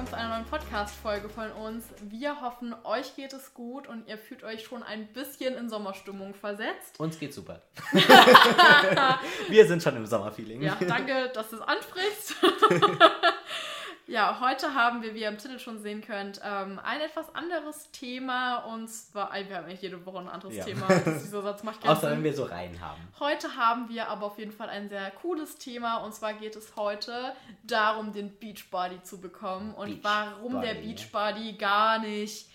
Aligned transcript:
willkommen 0.00 0.08
zu 0.08 0.16
einer 0.16 0.36
neuen 0.38 0.48
Podcast-Folge 0.48 1.28
von 1.28 1.52
uns. 1.52 1.84
Wir 2.00 2.40
hoffen, 2.40 2.74
euch 2.84 3.16
geht 3.16 3.34
es 3.34 3.52
gut 3.52 3.86
und 3.86 4.08
ihr 4.08 4.16
fühlt 4.16 4.44
euch 4.44 4.64
schon 4.64 4.82
ein 4.82 5.06
bisschen 5.08 5.54
in 5.56 5.68
Sommerstimmung 5.68 6.32
versetzt. 6.32 6.98
Uns 6.98 7.18
geht's 7.18 7.36
super. 7.36 7.60
Wir 9.48 9.66
sind 9.66 9.82
schon 9.82 9.96
im 9.96 10.06
Sommerfeeling. 10.06 10.62
Ja, 10.62 10.78
danke, 10.80 11.30
dass 11.34 11.50
du 11.50 11.56
es 11.56 11.62
ansprichst. 11.62 12.36
Ja, 14.10 14.40
heute 14.40 14.74
haben 14.74 15.02
wir, 15.02 15.14
wie 15.14 15.20
ihr 15.20 15.28
im 15.28 15.38
Titel 15.38 15.60
schon 15.60 15.78
sehen 15.78 16.00
könnt, 16.00 16.40
ähm, 16.44 16.80
ein 16.82 17.00
etwas 17.00 17.32
anderes 17.32 17.92
Thema 17.92 18.56
und 18.64 18.88
zwar, 18.88 19.32
wir 19.32 19.56
haben 19.56 19.66
eigentlich 19.66 19.82
jede 19.82 20.04
Woche 20.04 20.18
ein 20.18 20.28
anderes 20.28 20.56
ja. 20.56 20.64
Thema. 20.64 20.88
Dieser 20.88 21.42
Satz 21.42 21.62
macht 21.62 21.80
keinen 21.80 21.92
Außer 21.92 22.08
Sinn. 22.08 22.10
wenn 22.10 22.24
wir 22.24 22.34
so 22.34 22.42
rein 22.42 22.80
haben. 22.80 23.00
Heute 23.20 23.54
haben 23.54 23.88
wir 23.88 24.08
aber 24.08 24.26
auf 24.26 24.36
jeden 24.36 24.50
Fall 24.50 24.68
ein 24.68 24.88
sehr 24.88 25.12
cooles 25.12 25.58
Thema 25.58 25.98
und 25.98 26.12
zwar 26.12 26.32
geht 26.32 26.56
es 26.56 26.74
heute 26.74 27.36
darum, 27.62 28.12
den 28.12 28.36
Beachbody 28.36 29.00
zu 29.04 29.20
bekommen 29.20 29.74
und 29.74 29.86
Beach 29.86 30.00
warum 30.02 30.54
Body, 30.54 30.66
der 30.66 30.74
Beachbody 30.74 31.52
gar 31.52 32.00
nicht 32.00 32.48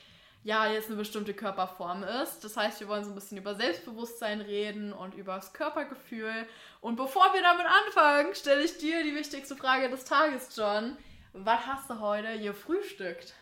ja, 0.44 0.68
jetzt 0.68 0.90
eine 0.90 0.98
bestimmte 0.98 1.34
Körperform 1.34 2.04
ist. 2.22 2.44
Das 2.44 2.58
heißt, 2.58 2.82
wir 2.82 2.90
wollen 2.90 3.04
so 3.06 3.12
ein 3.12 3.16
bisschen 3.16 3.38
über 3.38 3.56
Selbstbewusstsein 3.56 4.42
reden 4.42 4.92
und 4.92 5.16
über 5.16 5.36
das 5.38 5.54
Körpergefühl. 5.54 6.34
Und 6.82 6.98
bevor 6.98 7.34
wir 7.34 7.42
damit 7.42 7.66
anfangen, 7.66 8.36
stelle 8.36 8.64
ich 8.64 8.78
dir 8.78 9.04
die 9.04 9.16
wichtigste 9.16 9.56
Frage 9.56 9.90
des 9.90 10.04
Tages, 10.04 10.50
John. 10.56 10.98
Was 11.38 11.66
hast 11.68 11.90
du 11.90 12.00
heute 12.00 12.40
gefrühstückt? 12.40 13.34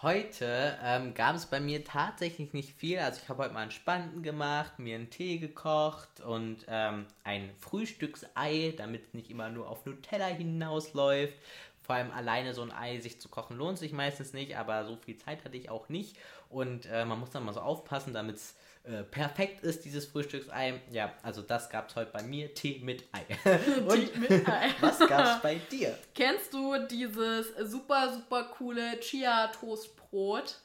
Heute 0.00 0.78
ähm, 0.82 1.12
gab 1.12 1.36
es 1.36 1.44
bei 1.44 1.60
mir 1.60 1.84
tatsächlich 1.84 2.54
nicht 2.54 2.72
viel. 2.72 2.98
Also 2.98 3.20
ich 3.22 3.28
habe 3.28 3.42
heute 3.42 3.52
mal 3.52 3.60
einen 3.60 3.70
Spanden 3.70 4.22
gemacht, 4.22 4.78
mir 4.78 4.94
einen 4.94 5.10
Tee 5.10 5.36
gekocht 5.36 6.20
und 6.20 6.64
ähm, 6.66 7.04
ein 7.24 7.50
Frühstücksei, 7.58 8.72
damit 8.78 9.08
es 9.08 9.12
nicht 9.12 9.30
immer 9.30 9.50
nur 9.50 9.68
auf 9.68 9.84
Nutella 9.84 10.28
hinausläuft. 10.28 11.34
Vor 11.82 11.96
allem 11.96 12.10
alleine 12.10 12.54
so 12.54 12.62
ein 12.62 12.72
Ei 12.72 13.00
sich 13.00 13.20
zu 13.20 13.28
kochen 13.28 13.58
lohnt 13.58 13.76
sich 13.76 13.92
meistens 13.92 14.32
nicht, 14.32 14.56
aber 14.56 14.86
so 14.86 14.96
viel 14.96 15.18
Zeit 15.18 15.44
hatte 15.44 15.58
ich 15.58 15.68
auch 15.68 15.90
nicht. 15.90 16.16
Und 16.48 16.86
äh, 16.86 17.04
man 17.04 17.20
muss 17.20 17.32
dann 17.32 17.44
mal 17.44 17.52
so 17.52 17.60
aufpassen, 17.60 18.14
damit 18.14 18.36
es 18.36 18.56
äh, 18.84 19.04
perfekt 19.04 19.62
ist, 19.62 19.84
dieses 19.84 20.06
Frühstücksei. 20.06 20.80
Ja, 20.90 21.12
also 21.22 21.40
das 21.40 21.70
gab 21.70 21.88
es 21.88 21.94
heute 21.94 22.10
bei 22.10 22.22
mir. 22.22 22.52
Tee 22.52 22.80
mit 22.82 23.04
Ei. 23.12 23.24
Und 23.86 24.12
Tee 24.12 24.18
mit 24.18 24.48
Ei. 24.48 24.70
was 24.80 24.98
gab 24.98 25.36
es 25.36 25.42
bei 25.42 25.54
dir? 25.70 25.96
Kennst 26.14 26.52
du 26.52 26.76
dieses 26.86 27.48
super, 27.70 28.12
super 28.12 28.44
coole 28.44 28.98
Chia-Toastbrot? 28.98 30.58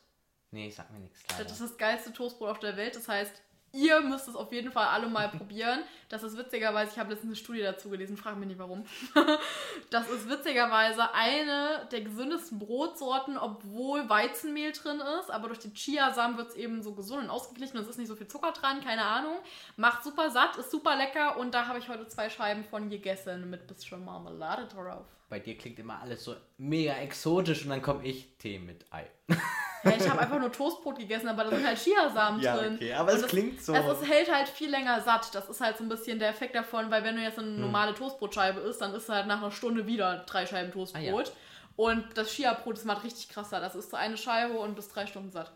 Nee, 0.49 0.69
ich 0.69 0.75
sag 0.75 0.91
mir 0.91 0.99
nichts. 0.99 1.19
Das 1.37 1.51
ist 1.51 1.61
das 1.61 1.77
geilste 1.77 2.11
Toastbrot 2.11 2.49
auf 2.49 2.59
der 2.59 2.75
Welt. 2.75 2.95
Das 2.95 3.07
heißt, 3.07 3.33
ihr 3.77 4.01
müsst 4.01 4.27
es 4.27 4.35
auf 4.35 4.51
jeden 4.51 4.71
Fall 4.71 4.87
alle 4.87 5.07
mal 5.07 5.29
probieren. 5.29 5.81
Das 6.09 6.23
ist 6.23 6.37
witzigerweise, 6.37 6.91
ich 6.93 6.99
habe 6.99 7.11
letztens 7.11 7.29
eine 7.29 7.35
Studie 7.35 7.61
dazu 7.61 7.89
gelesen, 7.89 8.17
frag 8.17 8.37
mich 8.37 8.47
nicht 8.47 8.59
warum. 8.59 8.85
das 9.89 10.09
ist 10.09 10.29
witzigerweise 10.29 11.13
eine 11.13 11.87
der 11.91 12.01
gesündesten 12.01 12.59
Brotsorten, 12.59 13.37
obwohl 13.37 14.09
Weizenmehl 14.09 14.71
drin 14.71 15.01
ist. 15.19 15.29
Aber 15.29 15.47
durch 15.47 15.59
die 15.59 15.73
Chiasamen 15.73 16.37
wird 16.37 16.49
es 16.49 16.55
eben 16.55 16.81
so 16.81 16.93
gesund 16.93 17.23
und 17.23 17.29
ausgeglichen 17.29 17.77
und 17.77 17.83
es 17.83 17.89
ist 17.89 17.97
nicht 17.97 18.07
so 18.07 18.15
viel 18.15 18.27
Zucker 18.27 18.51
dran, 18.51 18.81
keine 18.81 19.03
Ahnung. 19.03 19.37
Macht 19.75 20.03
super 20.03 20.31
satt, 20.31 20.57
ist 20.57 20.71
super 20.71 20.95
lecker 20.95 21.37
und 21.37 21.53
da 21.53 21.67
habe 21.67 21.79
ich 21.79 21.89
heute 21.89 22.07
zwei 22.07 22.29
Scheiben 22.29 22.63
von 22.63 22.89
gegessen 22.89 23.49
mit 23.49 23.67
bisschen 23.67 24.03
Marmelade 24.03 24.67
drauf. 24.67 25.16
Bei 25.29 25.39
dir 25.39 25.57
klingt 25.57 25.77
immer 25.79 25.99
alles 26.01 26.23
so 26.23 26.35
mega 26.57 26.93
exotisch 26.93 27.63
und 27.63 27.69
dann 27.69 27.81
komme 27.81 28.05
ich 28.05 28.37
Tee 28.37 28.59
mit 28.59 28.85
Ei. 28.91 29.05
Ja, 29.83 29.91
ich 29.95 30.09
habe 30.09 30.19
einfach 30.19 30.39
nur 30.39 30.51
Toastbrot 30.51 30.97
gegessen, 30.97 31.27
aber 31.27 31.43
da 31.43 31.51
sind 31.51 31.65
halt 31.65 31.77
Chiasamen 31.77 32.41
ja, 32.41 32.57
drin. 32.57 32.75
Okay, 32.75 32.93
aber 32.93 33.11
und 33.11 33.15
es 33.15 33.21
das, 33.21 33.29
klingt 33.29 33.61
so. 33.61 33.73
Also 33.73 33.91
es 33.91 34.09
hält 34.09 34.33
halt 34.33 34.49
viel 34.49 34.69
länger 34.69 35.01
satt. 35.01 35.33
Das 35.33 35.47
ist 35.49 35.61
halt 35.61 35.77
so 35.77 35.83
ein 35.83 35.89
bisschen 35.89 36.19
der 36.19 36.29
Effekt 36.29 36.55
davon, 36.55 36.89
weil 36.91 37.03
wenn 37.03 37.15
du 37.15 37.21
jetzt 37.21 37.39
eine 37.39 37.47
hm. 37.47 37.61
normale 37.61 37.93
Toastbrotscheibe 37.93 38.59
isst, 38.61 38.81
dann 38.81 38.93
isst 38.93 39.07
du 39.07 39.13
halt 39.13 39.27
nach 39.27 39.37
einer 39.37 39.51
Stunde 39.51 39.85
wieder 39.85 40.25
drei 40.27 40.45
Scheiben 40.45 40.71
Toastbrot. 40.71 41.03
Ah, 41.03 41.29
ja. 41.29 41.31
Und 41.75 42.05
das 42.15 42.31
Chia-Brot, 42.31 42.77
das 42.77 42.85
macht 42.85 43.03
richtig 43.03 43.29
krass 43.29 43.51
satt. 43.51 43.61
Das 43.61 43.75
ist 43.75 43.91
so 43.91 43.97
eine 43.97 44.17
Scheibe 44.17 44.57
und 44.57 44.75
bis 44.75 44.89
drei 44.89 45.05
Stunden 45.05 45.31
satt. 45.31 45.51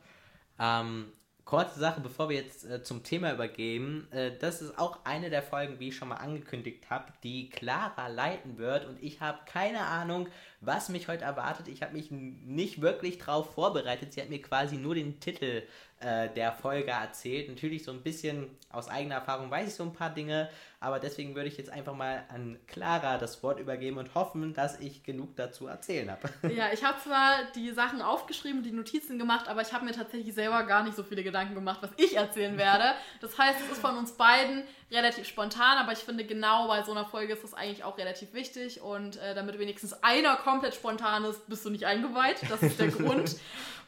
Ähm, 0.59 1.11
kurze 1.51 1.81
Sache, 1.81 1.99
bevor 1.99 2.29
wir 2.29 2.37
jetzt 2.37 2.63
äh, 2.63 2.81
zum 2.81 3.03
Thema 3.03 3.33
übergeben. 3.33 4.07
Äh, 4.11 4.31
das 4.39 4.61
ist 4.61 4.79
auch 4.79 4.99
eine 5.03 5.29
der 5.29 5.43
Folgen, 5.43 5.81
wie 5.81 5.89
ich 5.89 5.97
schon 5.97 6.07
mal 6.07 6.15
angekündigt 6.15 6.89
habe, 6.89 7.11
die 7.23 7.49
Clara 7.49 8.07
leiten 8.07 8.57
wird. 8.57 8.85
Und 8.85 9.03
ich 9.03 9.19
habe 9.19 9.39
keine 9.45 9.81
Ahnung, 9.81 10.29
was 10.61 10.87
mich 10.87 11.09
heute 11.09 11.25
erwartet. 11.25 11.67
Ich 11.67 11.81
habe 11.81 11.91
mich 11.91 12.09
nicht 12.09 12.79
wirklich 12.79 13.17
darauf 13.17 13.53
vorbereitet. 13.53 14.13
Sie 14.13 14.21
hat 14.21 14.29
mir 14.29 14.41
quasi 14.41 14.77
nur 14.77 14.95
den 14.95 15.19
Titel 15.19 15.63
äh, 16.01 16.29
der 16.33 16.51
Folge 16.51 16.91
erzählt. 16.91 17.49
Natürlich 17.49 17.83
so 17.83 17.91
ein 17.91 18.01
bisschen 18.01 18.49
aus 18.71 18.89
eigener 18.89 19.15
Erfahrung 19.15 19.51
weiß 19.51 19.67
ich 19.67 19.75
so 19.75 19.83
ein 19.83 19.93
paar 19.93 20.09
Dinge, 20.09 20.49
aber 20.79 20.99
deswegen 20.99 21.35
würde 21.35 21.47
ich 21.47 21.57
jetzt 21.57 21.69
einfach 21.69 21.93
mal 21.93 22.23
an 22.29 22.57
Clara 22.67 23.17
das 23.17 23.43
Wort 23.43 23.59
übergeben 23.59 23.97
und 23.97 24.15
hoffen, 24.15 24.53
dass 24.53 24.79
ich 24.79 25.03
genug 25.03 25.35
dazu 25.35 25.67
erzählen 25.67 26.09
habe. 26.09 26.29
Ja, 26.55 26.73
ich 26.73 26.83
habe 26.83 26.99
zwar 26.99 27.37
die 27.55 27.71
Sachen 27.71 28.01
aufgeschrieben, 28.01 28.61
die 28.63 28.71
Notizen 28.71 29.17
gemacht, 29.17 29.47
aber 29.47 29.61
ich 29.61 29.73
habe 29.73 29.85
mir 29.85 29.93
tatsächlich 29.93 30.33
selber 30.33 30.63
gar 30.63 30.83
nicht 30.83 30.95
so 30.95 31.03
viele 31.03 31.23
Gedanken 31.23 31.55
gemacht, 31.55 31.79
was 31.81 31.91
ich 31.97 32.15
erzählen 32.17 32.57
werde. 32.57 32.93
Das 33.21 33.37
heißt, 33.37 33.59
es 33.61 33.71
ist 33.71 33.81
von 33.81 33.97
uns 33.97 34.13
beiden 34.13 34.63
relativ 34.91 35.27
spontan, 35.27 35.77
aber 35.77 35.93
ich 35.93 35.99
finde 35.99 36.25
genau 36.25 36.67
bei 36.67 36.83
so 36.83 36.91
einer 36.91 37.05
Folge 37.05 37.33
ist 37.33 37.43
das 37.43 37.53
eigentlich 37.53 37.83
auch 37.83 37.97
relativ 37.97 38.33
wichtig 38.33 38.81
und 38.81 39.17
äh, 39.17 39.33
damit 39.33 39.57
wenigstens 39.59 39.93
einer 40.03 40.35
komplett 40.35 40.75
spontan 40.75 41.23
ist, 41.25 41.47
bist 41.47 41.63
du 41.65 41.69
nicht 41.69 41.85
eingeweiht. 41.85 42.41
Das 42.49 42.61
ist 42.61 42.79
der 42.79 42.87
Grund. 42.91 43.35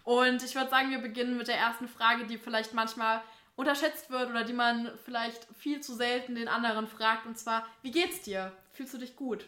Und 0.03 0.43
ich 0.43 0.55
würde 0.55 0.69
sagen, 0.69 0.91
wir 0.91 0.99
beginnen 0.99 1.37
mit 1.37 1.47
der 1.47 1.57
ersten 1.57 1.87
Frage, 1.87 2.25
die 2.25 2.37
vielleicht 2.37 2.73
manchmal 2.73 3.21
unterschätzt 3.55 4.09
wird 4.09 4.29
oder 4.29 4.43
die 4.43 4.53
man 4.53 4.91
vielleicht 5.05 5.47
viel 5.57 5.81
zu 5.81 5.95
selten 5.95 6.35
den 6.35 6.47
anderen 6.47 6.87
fragt. 6.87 7.25
Und 7.25 7.37
zwar, 7.37 7.65
wie 7.81 7.91
geht's 7.91 8.21
dir? 8.21 8.51
Fühlst 8.71 8.93
du 8.93 8.97
dich 8.97 9.15
gut? 9.15 9.45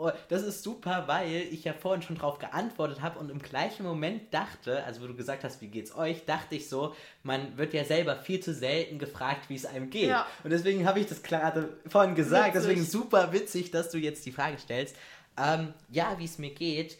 Oh, 0.00 0.12
das 0.28 0.42
ist 0.42 0.62
super, 0.62 1.08
weil 1.08 1.48
ich 1.50 1.64
ja 1.64 1.72
vorhin 1.72 2.02
schon 2.02 2.16
drauf 2.16 2.38
geantwortet 2.38 3.02
habe 3.02 3.18
und 3.18 3.30
im 3.30 3.40
gleichen 3.40 3.84
Moment 3.84 4.32
dachte, 4.32 4.84
also 4.84 5.02
wo 5.02 5.08
du 5.08 5.16
gesagt 5.16 5.42
hast, 5.42 5.60
wie 5.60 5.66
geht's 5.66 5.92
euch, 5.92 6.24
dachte 6.24 6.54
ich 6.54 6.68
so, 6.68 6.94
man 7.24 7.58
wird 7.58 7.74
ja 7.74 7.84
selber 7.84 8.14
viel 8.14 8.38
zu 8.38 8.54
selten 8.54 9.00
gefragt, 9.00 9.48
wie 9.48 9.56
es 9.56 9.66
einem 9.66 9.90
geht. 9.90 10.10
Ja. 10.10 10.24
Und 10.44 10.50
deswegen 10.50 10.86
habe 10.86 11.00
ich 11.00 11.06
das 11.06 11.24
gerade 11.24 11.80
vorhin 11.88 12.14
gesagt, 12.14 12.54
witzig. 12.54 12.62
deswegen 12.62 12.84
super 12.84 13.32
witzig, 13.32 13.72
dass 13.72 13.90
du 13.90 13.98
jetzt 13.98 14.24
die 14.24 14.30
Frage 14.30 14.58
stellst. 14.58 14.94
Ähm, 15.36 15.74
ja, 15.90 16.16
wie 16.18 16.26
es 16.26 16.38
mir 16.38 16.54
geht. 16.54 16.96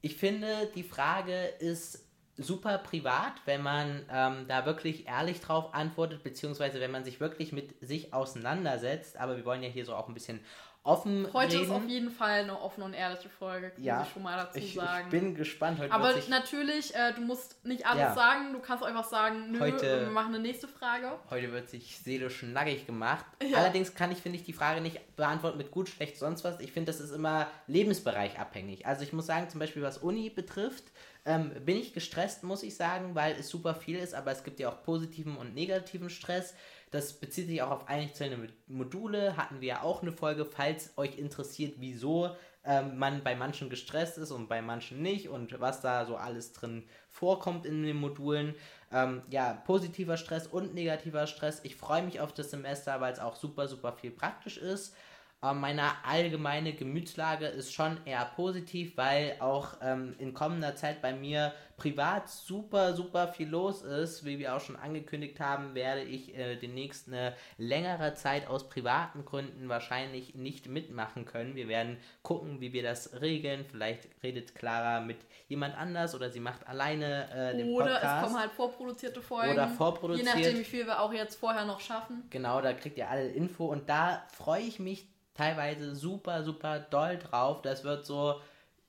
Ich 0.00 0.14
finde, 0.14 0.70
die 0.76 0.84
Frage 0.84 1.46
ist 1.58 2.05
super 2.38 2.78
privat, 2.78 3.32
wenn 3.44 3.62
man 3.62 4.04
ähm, 4.10 4.44
da 4.48 4.66
wirklich 4.66 5.06
ehrlich 5.06 5.40
drauf 5.40 5.74
antwortet, 5.74 6.22
beziehungsweise 6.22 6.80
wenn 6.80 6.90
man 6.90 7.04
sich 7.04 7.20
wirklich 7.20 7.52
mit 7.52 7.74
sich 7.80 8.12
auseinandersetzt. 8.12 9.18
Aber 9.18 9.36
wir 9.36 9.44
wollen 9.44 9.62
ja 9.62 9.68
hier 9.68 9.84
so 9.84 9.94
auch 9.94 10.08
ein 10.08 10.14
bisschen 10.14 10.40
offen 10.86 11.28
Heute 11.32 11.54
reden. 11.54 11.64
ist 11.64 11.70
auf 11.70 11.88
jeden 11.88 12.10
Fall 12.10 12.42
eine 12.42 12.60
offene 12.60 12.86
und 12.86 12.94
ehrliche 12.94 13.28
Folge, 13.28 13.70
kann 13.70 13.82
ja, 13.82 14.02
ich 14.02 14.12
schon 14.12 14.22
mal 14.22 14.36
dazu 14.36 14.58
ich, 14.58 14.74
sagen. 14.74 15.06
Ich 15.06 15.10
bin 15.10 15.34
gespannt. 15.34 15.80
Heute 15.80 15.92
Aber 15.92 16.14
natürlich, 16.28 16.94
äh, 16.94 17.12
du 17.12 17.22
musst 17.22 17.64
nicht 17.64 17.86
alles 17.86 18.00
ja. 18.00 18.14
sagen, 18.14 18.52
du 18.52 18.60
kannst 18.60 18.84
einfach 18.84 19.04
sagen, 19.04 19.52
nö, 19.52 19.60
heute, 19.60 20.02
wir 20.02 20.10
machen 20.10 20.34
eine 20.34 20.42
nächste 20.42 20.68
Frage. 20.68 21.12
Heute 21.28 21.52
wird 21.52 21.68
sich 21.68 21.98
seelisch 21.98 22.42
nackig 22.44 22.86
gemacht. 22.86 23.24
Ja. 23.42 23.58
Allerdings 23.58 23.94
kann 23.94 24.12
ich, 24.12 24.18
finde 24.18 24.38
ich, 24.38 24.44
die 24.44 24.52
Frage 24.52 24.80
nicht 24.80 25.16
beantworten 25.16 25.58
mit 25.58 25.70
gut, 25.70 25.88
schlecht, 25.88 26.16
sonst 26.18 26.44
was. 26.44 26.60
Ich 26.60 26.72
finde, 26.72 26.92
das 26.92 27.00
ist 27.00 27.10
immer 27.10 27.48
Lebensbereich 27.66 28.38
abhängig. 28.38 28.86
Also 28.86 29.02
ich 29.02 29.12
muss 29.12 29.26
sagen, 29.26 29.48
zum 29.48 29.58
Beispiel 29.60 29.82
was 29.82 29.98
Uni 29.98 30.30
betrifft, 30.30 30.84
ähm, 31.26 31.52
bin 31.64 31.76
ich 31.76 31.92
gestresst, 31.92 32.44
muss 32.44 32.62
ich 32.62 32.76
sagen, 32.76 33.14
weil 33.14 33.34
es 33.34 33.48
super 33.48 33.74
viel 33.74 33.98
ist, 33.98 34.14
aber 34.14 34.30
es 34.30 34.44
gibt 34.44 34.60
ja 34.60 34.68
auch 34.70 34.82
positiven 34.84 35.36
und 35.36 35.54
negativen 35.54 36.08
Stress. 36.08 36.54
Das 36.92 37.14
bezieht 37.14 37.48
sich 37.48 37.60
auch 37.62 37.72
auf 37.72 37.88
einzelne 37.88 38.48
Module. 38.68 39.36
Hatten 39.36 39.60
wir 39.60 39.68
ja 39.68 39.82
auch 39.82 40.02
eine 40.02 40.12
Folge, 40.12 40.44
falls 40.44 40.96
euch 40.96 41.18
interessiert, 41.18 41.74
wieso 41.78 42.30
ähm, 42.64 42.96
man 42.96 43.24
bei 43.24 43.34
manchen 43.34 43.68
gestresst 43.68 44.18
ist 44.18 44.30
und 44.30 44.48
bei 44.48 44.62
manchen 44.62 45.02
nicht 45.02 45.28
und 45.28 45.60
was 45.60 45.80
da 45.80 46.06
so 46.06 46.16
alles 46.16 46.52
drin 46.52 46.84
vorkommt 47.10 47.66
in 47.66 47.82
den 47.82 47.96
Modulen. 47.96 48.54
Ähm, 48.92 49.22
ja, 49.28 49.52
positiver 49.66 50.16
Stress 50.16 50.46
und 50.46 50.74
negativer 50.74 51.26
Stress. 51.26 51.60
Ich 51.64 51.74
freue 51.74 52.04
mich 52.04 52.20
auf 52.20 52.34
das 52.34 52.52
Semester, 52.52 53.00
weil 53.00 53.12
es 53.12 53.18
auch 53.18 53.34
super, 53.34 53.66
super 53.66 53.92
viel 53.92 54.12
praktisch 54.12 54.58
ist. 54.58 54.94
Ähm, 55.42 55.60
meine 55.60 56.04
allgemeine 56.04 56.72
Gemütslage 56.72 57.46
ist 57.46 57.72
schon 57.72 57.98
eher 58.06 58.24
positiv, 58.36 58.96
weil 58.96 59.36
auch 59.40 59.74
ähm, 59.82 60.14
in 60.18 60.34
kommender 60.34 60.74
Zeit 60.76 61.02
bei 61.02 61.12
mir 61.12 61.52
privat 61.76 62.30
super, 62.30 62.94
super 62.94 63.28
viel 63.28 63.48
los 63.48 63.82
ist. 63.82 64.24
Wie 64.24 64.38
wir 64.38 64.56
auch 64.56 64.60
schon 64.60 64.76
angekündigt 64.76 65.38
haben, 65.40 65.74
werde 65.74 66.02
ich 66.02 66.34
äh, 66.36 66.56
demnächst 66.56 67.08
eine 67.08 67.34
längere 67.58 68.14
Zeit 68.14 68.46
aus 68.48 68.68
privaten 68.70 69.26
Gründen 69.26 69.68
wahrscheinlich 69.68 70.34
nicht 70.34 70.68
mitmachen 70.68 71.26
können. 71.26 71.54
Wir 71.54 71.68
werden 71.68 71.98
gucken, 72.22 72.60
wie 72.60 72.72
wir 72.72 72.82
das 72.82 73.20
regeln. 73.20 73.66
Vielleicht 73.70 74.08
redet 74.22 74.54
Clara 74.54 75.00
mit 75.00 75.18
jemand 75.48 75.76
anders 75.76 76.14
oder 76.14 76.30
sie 76.30 76.40
macht 76.40 76.66
alleine 76.66 77.30
äh, 77.30 77.56
den 77.58 77.68
oder 77.68 77.84
Podcast. 77.86 78.04
Oder 78.04 78.16
es 78.16 78.22
kommen 78.22 78.40
halt 78.40 78.52
vorproduzierte 78.52 79.20
Folgen. 79.20 79.52
Oder 79.52 79.68
vorproduziert. 79.68 80.26
Je 80.26 80.32
nachdem, 80.32 80.58
wie 80.58 80.64
viel 80.64 80.86
wir 80.86 81.00
auch 81.00 81.12
jetzt 81.12 81.38
vorher 81.38 81.66
noch 81.66 81.80
schaffen. 81.80 82.24
Genau, 82.30 82.62
da 82.62 82.72
kriegt 82.72 82.96
ihr 82.96 83.10
alle 83.10 83.28
Info 83.28 83.66
und 83.66 83.88
da 83.90 84.24
freue 84.32 84.62
ich 84.62 84.78
mich 84.78 85.06
teilweise 85.36 85.94
super, 85.94 86.42
super 86.42 86.80
doll 86.80 87.18
drauf. 87.18 87.62
Das 87.62 87.84
wird 87.84 88.06
so 88.06 88.40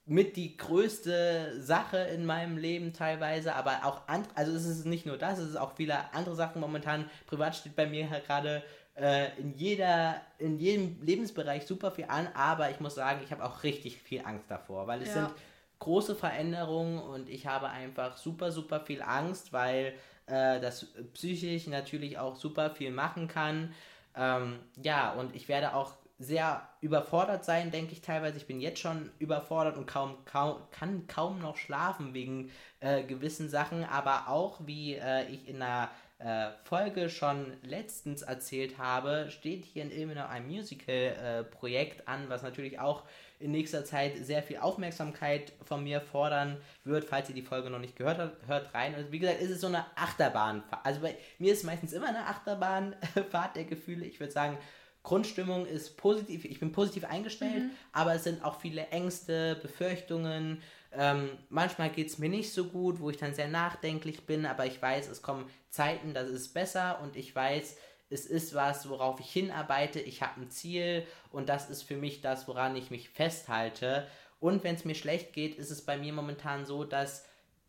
mit 0.08 0.36
die 0.36 0.56
größte 0.56 1.60
Sache 1.60 1.98
in 1.98 2.24
meinem 2.24 2.56
Leben 2.56 2.94
teilweise, 2.94 3.54
aber 3.54 3.84
auch 3.84 4.08
andere, 4.08 4.34
also 4.36 4.52
es 4.52 4.64
ist 4.64 4.86
nicht 4.86 5.04
nur 5.04 5.18
das, 5.18 5.38
es 5.38 5.50
ist 5.50 5.56
auch 5.56 5.72
viele 5.76 6.12
andere 6.14 6.34
Sachen 6.34 6.60
momentan. 6.60 7.10
Privat 7.26 7.56
steht 7.56 7.76
bei 7.76 7.86
mir 7.86 8.08
halt 8.08 8.26
gerade 8.26 8.62
äh, 8.94 9.38
in, 9.38 9.54
jeder, 9.54 10.20
in 10.38 10.58
jedem 10.58 11.02
Lebensbereich 11.02 11.66
super 11.66 11.90
viel 11.90 12.06
an, 12.08 12.28
aber 12.34 12.70
ich 12.70 12.80
muss 12.80 12.94
sagen, 12.94 13.20
ich 13.22 13.30
habe 13.32 13.44
auch 13.44 13.62
richtig 13.62 13.98
viel 13.98 14.22
Angst 14.24 14.50
davor, 14.50 14.86
weil 14.86 15.02
es 15.02 15.08
ja. 15.08 15.14
sind 15.14 15.30
große 15.78 16.16
Veränderungen 16.16 16.98
und 16.98 17.28
ich 17.28 17.46
habe 17.46 17.68
einfach 17.68 18.16
super, 18.16 18.50
super 18.50 18.80
viel 18.80 19.02
Angst, 19.02 19.52
weil 19.52 19.92
äh, 20.26 20.58
das 20.58 20.86
psychisch 21.12 21.66
natürlich 21.66 22.18
auch 22.18 22.34
super 22.34 22.70
viel 22.70 22.90
machen 22.90 23.28
kann. 23.28 23.74
Ähm, 24.16 24.58
ja, 24.82 25.12
und 25.12 25.36
ich 25.36 25.48
werde 25.48 25.74
auch 25.74 25.92
sehr 26.18 26.68
überfordert 26.80 27.44
sein, 27.44 27.70
denke 27.70 27.92
ich 27.92 28.00
teilweise. 28.00 28.36
Ich 28.36 28.46
bin 28.46 28.60
jetzt 28.60 28.80
schon 28.80 29.10
überfordert 29.18 29.76
und 29.76 29.86
kaum, 29.86 30.16
kaum 30.24 30.56
kann 30.70 31.06
kaum 31.06 31.38
noch 31.38 31.56
schlafen 31.56 32.12
wegen 32.12 32.50
äh, 32.80 33.04
gewissen 33.04 33.48
Sachen, 33.48 33.84
aber 33.84 34.28
auch 34.28 34.60
wie 34.66 34.94
äh, 34.94 35.26
ich 35.28 35.48
in 35.48 35.62
einer 35.62 35.90
äh, 36.18 36.50
Folge 36.64 37.08
schon 37.10 37.52
letztens 37.62 38.22
erzählt 38.22 38.78
habe, 38.78 39.28
steht 39.30 39.64
hier 39.64 39.84
in 39.84 39.92
Ilmenau 39.92 40.26
ein 40.26 40.48
Musical-Projekt 40.48 42.00
äh, 42.00 42.02
an, 42.06 42.28
was 42.28 42.42
natürlich 42.42 42.80
auch 42.80 43.04
in 43.38 43.52
nächster 43.52 43.84
Zeit 43.84 44.16
sehr 44.26 44.42
viel 44.42 44.56
Aufmerksamkeit 44.56 45.52
von 45.62 45.84
mir 45.84 46.00
fordern 46.00 46.56
wird. 46.82 47.04
Falls 47.04 47.28
ihr 47.28 47.36
die 47.36 47.42
Folge 47.42 47.70
noch 47.70 47.78
nicht 47.78 47.94
gehört 47.94 48.18
habt, 48.18 48.48
hört 48.48 48.74
rein. 48.74 48.96
Und 48.96 49.12
wie 49.12 49.20
gesagt, 49.20 49.40
ist 49.40 49.50
es 49.50 49.60
so 49.60 49.68
eine 49.68 49.84
Achterbahnfahrt. 49.94 50.84
Also 50.84 51.00
bei 51.00 51.16
mir 51.38 51.52
ist 51.52 51.64
meistens 51.64 51.92
immer 51.92 52.08
eine 52.08 52.26
Achterbahnfahrt 52.26 53.54
der 53.54 53.64
Gefühle. 53.64 54.04
Ich 54.04 54.18
würde 54.18 54.32
sagen, 54.32 54.58
Grundstimmung 55.08 55.64
ist 55.64 55.96
positiv, 55.96 56.44
ich 56.44 56.60
bin 56.60 56.70
positiv 56.70 57.04
eingestellt, 57.04 57.64
mhm. 57.64 57.70
aber 57.92 58.14
es 58.14 58.24
sind 58.24 58.44
auch 58.44 58.60
viele 58.60 58.88
Ängste, 58.88 59.58
Befürchtungen. 59.62 60.60
Ähm, 60.92 61.30
manchmal 61.48 61.88
geht 61.88 62.08
es 62.08 62.18
mir 62.18 62.28
nicht 62.28 62.52
so 62.52 62.66
gut, 62.66 63.00
wo 63.00 63.08
ich 63.08 63.16
dann 63.16 63.34
sehr 63.34 63.48
nachdenklich 63.48 64.26
bin, 64.26 64.44
aber 64.44 64.66
ich 64.66 64.82
weiß, 64.82 65.08
es 65.08 65.22
kommen 65.22 65.48
Zeiten, 65.70 66.12
das 66.12 66.28
ist 66.28 66.52
besser 66.52 67.00
und 67.02 67.16
ich 67.16 67.34
weiß, 67.34 67.76
es 68.10 68.26
ist 68.26 68.54
was, 68.54 68.86
worauf 68.90 69.18
ich 69.18 69.30
hinarbeite, 69.30 69.98
ich 69.98 70.20
habe 70.20 70.42
ein 70.42 70.50
Ziel 70.50 71.06
und 71.32 71.48
das 71.48 71.70
ist 71.70 71.84
für 71.84 71.96
mich 71.96 72.20
das, 72.20 72.46
woran 72.46 72.76
ich 72.76 72.90
mich 72.90 73.08
festhalte. 73.08 74.06
Und 74.40 74.62
wenn 74.62 74.74
es 74.74 74.84
mir 74.84 74.94
schlecht 74.94 75.32
geht, 75.32 75.56
ist 75.56 75.70
es 75.70 75.86
bei 75.86 75.96
mir 75.96 76.12
momentan 76.12 76.66
so, 76.66 76.84
dass 76.84 77.24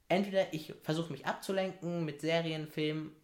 entweder 0.10 0.54
ich 0.54 0.74
versuche 0.84 1.14
mich 1.14 1.26
abzulenken 1.26 2.04
mit 2.04 2.20
Serien, 2.20 2.68
Filmen, 2.68 3.16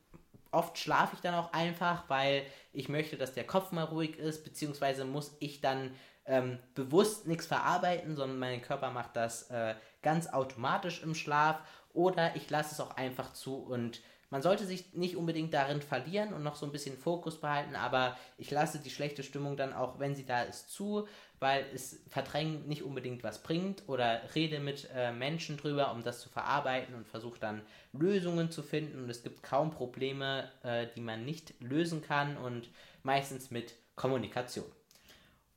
oft 0.55 0.77
schlafe 0.77 1.15
ich 1.15 1.21
dann 1.21 1.35
auch 1.35 1.53
einfach, 1.53 2.05
weil 2.07 2.43
ich 2.73 2.89
möchte, 2.89 3.17
dass 3.17 3.33
der 3.33 3.45
Kopf 3.45 3.71
mal 3.71 3.83
ruhig 3.83 4.17
ist, 4.17 4.43
beziehungsweise 4.43 5.05
muss 5.05 5.35
ich 5.39 5.61
dann 5.61 5.91
ähm, 6.25 6.59
bewusst 6.73 7.27
nichts 7.27 7.45
verarbeiten, 7.45 8.15
sondern 8.15 8.39
mein 8.39 8.61
Körper 8.61 8.89
macht 8.89 9.15
das 9.15 9.49
äh, 9.51 9.75
ganz 10.01 10.27
automatisch 10.27 11.03
im 11.03 11.13
Schlaf. 11.13 11.59
Oder 11.93 12.35
ich 12.35 12.49
lasse 12.49 12.73
es 12.73 12.79
auch 12.79 12.97
einfach 12.97 13.33
zu 13.33 13.57
und 13.57 14.01
man 14.31 14.41
sollte 14.41 14.65
sich 14.65 14.93
nicht 14.93 15.15
unbedingt 15.15 15.53
darin 15.53 15.81
verlieren 15.81 16.33
und 16.33 16.43
noch 16.43 16.55
so 16.55 16.65
ein 16.65 16.71
bisschen 16.71 16.97
Fokus 16.97 17.39
behalten, 17.39 17.75
aber 17.75 18.17
ich 18.37 18.51
lasse 18.51 18.79
die 18.79 18.89
schlechte 18.89 19.23
Stimmung 19.23 19.55
dann 19.55 19.71
auch, 19.71 19.99
wenn 19.99 20.15
sie 20.15 20.25
da 20.25 20.41
ist, 20.41 20.71
zu, 20.71 21.07
weil 21.39 21.65
es 21.73 22.01
verdrängen 22.09 22.67
nicht 22.67 22.83
unbedingt 22.83 23.23
was 23.23 23.43
bringt 23.43 23.83
oder 23.87 24.21
rede 24.35 24.59
mit 24.59 24.89
äh, 24.95 25.11
Menschen 25.11 25.57
drüber, 25.57 25.91
um 25.91 26.03
das 26.03 26.21
zu 26.21 26.29
verarbeiten 26.29 26.95
und 26.95 27.07
versuche 27.07 27.39
dann 27.39 27.61
Lösungen 27.93 28.51
zu 28.51 28.63
finden 28.63 29.03
und 29.03 29.09
es 29.09 29.23
gibt 29.23 29.43
kaum 29.43 29.71
Probleme, 29.71 30.49
äh, 30.63 30.87
die 30.95 31.01
man 31.01 31.25
nicht 31.25 31.53
lösen 31.59 32.01
kann 32.01 32.37
und 32.37 32.69
meistens 33.03 33.51
mit 33.51 33.73
Kommunikation. 33.95 34.65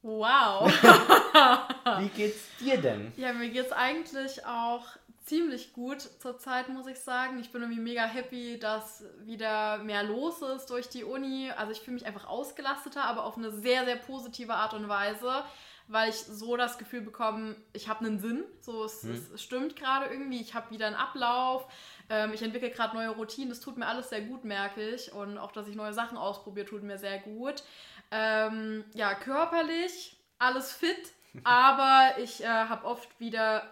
Wow. 0.03 0.71
Wie 1.99 2.09
geht's 2.09 2.45
dir 2.61 2.81
denn? 2.81 3.13
Ja, 3.17 3.33
mir 3.33 3.49
geht's 3.51 3.73
eigentlich 3.73 4.45
auch 4.47 4.87
ziemlich 5.29 5.73
gut 5.73 6.01
zurzeit, 6.01 6.69
muss 6.69 6.87
ich 6.87 6.99
sagen. 6.99 7.39
Ich 7.39 7.53
bin 7.53 7.63
irgendwie 7.63 7.81
mega 7.81 8.05
happy, 8.05 8.59
dass 8.59 9.05
wieder 9.25 9.79
mehr 9.79 10.03
los 10.03 10.41
ist 10.43 10.67
durch 10.71 10.89
die 10.89 11.05
Uni. 11.05 11.51
Also 11.57 11.73
ich 11.73 11.81
fühle 11.81 11.95
mich 11.95 12.07
einfach 12.07 12.27
ausgelasteter, 12.27 13.05
aber 13.05 13.25
auf 13.25 13.37
eine 13.37 13.51
sehr, 13.51 13.85
sehr 13.85 13.97
positive 13.97 14.55
Art 14.55 14.75
und 14.75 14.89
Weise, 14.89 15.45
weil 15.87 16.11
ich 16.11 16.17
so 16.17 16.57
das 16.57 16.79
Gefühl 16.79 17.03
bekomme, 17.03 17.57
ich 17.73 17.89
habe 17.89 18.05
einen 18.05 18.19
Sinn. 18.19 18.45
So, 18.61 18.85
es, 18.85 19.03
hm. 19.03 19.29
es 19.35 19.43
stimmt 19.43 19.77
gerade 19.77 20.07
irgendwie. 20.07 20.41
Ich 20.41 20.55
habe 20.55 20.71
wieder 20.71 20.87
einen 20.87 20.97
Ablauf. 20.97 21.67
Ähm, 22.09 22.33
ich 22.33 22.43
entwickle 22.43 22.71
gerade 22.71 22.97
neue 22.97 23.11
Routinen. 23.11 23.51
Das 23.51 23.61
tut 23.61 23.77
mir 23.77 23.87
alles 23.87 24.09
sehr 24.09 24.23
gut, 24.23 24.45
merke 24.45 24.81
ich. 24.81 25.13
Und 25.13 25.37
auch, 25.37 25.53
dass 25.53 25.69
ich 25.69 25.77
neue 25.77 25.93
Sachen 25.93 26.17
ausprobiere, 26.17 26.67
tut 26.67 26.83
mir 26.83 26.99
sehr 26.99 27.19
gut. 27.19 27.63
Ähm, 28.11 28.85
ja, 28.95 29.15
körperlich 29.15 30.17
alles 30.39 30.73
fit, 30.73 31.13
aber 31.45 32.19
ich 32.19 32.43
äh, 32.43 32.47
habe 32.47 32.87
oft 32.87 33.21
wieder 33.21 33.71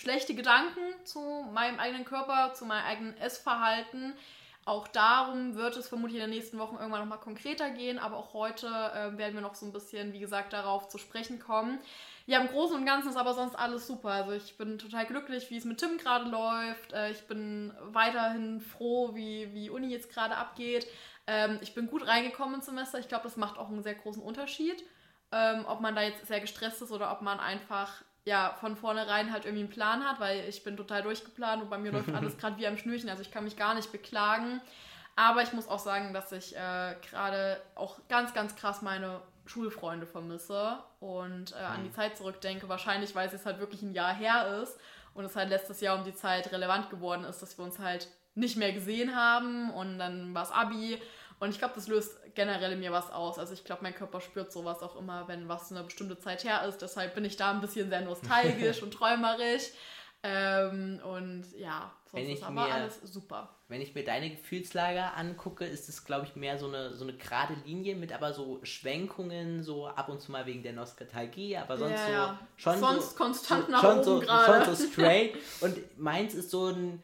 schlechte 0.00 0.34
Gedanken 0.34 0.80
zu 1.04 1.46
meinem 1.52 1.78
eigenen 1.78 2.06
Körper, 2.06 2.54
zu 2.54 2.64
meinem 2.64 2.86
eigenen 2.86 3.16
Essverhalten. 3.18 4.14
Auch 4.64 4.88
darum 4.88 5.56
wird 5.56 5.76
es 5.76 5.88
vermutlich 5.88 6.20
in 6.20 6.30
den 6.30 6.38
nächsten 6.38 6.58
Wochen 6.58 6.76
irgendwann 6.76 7.00
nochmal 7.00 7.18
konkreter 7.18 7.70
gehen, 7.70 7.98
aber 7.98 8.16
auch 8.16 8.32
heute 8.32 8.66
äh, 8.66 9.16
werden 9.18 9.34
wir 9.34 9.40
noch 9.40 9.54
so 9.54 9.66
ein 9.66 9.72
bisschen, 9.72 10.12
wie 10.12 10.20
gesagt, 10.20 10.52
darauf 10.52 10.88
zu 10.88 10.96
sprechen 10.96 11.38
kommen. 11.38 11.80
Ja, 12.26 12.40
im 12.40 12.48
Großen 12.48 12.76
und 12.76 12.86
Ganzen 12.86 13.10
ist 13.10 13.16
aber 13.16 13.34
sonst 13.34 13.56
alles 13.56 13.86
super. 13.86 14.10
Also 14.10 14.32
ich 14.32 14.56
bin 14.56 14.78
total 14.78 15.06
glücklich, 15.06 15.50
wie 15.50 15.56
es 15.56 15.64
mit 15.64 15.78
Tim 15.78 15.98
gerade 15.98 16.30
läuft. 16.30 16.92
Äh, 16.92 17.10
ich 17.10 17.26
bin 17.26 17.72
weiterhin 17.80 18.60
froh, 18.60 19.14
wie, 19.14 19.52
wie 19.52 19.70
Uni 19.70 19.88
jetzt 19.88 20.12
gerade 20.12 20.36
abgeht. 20.36 20.86
Ähm, 21.26 21.58
ich 21.60 21.74
bin 21.74 21.88
gut 21.88 22.06
reingekommen 22.06 22.56
ins 22.56 22.66
Semester. 22.66 22.98
Ich 22.98 23.08
glaube, 23.08 23.24
das 23.24 23.36
macht 23.36 23.58
auch 23.58 23.68
einen 23.68 23.82
sehr 23.82 23.94
großen 23.94 24.22
Unterschied. 24.22 24.82
Ähm, 25.32 25.64
ob 25.66 25.80
man 25.80 25.94
da 25.94 26.02
jetzt 26.02 26.26
sehr 26.26 26.40
gestresst 26.40 26.82
ist 26.82 26.90
oder 26.90 27.12
ob 27.12 27.22
man 27.22 27.40
einfach 27.40 28.02
ja, 28.24 28.54
von 28.60 28.76
vornherein 28.76 29.32
halt 29.32 29.44
irgendwie 29.44 29.64
einen 29.64 29.72
Plan 29.72 30.04
hat, 30.04 30.20
weil 30.20 30.48
ich 30.48 30.62
bin 30.62 30.76
total 30.76 31.02
durchgeplant 31.02 31.62
und 31.62 31.70
bei 31.70 31.78
mir 31.78 31.92
läuft 31.92 32.10
alles 32.14 32.36
gerade 32.38 32.58
wie 32.58 32.66
am 32.66 32.76
Schnürchen, 32.76 33.08
also 33.08 33.22
ich 33.22 33.30
kann 33.30 33.44
mich 33.44 33.56
gar 33.56 33.74
nicht 33.74 33.92
beklagen. 33.92 34.60
Aber 35.16 35.42
ich 35.42 35.52
muss 35.52 35.68
auch 35.68 35.78
sagen, 35.78 36.14
dass 36.14 36.32
ich 36.32 36.56
äh, 36.56 36.94
gerade 37.10 37.60
auch 37.74 37.98
ganz, 38.08 38.32
ganz 38.32 38.56
krass 38.56 38.80
meine 38.80 39.20
Schulfreunde 39.44 40.06
vermisse 40.06 40.78
und 41.00 41.52
äh, 41.52 41.56
an 41.56 41.82
die 41.82 41.88
mhm. 41.88 41.94
Zeit 41.94 42.16
zurückdenke. 42.16 42.68
Wahrscheinlich, 42.68 43.14
weil 43.14 43.26
es 43.26 43.32
jetzt 43.32 43.44
halt 43.44 43.58
wirklich 43.58 43.82
ein 43.82 43.92
Jahr 43.92 44.14
her 44.14 44.62
ist 44.62 44.78
und 45.12 45.24
es 45.24 45.36
halt 45.36 45.50
letztes 45.50 45.80
Jahr 45.80 45.98
um 45.98 46.04
die 46.04 46.14
Zeit 46.14 46.52
relevant 46.52 46.88
geworden 46.88 47.24
ist, 47.24 47.42
dass 47.42 47.58
wir 47.58 47.64
uns 47.64 47.78
halt 47.78 48.08
nicht 48.34 48.56
mehr 48.56 48.72
gesehen 48.72 49.16
haben 49.16 49.70
und 49.70 49.98
dann 49.98 50.32
war 50.32 50.44
es 50.44 50.52
Abi 50.52 50.98
und 51.40 51.50
ich 51.50 51.58
glaube, 51.58 51.74
das 51.74 51.88
löst 51.88 52.19
generell 52.34 52.76
mir 52.76 52.92
was 52.92 53.10
aus. 53.10 53.38
Also 53.38 53.54
ich 53.54 53.64
glaube, 53.64 53.82
mein 53.82 53.94
Körper 53.94 54.20
spürt 54.20 54.52
sowas 54.52 54.82
auch 54.82 54.96
immer, 54.96 55.28
wenn 55.28 55.48
was 55.48 55.70
eine 55.70 55.82
bestimmte 55.82 56.18
Zeit 56.18 56.44
her 56.44 56.64
ist. 56.66 56.78
Deshalb 56.78 57.14
bin 57.14 57.24
ich 57.24 57.36
da 57.36 57.50
ein 57.50 57.60
bisschen 57.60 57.90
sehr 57.90 58.02
nostalgisch 58.02 58.82
und 58.82 58.92
träumerisch. 58.92 59.70
Ähm, 60.22 61.00
und 61.02 61.44
ja, 61.58 61.90
sonst 62.12 62.28
ist 62.28 62.42
aber 62.42 62.66
mir, 62.66 62.74
alles 62.74 63.00
super. 63.04 63.56
Wenn 63.68 63.80
ich 63.80 63.94
mir 63.94 64.04
deine 64.04 64.28
Gefühlslage 64.28 65.14
angucke, 65.14 65.64
ist 65.64 65.88
es, 65.88 66.04
glaube 66.04 66.26
ich, 66.26 66.36
mehr 66.36 66.58
so 66.58 66.66
eine, 66.66 66.92
so 66.92 67.04
eine 67.04 67.14
gerade 67.14 67.54
Linie 67.64 67.96
mit 67.96 68.12
aber 68.12 68.34
so 68.34 68.60
Schwenkungen, 68.62 69.62
so 69.62 69.86
ab 69.86 70.10
und 70.10 70.20
zu 70.20 70.30
mal 70.30 70.44
wegen 70.44 70.62
der 70.62 70.74
Nostalgie, 70.74 71.56
aber 71.56 71.78
sonst 71.78 72.00
ja, 72.06 72.10
ja. 72.10 72.38
so 72.56 72.62
schon 72.62 72.78
sonst 72.80 73.10
so, 73.12 73.16
konstant 73.16 73.66
so, 73.66 73.72
nach 73.72 73.80
schon 73.80 73.94
oben 73.94 74.04
so, 74.04 74.20
gerade. 74.20 74.64
Schon 74.66 74.76
so 74.76 74.86
straight. 74.92 75.38
und 75.62 75.98
meins 75.98 76.34
ist 76.34 76.50
so 76.50 76.66
ein 76.66 77.02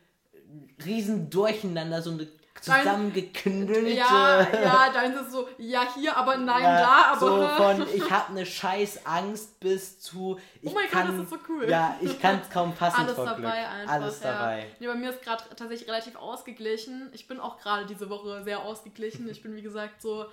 riesen 0.85 1.31
Durcheinander, 1.31 2.03
so 2.03 2.11
eine 2.11 2.29
zusammengeknüllte. 2.61 3.89
Ja, 3.91 4.41
ja, 4.41 4.91
deins 4.93 5.21
ist 5.21 5.33
so, 5.33 5.49
ja 5.59 5.87
hier, 5.95 6.17
aber 6.17 6.37
nein 6.37 6.63
ja, 6.63 6.81
da, 6.81 7.05
aber. 7.13 7.21
So 7.21 7.49
von 7.63 7.95
ich 7.95 8.11
habe 8.11 8.31
eine 8.31 8.47
scheiß 8.47 9.07
Angst 9.07 9.61
bis 9.61 10.01
zu. 10.01 10.39
Ich 10.63 10.71
oh 10.71 10.75
mein 10.75 10.89
kann, 10.89 11.07
Gott, 11.07 11.17
das 11.17 11.25
ist 11.25 11.31
so 11.31 11.39
cool. 11.49 11.69
Ja, 11.69 11.97
ich 12.01 12.21
kann 12.21 12.41
es 12.43 12.51
kaum 12.51 12.75
passen. 12.75 13.01
Alles 13.01 13.17
dabei 13.17 13.35
Glück. 13.35 13.53
einfach. 13.53 13.93
Alles 13.93 14.23
ja. 14.23 14.33
dabei. 14.33 14.67
Nee, 14.79 14.87
bei 14.87 14.95
mir 14.95 15.11
ist 15.11 15.23
gerade 15.23 15.45
tatsächlich 15.57 15.89
relativ 15.89 16.17
ausgeglichen. 16.17 17.11
Ich 17.13 17.29
bin 17.29 17.41
auch 17.41 17.59
gerade 17.59 17.87
diese 17.87 18.11
Woche 18.11 18.43
sehr 18.45 18.61
ausgeglichen. 18.63 19.29
Ich 19.29 19.43
bin, 19.43 19.55
wie 19.57 19.63
gesagt, 19.63 20.03
so 20.03 20.27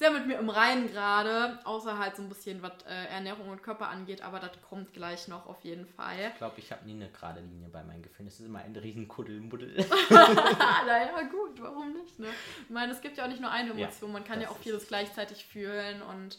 sehr 0.00 0.10
mit 0.10 0.26
mir 0.26 0.38
im 0.38 0.48
Reinen 0.48 0.90
gerade, 0.90 1.58
außer 1.64 1.98
halt 1.98 2.16
so 2.16 2.22
ein 2.22 2.30
bisschen, 2.30 2.62
was 2.62 2.72
äh, 2.88 3.12
Ernährung 3.12 3.50
und 3.50 3.62
Körper 3.62 3.90
angeht, 3.90 4.22
aber 4.22 4.40
das 4.40 4.52
kommt 4.62 4.94
gleich 4.94 5.28
noch 5.28 5.46
auf 5.46 5.60
jeden 5.62 5.84
Fall. 5.84 6.30
Ich 6.32 6.38
glaube, 6.38 6.54
ich 6.56 6.72
habe 6.72 6.86
nie 6.86 6.94
eine 6.94 7.10
gerade 7.10 7.40
Linie 7.40 7.68
bei 7.68 7.82
meinen 7.82 8.00
Gefühlen. 8.00 8.26
Das 8.26 8.40
ist 8.40 8.46
immer 8.46 8.60
ein 8.60 8.74
riesen 8.74 9.08
Kuddelmuddel. 9.08 9.76
naja, 10.10 11.20
gut, 11.30 11.60
warum 11.60 11.92
nicht, 11.92 12.18
ne? 12.18 12.28
Ich 12.64 12.70
meine, 12.70 12.92
es 12.92 13.02
gibt 13.02 13.18
ja 13.18 13.24
auch 13.24 13.28
nicht 13.28 13.42
nur 13.42 13.50
eine 13.50 13.72
Emotion, 13.72 14.10
ja, 14.10 14.14
man 14.14 14.24
kann 14.24 14.40
ja 14.40 14.48
auch 14.48 14.56
vieles 14.56 14.88
gleichzeitig 14.88 15.44
fühlen 15.44 16.00
und 16.00 16.38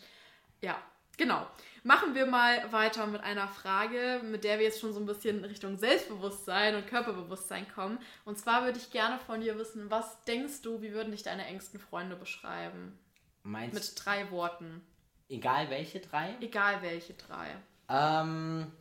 ja, 0.62 0.76
genau. 1.16 1.46
Machen 1.84 2.16
wir 2.16 2.26
mal 2.26 2.72
weiter 2.72 3.06
mit 3.06 3.22
einer 3.22 3.48
Frage, 3.48 4.22
mit 4.24 4.44
der 4.44 4.58
wir 4.58 4.66
jetzt 4.66 4.80
schon 4.80 4.94
so 4.94 5.00
ein 5.00 5.06
bisschen 5.06 5.38
in 5.38 5.46
Richtung 5.46 5.78
Selbstbewusstsein 5.78 6.76
und 6.76 6.88
Körperbewusstsein 6.88 7.68
kommen. 7.72 8.00
Und 8.26 8.40
zwar 8.40 8.66
würde 8.66 8.80
ich 8.80 8.90
gerne 8.90 9.20
von 9.20 9.42
dir 9.42 9.58
wissen, 9.60 9.92
was 9.92 10.24
denkst 10.24 10.64
du, 10.64 10.82
wie 10.82 10.94
würden 10.94 11.12
dich 11.12 11.22
deine 11.22 11.46
engsten 11.46 11.80
Freunde 11.80 12.16
beschreiben? 12.16 12.98
Meinst 13.44 13.74
Mit 13.74 14.06
drei 14.06 14.32
Worten. 14.32 14.82
Egal 15.30 15.70
welche 15.70 16.00
drei? 16.00 16.36
Egal 16.42 16.82
welche 16.82 17.14
drei. 17.14 17.48
Ähm, 17.90 18.72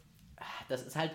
das 0.69 0.83
ist 0.83 0.97
halt, 0.97 1.13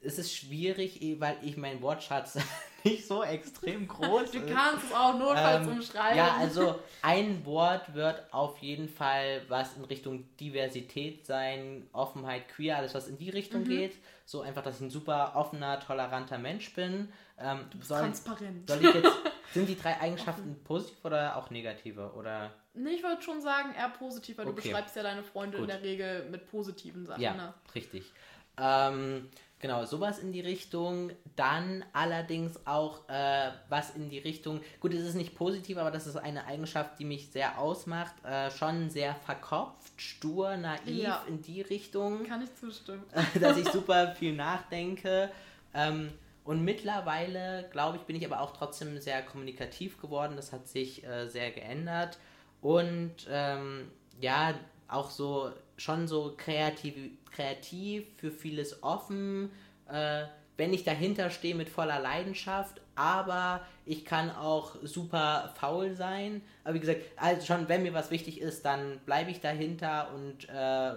es 0.00 0.18
ist 0.18 0.34
schwierig, 0.34 1.02
eh, 1.02 1.20
weil 1.20 1.36
ich 1.42 1.56
mein 1.56 1.80
Wortschatz 1.82 2.38
nicht 2.84 3.06
so 3.06 3.22
extrem 3.22 3.86
groß 3.86 4.32
Du 4.32 4.44
kannst 4.46 4.86
es 4.86 4.92
auch 4.92 5.18
notfalls 5.18 5.66
ähm, 5.66 5.72
umschreiben. 5.74 6.16
Ja, 6.16 6.36
also 6.36 6.80
ein 7.02 7.44
Wort 7.44 7.94
wird 7.94 8.32
auf 8.32 8.58
jeden 8.58 8.88
Fall 8.88 9.42
was 9.48 9.76
in 9.76 9.84
Richtung 9.84 10.24
Diversität 10.38 11.26
sein, 11.26 11.88
Offenheit, 11.92 12.48
Queer, 12.48 12.78
alles 12.78 12.94
was 12.94 13.08
in 13.08 13.18
die 13.18 13.30
Richtung 13.30 13.62
mhm. 13.62 13.68
geht. 13.68 13.96
So 14.24 14.40
einfach, 14.40 14.62
dass 14.62 14.76
ich 14.76 14.82
ein 14.82 14.90
super 14.90 15.32
offener, 15.36 15.80
toleranter 15.80 16.38
Mensch 16.38 16.74
bin. 16.74 17.12
Ähm, 17.38 17.66
soll, 17.80 18.00
transparent. 18.00 18.68
Soll 18.68 18.84
ich 18.84 18.94
jetzt, 18.94 19.12
sind 19.52 19.68
die 19.68 19.78
drei 19.78 20.00
Eigenschaften 20.00 20.62
positiv 20.64 21.04
oder 21.04 21.36
auch 21.36 21.50
negative? 21.50 22.12
Oder? 22.14 22.52
Nee, 22.74 22.90
ich 22.90 23.02
würde 23.02 23.20
schon 23.20 23.40
sagen, 23.40 23.74
eher 23.74 23.90
positiv, 23.90 24.38
weil 24.38 24.46
okay. 24.46 24.56
du 24.56 24.62
beschreibst 24.62 24.96
ja 24.96 25.02
deine 25.02 25.22
Freunde 25.22 25.58
Gut. 25.58 25.68
in 25.68 25.74
der 25.74 25.82
Regel 25.82 26.28
mit 26.30 26.50
positiven 26.50 27.04
Sachen. 27.04 27.20
Ja, 27.20 27.34
ne? 27.34 27.54
richtig. 27.74 28.12
Ähm, 28.58 29.28
genau, 29.58 29.84
sowas 29.84 30.18
in 30.18 30.32
die 30.32 30.40
Richtung. 30.40 31.12
Dann 31.36 31.84
allerdings 31.92 32.66
auch 32.66 33.08
äh, 33.08 33.50
was 33.68 33.94
in 33.94 34.08
die 34.08 34.18
Richtung. 34.18 34.60
Gut, 34.80 34.94
es 34.94 35.04
ist 35.06 35.14
nicht 35.14 35.34
positiv, 35.34 35.76
aber 35.76 35.90
das 35.90 36.06
ist 36.06 36.16
eine 36.16 36.46
Eigenschaft, 36.46 36.98
die 36.98 37.04
mich 37.04 37.30
sehr 37.30 37.58
ausmacht. 37.58 38.14
Äh, 38.24 38.50
schon 38.50 38.88
sehr 38.88 39.14
verkopft, 39.14 40.00
stur, 40.00 40.56
naiv 40.56 41.02
ja. 41.02 41.24
in 41.28 41.42
die 41.42 41.60
Richtung. 41.60 42.24
Kann 42.24 42.42
ich 42.42 42.54
zustimmen. 42.54 43.04
dass 43.40 43.58
ich 43.58 43.68
super 43.72 44.14
viel 44.14 44.34
nachdenke. 44.34 45.30
Ähm, 45.74 46.10
und 46.44 46.64
mittlerweile, 46.64 47.68
glaube 47.70 47.98
ich, 47.98 48.02
bin 48.02 48.16
ich 48.16 48.26
aber 48.26 48.40
auch 48.40 48.56
trotzdem 48.56 48.98
sehr 48.98 49.22
kommunikativ 49.22 50.00
geworden. 50.00 50.36
Das 50.36 50.52
hat 50.52 50.68
sich 50.68 51.04
äh, 51.04 51.28
sehr 51.28 51.52
geändert. 51.52 52.18
Und 52.62 53.26
ähm, 53.28 53.90
ja, 54.20 54.54
auch 54.88 55.10
so 55.10 55.52
schon 55.76 56.06
so 56.06 56.34
kreativ, 56.36 56.94
kreativ 57.30 58.06
für 58.16 58.30
vieles 58.30 58.82
offen, 58.82 59.50
äh, 59.90 60.24
wenn 60.56 60.72
ich 60.72 60.84
dahinter 60.84 61.30
stehe 61.30 61.54
mit 61.54 61.68
voller 61.68 61.98
Leidenschaft, 61.98 62.80
aber 62.94 63.62
ich 63.84 64.04
kann 64.04 64.30
auch 64.30 64.76
super 64.82 65.52
faul 65.56 65.94
sein. 65.94 66.42
Aber 66.62 66.74
wie 66.74 66.80
gesagt, 66.80 67.00
also 67.16 67.44
schon, 67.44 67.68
wenn 67.68 67.82
mir 67.82 67.94
was 67.94 68.10
wichtig 68.10 68.40
ist, 68.40 68.64
dann 68.64 69.00
bleibe 69.06 69.30
ich 69.30 69.40
dahinter 69.40 70.10
und 70.14 70.48
äh, 70.48 70.94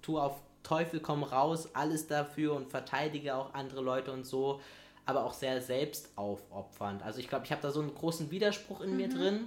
tue 0.00 0.22
auf 0.22 0.40
Teufel 0.62 1.00
komm 1.00 1.22
raus 1.22 1.68
alles 1.74 2.06
dafür 2.06 2.54
und 2.54 2.70
verteidige 2.70 3.34
auch 3.34 3.52
andere 3.52 3.82
Leute 3.82 4.12
und 4.12 4.24
so, 4.24 4.60
aber 5.04 5.24
auch 5.24 5.34
sehr 5.34 5.60
selbstaufopfernd. 5.60 7.02
Also 7.02 7.20
ich 7.20 7.28
glaube, 7.28 7.44
ich 7.44 7.52
habe 7.52 7.60
da 7.60 7.70
so 7.70 7.80
einen 7.80 7.94
großen 7.94 8.30
Widerspruch 8.30 8.80
in 8.80 8.92
mhm. 8.92 8.96
mir 8.96 9.08
drin, 9.08 9.46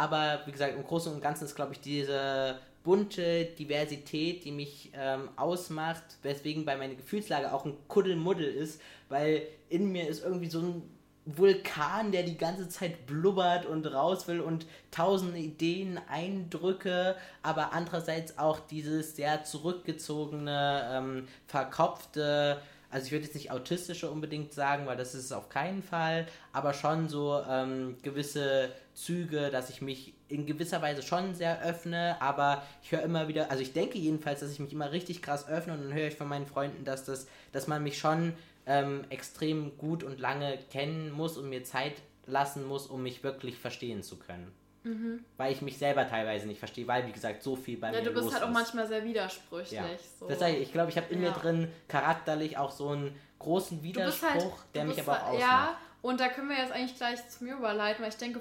aber 0.00 0.40
wie 0.46 0.52
gesagt, 0.52 0.74
im 0.74 0.82
Großen 0.82 1.12
und 1.12 1.20
Ganzen 1.20 1.44
ist, 1.44 1.54
glaube 1.54 1.74
ich, 1.74 1.80
diese 1.80 2.56
bunte 2.82 3.44
Diversität, 3.44 4.44
die 4.44 4.50
mich 4.50 4.90
ähm, 4.94 5.28
ausmacht, 5.36 6.02
weswegen 6.22 6.64
bei 6.64 6.74
meiner 6.78 6.94
Gefühlslage 6.94 7.52
auch 7.52 7.66
ein 7.66 7.76
Kuddelmuddel 7.86 8.46
ist, 8.46 8.80
weil 9.10 9.42
in 9.68 9.92
mir 9.92 10.08
ist 10.08 10.24
irgendwie 10.24 10.48
so 10.48 10.60
ein 10.60 10.82
Vulkan, 11.26 12.12
der 12.12 12.22
die 12.22 12.38
ganze 12.38 12.70
Zeit 12.70 13.04
blubbert 13.04 13.66
und 13.66 13.86
raus 13.92 14.26
will 14.26 14.40
und 14.40 14.64
tausende 14.90 15.36
Ideen, 15.36 16.00
Eindrücke, 16.08 17.14
aber 17.42 17.74
andererseits 17.74 18.38
auch 18.38 18.58
dieses 18.58 19.16
sehr 19.16 19.44
zurückgezogene, 19.44 20.88
ähm, 20.94 21.28
verkopfte, 21.46 22.62
also 22.90 23.06
ich 23.06 23.12
würde 23.12 23.24
jetzt 23.24 23.34
nicht 23.34 23.52
autistische 23.52 24.10
unbedingt 24.10 24.52
sagen, 24.52 24.86
weil 24.86 24.96
das 24.96 25.14
ist 25.14 25.26
es 25.26 25.32
auf 25.32 25.48
keinen 25.48 25.82
Fall, 25.82 26.26
aber 26.52 26.74
schon 26.74 27.08
so 27.08 27.40
ähm, 27.48 27.96
gewisse 28.02 28.70
Züge, 29.00 29.50
dass 29.50 29.70
ich 29.70 29.80
mich 29.80 30.14
in 30.28 30.46
gewisser 30.46 30.82
Weise 30.82 31.02
schon 31.02 31.34
sehr 31.34 31.62
öffne, 31.62 32.16
aber 32.20 32.62
ich 32.82 32.92
höre 32.92 33.02
immer 33.02 33.28
wieder, 33.28 33.50
also 33.50 33.62
ich 33.62 33.72
denke 33.72 33.98
jedenfalls, 33.98 34.40
dass 34.40 34.52
ich 34.52 34.60
mich 34.60 34.72
immer 34.72 34.92
richtig 34.92 35.22
krass 35.22 35.48
öffne 35.48 35.72
und 35.72 35.82
dann 35.82 35.94
höre 35.94 36.08
ich 36.08 36.16
von 36.16 36.28
meinen 36.28 36.46
Freunden, 36.46 36.84
dass 36.84 37.04
das, 37.04 37.26
dass 37.52 37.66
man 37.66 37.82
mich 37.82 37.98
schon 37.98 38.34
ähm, 38.66 39.04
extrem 39.10 39.76
gut 39.78 40.04
und 40.04 40.20
lange 40.20 40.58
kennen 40.70 41.10
muss 41.10 41.36
und 41.36 41.48
mir 41.48 41.64
Zeit 41.64 41.94
lassen 42.26 42.66
muss, 42.66 42.86
um 42.86 43.02
mich 43.02 43.24
wirklich 43.24 43.58
verstehen 43.58 44.02
zu 44.02 44.18
können. 44.18 44.52
Mhm. 44.82 45.24
Weil 45.36 45.52
ich 45.52 45.62
mich 45.62 45.78
selber 45.78 46.08
teilweise 46.08 46.46
nicht 46.46 46.58
verstehe, 46.58 46.86
weil, 46.86 47.06
wie 47.06 47.12
gesagt, 47.12 47.42
so 47.42 47.56
viel 47.56 47.78
bei 47.78 47.88
ja, 47.88 47.92
mir 47.92 47.98
ist. 47.98 48.06
Ja, 48.06 48.12
du 48.12 48.20
bist 48.20 48.34
halt 48.34 48.44
auch 48.44 48.50
manchmal 48.50 48.86
sehr 48.86 49.04
widersprüchlich. 49.04 49.72
Ja. 49.72 49.84
So. 50.18 50.26
Das 50.26 50.40
heißt, 50.40 50.58
ich 50.58 50.72
glaube, 50.72 50.90
ich 50.90 50.96
habe 50.96 51.12
in 51.12 51.22
ja. 51.22 51.30
mir 51.30 51.34
drin 51.34 51.68
charakterlich 51.88 52.56
auch 52.56 52.70
so 52.70 52.88
einen 52.88 53.14
großen 53.38 53.78
halt- 53.78 53.84
Widerspruch, 53.84 54.32
halt, 54.32 54.74
der 54.74 54.84
mich 54.84 55.00
aber 55.00 55.12
auch 55.12 55.28
ausmacht. 55.28 55.40
Ja, 55.40 55.78
und 56.02 56.20
da 56.20 56.28
können 56.28 56.48
wir 56.48 56.56
jetzt 56.56 56.72
eigentlich 56.72 56.96
gleich 56.96 57.28
zu 57.28 57.44
mir 57.44 57.56
überleiten, 57.56 58.02
weil 58.02 58.10
ich 58.10 58.16
denke, 58.16 58.40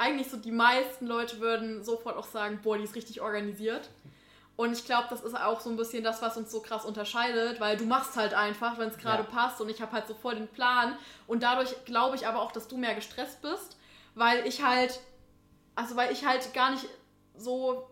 eigentlich 0.00 0.30
so 0.30 0.38
die 0.38 0.50
meisten 0.50 1.06
Leute 1.06 1.40
würden 1.40 1.84
sofort 1.84 2.16
auch 2.16 2.26
sagen, 2.26 2.60
boah, 2.62 2.78
die 2.78 2.84
ist 2.84 2.94
richtig 2.94 3.20
organisiert. 3.20 3.90
Und 4.56 4.72
ich 4.72 4.84
glaube, 4.84 5.06
das 5.10 5.22
ist 5.22 5.34
auch 5.34 5.60
so 5.60 5.70
ein 5.70 5.76
bisschen 5.76 6.02
das, 6.02 6.22
was 6.22 6.36
uns 6.36 6.50
so 6.50 6.60
krass 6.60 6.84
unterscheidet, 6.84 7.60
weil 7.60 7.76
du 7.76 7.84
machst 7.84 8.16
halt 8.16 8.34
einfach, 8.34 8.78
wenn 8.78 8.88
es 8.88 8.98
gerade 8.98 9.22
ja. 9.22 9.28
passt 9.28 9.60
und 9.60 9.68
ich 9.68 9.80
habe 9.80 9.92
halt 9.92 10.06
so 10.06 10.14
voll 10.14 10.34
den 10.34 10.48
Plan. 10.48 10.96
Und 11.26 11.42
dadurch 11.42 11.84
glaube 11.84 12.16
ich 12.16 12.26
aber 12.26 12.40
auch, 12.40 12.52
dass 12.52 12.66
du 12.66 12.76
mehr 12.76 12.94
gestresst 12.94 13.42
bist, 13.42 13.76
weil 14.14 14.46
ich 14.46 14.62
halt, 14.62 15.00
also 15.74 15.96
weil 15.96 16.12
ich 16.12 16.26
halt 16.26 16.52
gar 16.54 16.70
nicht 16.72 16.86
so, 17.36 17.86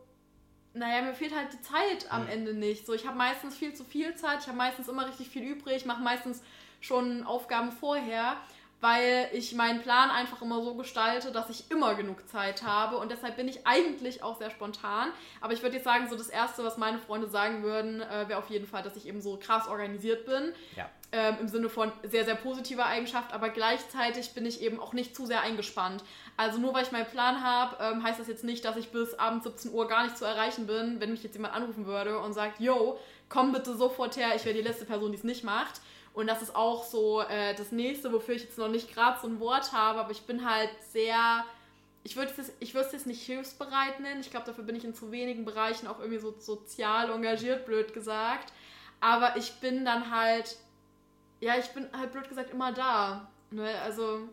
naja, 0.72 1.02
mir 1.02 1.14
fehlt 1.14 1.34
halt 1.34 1.52
die 1.52 1.62
Zeit 1.62 2.10
am 2.10 2.24
mhm. 2.24 2.30
Ende 2.30 2.54
nicht. 2.54 2.86
So, 2.86 2.94
ich 2.94 3.06
habe 3.06 3.16
meistens 3.16 3.54
viel 3.54 3.74
zu 3.74 3.84
viel 3.84 4.14
Zeit, 4.14 4.40
ich 4.40 4.46
habe 4.46 4.58
meistens 4.58 4.88
immer 4.88 5.06
richtig 5.06 5.28
viel 5.28 5.42
übrig, 5.42 5.84
mache 5.84 6.02
meistens 6.02 6.42
schon 6.80 7.24
Aufgaben 7.24 7.72
vorher 7.72 8.36
weil 8.80 9.28
ich 9.32 9.54
meinen 9.54 9.82
Plan 9.82 10.10
einfach 10.10 10.40
immer 10.40 10.62
so 10.62 10.74
gestalte, 10.74 11.32
dass 11.32 11.50
ich 11.50 11.70
immer 11.70 11.94
genug 11.94 12.28
Zeit 12.28 12.62
habe 12.62 12.98
und 12.98 13.10
deshalb 13.10 13.36
bin 13.36 13.48
ich 13.48 13.66
eigentlich 13.66 14.22
auch 14.22 14.38
sehr 14.38 14.50
spontan. 14.50 15.08
Aber 15.40 15.52
ich 15.52 15.62
würde 15.62 15.76
jetzt 15.76 15.84
sagen, 15.84 16.08
so 16.08 16.16
das 16.16 16.28
Erste, 16.28 16.64
was 16.64 16.78
meine 16.78 16.98
Freunde 16.98 17.26
sagen 17.26 17.62
würden, 17.62 18.00
äh, 18.00 18.28
wäre 18.28 18.38
auf 18.38 18.50
jeden 18.50 18.66
Fall, 18.66 18.82
dass 18.82 18.96
ich 18.96 19.06
eben 19.06 19.20
so 19.20 19.36
krass 19.36 19.66
organisiert 19.66 20.26
bin. 20.26 20.52
Ja. 20.76 20.88
Ähm, 21.10 21.36
Im 21.40 21.48
Sinne 21.48 21.70
von 21.70 21.90
sehr, 22.02 22.26
sehr 22.26 22.34
positiver 22.34 22.84
Eigenschaft, 22.84 23.32
aber 23.32 23.48
gleichzeitig 23.48 24.34
bin 24.34 24.44
ich 24.44 24.60
eben 24.60 24.78
auch 24.78 24.92
nicht 24.92 25.16
zu 25.16 25.24
sehr 25.24 25.40
eingespannt. 25.40 26.04
Also 26.36 26.58
nur 26.58 26.74
weil 26.74 26.84
ich 26.84 26.92
meinen 26.92 27.06
Plan 27.06 27.42
habe, 27.42 27.82
ähm, 27.82 28.02
heißt 28.02 28.20
das 28.20 28.28
jetzt 28.28 28.44
nicht, 28.44 28.64
dass 28.64 28.76
ich 28.76 28.90
bis 28.90 29.14
abends 29.14 29.44
17 29.44 29.72
Uhr 29.72 29.88
gar 29.88 30.04
nicht 30.04 30.18
zu 30.18 30.26
erreichen 30.26 30.66
bin, 30.66 31.00
wenn 31.00 31.10
mich 31.10 31.22
jetzt 31.22 31.34
jemand 31.34 31.54
anrufen 31.54 31.86
würde 31.86 32.18
und 32.18 32.34
sagt, 32.34 32.60
yo, 32.60 32.98
komm 33.30 33.52
bitte 33.52 33.74
sofort 33.74 34.16
her, 34.16 34.36
ich 34.36 34.44
wäre 34.44 34.54
die 34.54 34.62
letzte 34.62 34.84
Person, 34.84 35.10
die 35.10 35.18
es 35.18 35.24
nicht 35.24 35.44
macht. 35.44 35.80
Und 36.12 36.26
das 36.26 36.42
ist 36.42 36.56
auch 36.56 36.84
so 36.84 37.20
äh, 37.22 37.54
das 37.54 37.72
nächste, 37.72 38.12
wofür 38.12 38.34
ich 38.34 38.42
jetzt 38.42 38.58
noch 38.58 38.68
nicht 38.68 38.92
gerade 38.92 39.20
so 39.20 39.28
ein 39.28 39.40
Wort 39.40 39.72
habe, 39.72 40.00
aber 40.00 40.10
ich 40.10 40.22
bin 40.22 40.48
halt 40.48 40.70
sehr. 40.90 41.44
Ich 42.04 42.16
würde 42.16 42.32
es 42.36 42.52
ich 42.60 42.72
jetzt 42.72 43.06
nicht 43.06 43.22
hilfsbereit 43.22 44.00
nennen. 44.00 44.20
Ich 44.20 44.30
glaube, 44.30 44.46
dafür 44.46 44.64
bin 44.64 44.76
ich 44.76 44.84
in 44.84 44.94
zu 44.94 45.12
wenigen 45.12 45.44
Bereichen 45.44 45.86
auch 45.86 45.98
irgendwie 45.98 46.18
so 46.18 46.34
sozial 46.38 47.10
engagiert, 47.10 47.66
blöd 47.66 47.92
gesagt. 47.92 48.52
Aber 49.00 49.36
ich 49.36 49.52
bin 49.60 49.84
dann 49.84 50.10
halt. 50.10 50.56
Ja, 51.40 51.56
ich 51.56 51.68
bin 51.68 51.88
halt 51.96 52.12
blöd 52.12 52.28
gesagt 52.28 52.50
immer 52.50 52.72
da. 52.72 53.28
Ne? 53.50 53.80
Also 53.82 54.28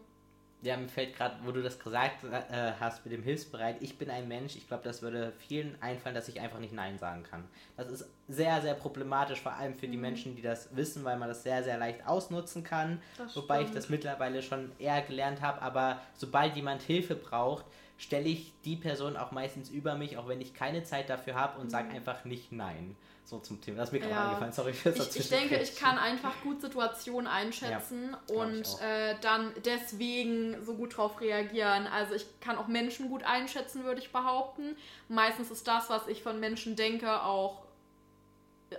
ja, 0.66 0.78
mir 0.78 0.88
fällt 0.88 1.16
gerade, 1.16 1.36
wo 1.44 1.52
du 1.52 1.62
das 1.62 1.80
gesagt 1.80 2.24
äh, 2.24 2.72
hast 2.80 3.06
mit 3.06 3.14
dem 3.14 3.24
Hilfsbereit, 3.24 3.78
ich 3.82 3.98
bin 3.98 4.10
ein 4.10 4.28
Mensch, 4.28 4.56
ich 4.56 4.68
glaube, 4.68 4.84
das 4.84 5.02
würde 5.02 5.34
vielen 5.38 5.82
einfallen, 5.82 6.16
dass 6.16 6.28
ich 6.28 6.42
einfach 6.42 6.60
nicht 6.60 6.74
Nein 6.74 6.98
sagen 6.98 7.24
kann. 7.24 7.44
Das 7.78 7.88
ist 7.88 8.10
sehr, 8.28 8.62
sehr 8.62 8.74
problematisch, 8.74 9.42
vor 9.42 9.54
allem 9.54 9.76
für 9.76 9.88
mhm. 9.88 9.92
die 9.92 9.98
Menschen, 9.98 10.36
die 10.36 10.42
das 10.42 10.76
wissen, 10.76 11.04
weil 11.04 11.18
man 11.18 11.30
das 11.30 11.44
sehr, 11.44 11.64
sehr 11.64 11.78
leicht 11.78 12.06
ausnutzen 12.08 12.64
kann. 12.64 13.02
Das 13.18 13.36
wobei 13.36 13.58
stimmt. 13.58 13.70
ich 13.70 13.76
das 13.76 13.90
mittlerweile 13.90 14.42
schon 14.42 14.72
eher 14.80 15.02
gelernt 15.02 15.42
habe, 15.42 15.62
aber 15.62 16.02
sobald 16.16 16.56
jemand 16.56 16.82
Hilfe 16.82 17.16
braucht, 17.16 17.66
stelle 17.98 18.28
ich 18.28 18.54
die 18.66 18.76
Person 18.76 19.16
auch 19.16 19.32
meistens 19.32 19.70
über 19.70 19.96
mich, 19.96 20.18
auch 20.18 20.28
wenn 20.28 20.42
ich 20.42 20.54
keine 20.54 20.84
Zeit 20.84 21.10
dafür 21.10 21.36
habe 21.36 21.60
und 21.60 21.68
mhm. 21.68 21.72
sage 21.72 21.90
einfach 21.92 22.26
nicht 22.26 22.52
Nein. 22.52 22.96
So 23.26 23.40
zum 23.40 23.60
Thema. 23.60 23.78
Das 23.78 23.90
ist 23.90 23.94
mir 23.94 24.00
gerade 24.00 24.14
ja. 24.14 24.26
eingefallen, 24.28 24.54
sorry 24.54 24.74
für 24.74 24.92
das 24.92 25.16
ich, 25.16 25.22
ich 25.22 25.30
denke, 25.30 25.58
ich 25.58 25.76
kann 25.76 25.98
einfach 25.98 26.32
gut 26.44 26.62
Situationen 26.62 27.26
einschätzen 27.26 28.16
ja, 28.30 28.36
und 28.36 28.66
äh, 28.82 29.16
dann 29.22 29.52
deswegen 29.66 30.64
so 30.64 30.76
gut 30.76 30.96
drauf 30.96 31.20
reagieren. 31.20 31.88
Also 31.88 32.14
ich 32.14 32.28
kann 32.40 32.56
auch 32.56 32.68
Menschen 32.68 33.10
gut 33.10 33.24
einschätzen, 33.24 33.84
würde 33.84 34.00
ich 34.00 34.12
behaupten. 34.12 34.78
Meistens 35.10 35.50
ist 35.50 35.68
das, 35.68 35.90
was 35.90 36.08
ich 36.08 36.22
von 36.22 36.40
Menschen 36.40 36.76
denke, 36.76 37.24
auch 37.24 37.66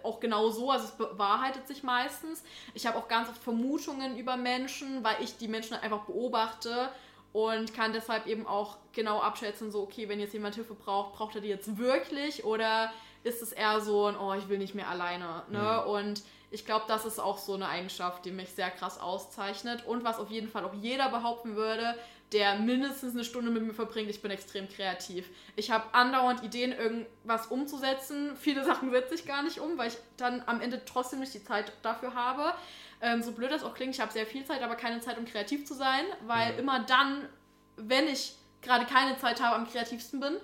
auch 0.02 0.20
genau 0.20 0.50
so, 0.50 0.70
also 0.70 0.84
es 0.84 0.92
bewahrheitet 0.92 1.66
sich 1.66 1.82
meistens. 1.82 2.42
Ich 2.74 2.86
habe 2.86 2.98
auch 2.98 3.08
ganz 3.08 3.28
oft 3.28 3.42
Vermutungen 3.42 4.18
über 4.18 4.36
Menschen, 4.36 5.02
weil 5.02 5.16
ich 5.22 5.38
die 5.38 5.48
Menschen 5.48 5.74
einfach 5.74 6.00
beobachte 6.04 6.90
und 7.32 7.74
kann 7.74 7.92
deshalb 7.92 8.26
eben 8.26 8.46
auch 8.46 8.76
genau 8.92 9.20
abschätzen, 9.20 9.70
so, 9.70 9.82
okay, 9.82 10.08
wenn 10.08 10.20
jetzt 10.20 10.32
jemand 10.34 10.54
Hilfe 10.54 10.74
braucht, 10.74 11.14
braucht 11.14 11.34
er 11.34 11.40
die 11.40 11.48
jetzt 11.48 11.78
wirklich 11.78 12.44
oder 12.44 12.92
ist 13.26 13.42
es 13.42 13.52
eher 13.52 13.80
so 13.80 14.06
ein, 14.06 14.16
oh, 14.16 14.34
ich 14.34 14.48
will 14.48 14.58
nicht 14.58 14.74
mehr 14.74 14.88
alleine. 14.88 15.42
Ne? 15.50 15.82
Mhm. 15.84 15.90
Und 15.90 16.22
ich 16.50 16.64
glaube, 16.64 16.84
das 16.88 17.04
ist 17.04 17.18
auch 17.18 17.38
so 17.38 17.54
eine 17.54 17.68
Eigenschaft, 17.68 18.24
die 18.24 18.30
mich 18.30 18.50
sehr 18.50 18.70
krass 18.70 19.00
auszeichnet. 19.00 19.84
Und 19.84 20.04
was 20.04 20.18
auf 20.18 20.30
jeden 20.30 20.48
Fall 20.48 20.64
auch 20.64 20.74
jeder 20.74 21.08
behaupten 21.08 21.56
würde, 21.56 21.98
der 22.32 22.58
mindestens 22.58 23.14
eine 23.14 23.24
Stunde 23.24 23.50
mit 23.50 23.62
mir 23.64 23.74
verbringt, 23.74 24.10
ich 24.10 24.22
bin 24.22 24.30
extrem 24.30 24.68
kreativ. 24.68 25.28
Ich 25.56 25.70
habe 25.70 25.92
andauernd 25.92 26.44
Ideen, 26.44 26.72
irgendwas 26.72 27.48
umzusetzen. 27.48 28.36
Viele 28.36 28.64
Sachen 28.64 28.90
setze 28.90 29.14
ich 29.14 29.26
gar 29.26 29.42
nicht 29.42 29.60
um, 29.60 29.76
weil 29.76 29.88
ich 29.88 29.96
dann 30.16 30.42
am 30.46 30.60
Ende 30.60 30.84
trotzdem 30.84 31.20
nicht 31.20 31.34
die 31.34 31.44
Zeit 31.44 31.72
dafür 31.82 32.14
habe. 32.14 32.54
Ähm, 33.00 33.22
so 33.22 33.32
blöd 33.32 33.50
das 33.50 33.62
auch 33.62 33.74
klingt, 33.74 33.94
ich 33.94 34.00
habe 34.00 34.12
sehr 34.12 34.26
viel 34.26 34.44
Zeit, 34.44 34.62
aber 34.62 34.74
keine 34.74 35.00
Zeit, 35.00 35.18
um 35.18 35.26
kreativ 35.26 35.66
zu 35.66 35.74
sein, 35.74 36.04
weil 36.26 36.54
mhm. 36.54 36.60
immer 36.60 36.80
dann, 36.80 37.28
wenn 37.76 38.08
ich 38.08 38.34
gerade 38.62 38.86
keine 38.86 39.18
Zeit 39.18 39.40
habe, 39.42 39.56
am 39.56 39.68
kreativsten 39.68 40.18
bin 40.18 40.36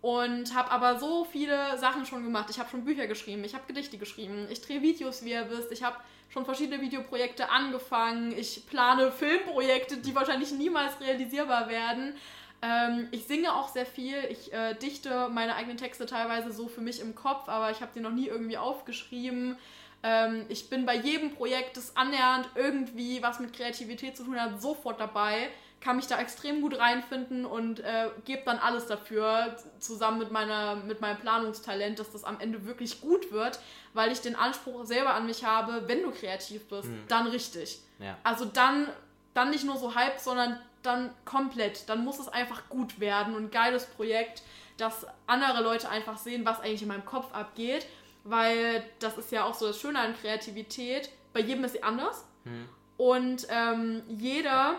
und 0.00 0.54
habe 0.54 0.70
aber 0.70 0.98
so 0.98 1.24
viele 1.24 1.76
Sachen 1.78 2.06
schon 2.06 2.22
gemacht. 2.22 2.48
Ich 2.50 2.58
habe 2.58 2.70
schon 2.70 2.84
Bücher 2.84 3.06
geschrieben, 3.06 3.44
ich 3.44 3.54
habe 3.54 3.64
Gedichte 3.66 3.98
geschrieben, 3.98 4.46
ich 4.50 4.60
drehe 4.60 4.82
Videos, 4.82 5.24
wie 5.24 5.32
ihr 5.32 5.50
wisst, 5.50 5.72
ich 5.72 5.82
habe 5.82 5.96
schon 6.28 6.44
verschiedene 6.44 6.80
Videoprojekte 6.80 7.50
angefangen, 7.50 8.36
ich 8.36 8.66
plane 8.66 9.10
Filmprojekte, 9.10 9.96
die 9.96 10.14
wahrscheinlich 10.14 10.52
niemals 10.52 11.00
realisierbar 11.00 11.68
werden. 11.68 12.14
Ähm, 12.60 13.08
ich 13.10 13.24
singe 13.24 13.54
auch 13.54 13.68
sehr 13.68 13.86
viel, 13.86 14.16
ich 14.30 14.52
äh, 14.52 14.74
dichte 14.74 15.28
meine 15.30 15.54
eigenen 15.56 15.76
Texte 15.76 16.06
teilweise 16.06 16.52
so 16.52 16.68
für 16.68 16.80
mich 16.80 17.00
im 17.00 17.14
Kopf, 17.14 17.48
aber 17.48 17.70
ich 17.70 17.80
habe 17.80 17.92
sie 17.94 18.00
noch 18.00 18.12
nie 18.12 18.26
irgendwie 18.26 18.58
aufgeschrieben. 18.58 19.56
Ähm, 20.02 20.44
ich 20.48 20.68
bin 20.68 20.86
bei 20.86 20.96
jedem 20.96 21.34
Projekt, 21.34 21.76
das 21.76 21.96
annähernd 21.96 22.48
irgendwie 22.54 23.22
was 23.22 23.40
mit 23.40 23.52
Kreativität 23.52 24.16
zu 24.16 24.24
tun 24.24 24.40
hat, 24.40 24.60
sofort 24.60 25.00
dabei 25.00 25.50
kann 25.80 25.96
mich 25.96 26.06
da 26.06 26.18
extrem 26.18 26.60
gut 26.60 26.78
reinfinden 26.78 27.44
und 27.44 27.80
äh, 27.80 28.10
gebe 28.24 28.42
dann 28.44 28.58
alles 28.58 28.86
dafür, 28.86 29.56
zusammen 29.78 30.18
mit, 30.18 30.32
meiner, 30.32 30.76
mit 30.76 31.00
meinem 31.00 31.18
Planungstalent, 31.18 31.98
dass 31.98 32.10
das 32.12 32.24
am 32.24 32.40
Ende 32.40 32.66
wirklich 32.66 33.00
gut 33.00 33.30
wird, 33.30 33.60
weil 33.94 34.10
ich 34.10 34.20
den 34.20 34.34
Anspruch 34.34 34.84
selber 34.84 35.14
an 35.14 35.26
mich 35.26 35.44
habe, 35.44 35.86
wenn 35.86 36.02
du 36.02 36.10
kreativ 36.10 36.68
bist, 36.68 36.88
mhm. 36.88 37.04
dann 37.08 37.28
richtig. 37.28 37.80
Ja. 38.00 38.16
Also 38.24 38.44
dann, 38.44 38.88
dann 39.34 39.50
nicht 39.50 39.64
nur 39.64 39.76
so 39.76 39.94
halb, 39.94 40.18
sondern 40.18 40.58
dann 40.82 41.10
komplett. 41.24 41.88
Dann 41.88 42.04
muss 42.04 42.18
es 42.18 42.28
einfach 42.28 42.68
gut 42.68 42.98
werden 42.98 43.34
und 43.34 43.44
ein 43.44 43.50
geiles 43.50 43.86
Projekt, 43.86 44.42
dass 44.76 45.06
andere 45.26 45.62
Leute 45.62 45.88
einfach 45.88 46.18
sehen, 46.18 46.44
was 46.44 46.60
eigentlich 46.60 46.82
in 46.82 46.88
meinem 46.88 47.04
Kopf 47.04 47.32
abgeht, 47.32 47.86
weil 48.24 48.84
das 48.98 49.16
ist 49.18 49.30
ja 49.32 49.44
auch 49.44 49.54
so 49.54 49.66
das 49.66 49.80
Schöne 49.80 50.00
an 50.00 50.14
Kreativität. 50.14 51.10
Bei 51.32 51.40
jedem 51.40 51.64
ist 51.64 51.72
sie 51.72 51.82
anders. 51.82 52.24
Mhm. 52.44 52.68
Und 52.96 53.46
ähm, 53.48 54.02
jeder 54.08 54.76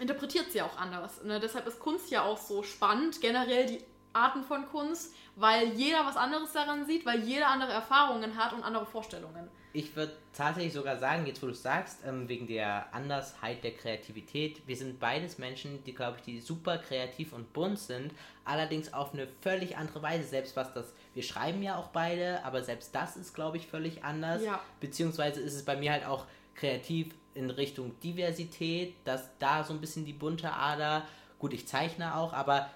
interpretiert 0.00 0.52
sie 0.52 0.62
auch 0.62 0.76
anders. 0.78 1.22
Ne? 1.24 1.40
Deshalb 1.40 1.66
ist 1.66 1.78
Kunst 1.80 2.10
ja 2.10 2.22
auch 2.22 2.38
so 2.38 2.62
spannend, 2.62 3.20
generell 3.20 3.66
die 3.66 3.84
Arten 4.12 4.42
von 4.42 4.66
Kunst, 4.66 5.14
weil 5.36 5.68
jeder 5.74 6.04
was 6.06 6.16
anderes 6.16 6.52
daran 6.52 6.86
sieht, 6.86 7.06
weil 7.06 7.20
jeder 7.20 7.48
andere 7.48 7.72
Erfahrungen 7.72 8.36
hat 8.36 8.52
und 8.52 8.62
andere 8.62 8.86
Vorstellungen. 8.86 9.48
Ich 9.74 9.94
würde 9.94 10.12
tatsächlich 10.32 10.72
sogar 10.72 10.98
sagen, 10.98 11.26
jetzt 11.26 11.42
wo 11.42 11.46
du 11.46 11.52
es 11.52 11.62
sagst, 11.62 11.98
ähm, 12.06 12.28
wegen 12.28 12.46
der 12.46 12.92
Andersheit 12.92 13.62
der 13.62 13.72
Kreativität, 13.72 14.66
wir 14.66 14.76
sind 14.76 14.98
beides 14.98 15.38
Menschen, 15.38 15.84
die, 15.84 15.94
glaube 15.94 16.16
ich, 16.18 16.24
die 16.24 16.40
super 16.40 16.78
kreativ 16.78 17.32
und 17.32 17.52
bunt 17.52 17.78
sind, 17.78 18.12
allerdings 18.44 18.92
auf 18.94 19.12
eine 19.12 19.28
völlig 19.42 19.76
andere 19.76 20.02
Weise. 20.02 20.26
Selbst 20.26 20.56
was 20.56 20.72
das, 20.72 20.94
wir 21.14 21.22
schreiben 21.22 21.62
ja 21.62 21.76
auch 21.76 21.88
beide, 21.88 22.42
aber 22.44 22.62
selbst 22.62 22.94
das 22.94 23.16
ist, 23.16 23.34
glaube 23.34 23.58
ich, 23.58 23.66
völlig 23.66 24.04
anders. 24.04 24.42
Ja. 24.42 24.60
Beziehungsweise 24.80 25.40
ist 25.40 25.54
es 25.54 25.64
bei 25.64 25.76
mir 25.76 25.92
halt 25.92 26.06
auch 26.06 26.24
kreativ 26.54 27.14
in 27.38 27.50
Richtung 27.50 27.98
Diversität, 28.00 28.94
dass 29.04 29.30
da 29.38 29.62
so 29.62 29.72
ein 29.72 29.80
bisschen 29.80 30.04
die 30.04 30.12
bunte 30.12 30.52
Ader, 30.52 31.06
gut, 31.38 31.54
ich 31.54 31.66
zeichne 31.66 32.16
auch, 32.16 32.32
aber 32.32 32.68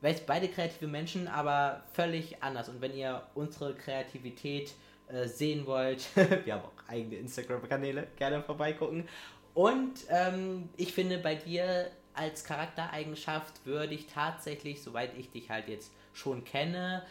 weiß 0.00 0.26
beide 0.26 0.48
kreative 0.48 0.88
Menschen, 0.88 1.28
aber 1.28 1.84
völlig 1.92 2.42
anders. 2.42 2.68
Und 2.68 2.80
wenn 2.80 2.94
ihr 2.94 3.22
unsere 3.34 3.74
Kreativität 3.74 4.72
äh, 5.08 5.26
sehen 5.26 5.66
wollt, 5.66 6.04
wir 6.44 6.54
haben 6.54 6.64
auch 6.64 6.88
eigene 6.88 7.16
Instagram-Kanäle, 7.16 8.08
gerne 8.16 8.42
vorbeigucken. 8.42 9.08
Und 9.54 10.04
ähm, 10.08 10.68
ich 10.76 10.92
finde, 10.92 11.18
bei 11.18 11.36
dir 11.36 11.90
als 12.14 12.44
Charaktereigenschaft 12.44 13.64
würde 13.64 13.94
ich 13.94 14.06
tatsächlich, 14.06 14.82
soweit 14.82 15.16
ich 15.16 15.30
dich 15.30 15.50
halt 15.50 15.68
jetzt 15.68 15.92
schon 16.12 16.44
kenne, 16.44 17.04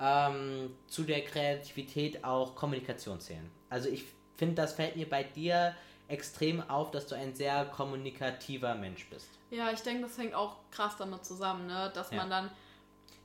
ähm, 0.00 0.70
zu 0.86 1.02
der 1.02 1.22
Kreativität 1.22 2.24
auch 2.24 2.54
Kommunikation 2.54 3.20
zählen. 3.20 3.50
Also 3.68 3.88
ich 3.88 4.04
finde, 4.36 4.54
das 4.54 4.74
fällt 4.74 4.96
mir 4.96 5.08
bei 5.08 5.22
dir 5.22 5.74
extrem 6.08 6.68
auf, 6.68 6.90
dass 6.90 7.06
du 7.06 7.14
ein 7.16 7.34
sehr 7.34 7.64
kommunikativer 7.66 8.74
Mensch 8.74 9.08
bist. 9.08 9.28
Ja, 9.50 9.70
ich 9.70 9.80
denke, 9.80 10.02
das 10.02 10.18
hängt 10.18 10.34
auch 10.34 10.56
krass 10.70 10.96
damit 10.96 11.24
zusammen, 11.24 11.66
ne? 11.66 11.90
dass 11.94 12.10
ja. 12.10 12.18
man 12.18 12.30
dann. 12.30 12.50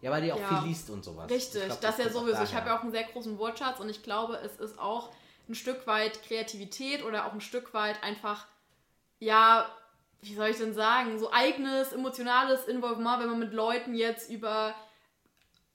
Ja, 0.02 0.10
weil 0.10 0.24
die 0.24 0.34
auch 0.34 0.40
ja, 0.40 0.48
viel 0.48 0.70
liest 0.70 0.90
und 0.90 1.04
sowas. 1.04 1.30
Richtig, 1.30 1.66
glaub, 1.66 1.82
das, 1.82 1.98
das 1.98 2.06
ja 2.06 2.12
sowieso. 2.12 2.42
Ich 2.44 2.56
habe 2.56 2.70
ja 2.70 2.78
auch 2.78 2.82
einen 2.82 2.92
sehr 2.92 3.04
großen 3.04 3.38
Wortschatz 3.38 3.80
und 3.80 3.90
ich 3.90 4.02
glaube, 4.02 4.36
es 4.38 4.56
ist 4.56 4.80
auch 4.80 5.12
ein 5.48 5.54
Stück 5.54 5.86
weit 5.86 6.24
Kreativität 6.24 7.04
oder 7.04 7.28
auch 7.28 7.34
ein 7.34 7.42
Stück 7.42 7.74
weit 7.74 8.02
einfach, 8.04 8.48
ja, 9.20 9.70
wie 10.22 10.34
soll 10.34 10.50
ich 10.50 10.58
denn 10.58 10.74
sagen, 10.74 11.20
so 11.20 11.32
eigenes, 11.32 11.94
emotionales 11.94 12.65
Involvement, 12.65 13.22
wenn 13.22 13.30
man 13.30 13.39
mit 13.39 13.54
Leuten 13.54 13.94
jetzt 13.94 14.32
über 14.32 14.74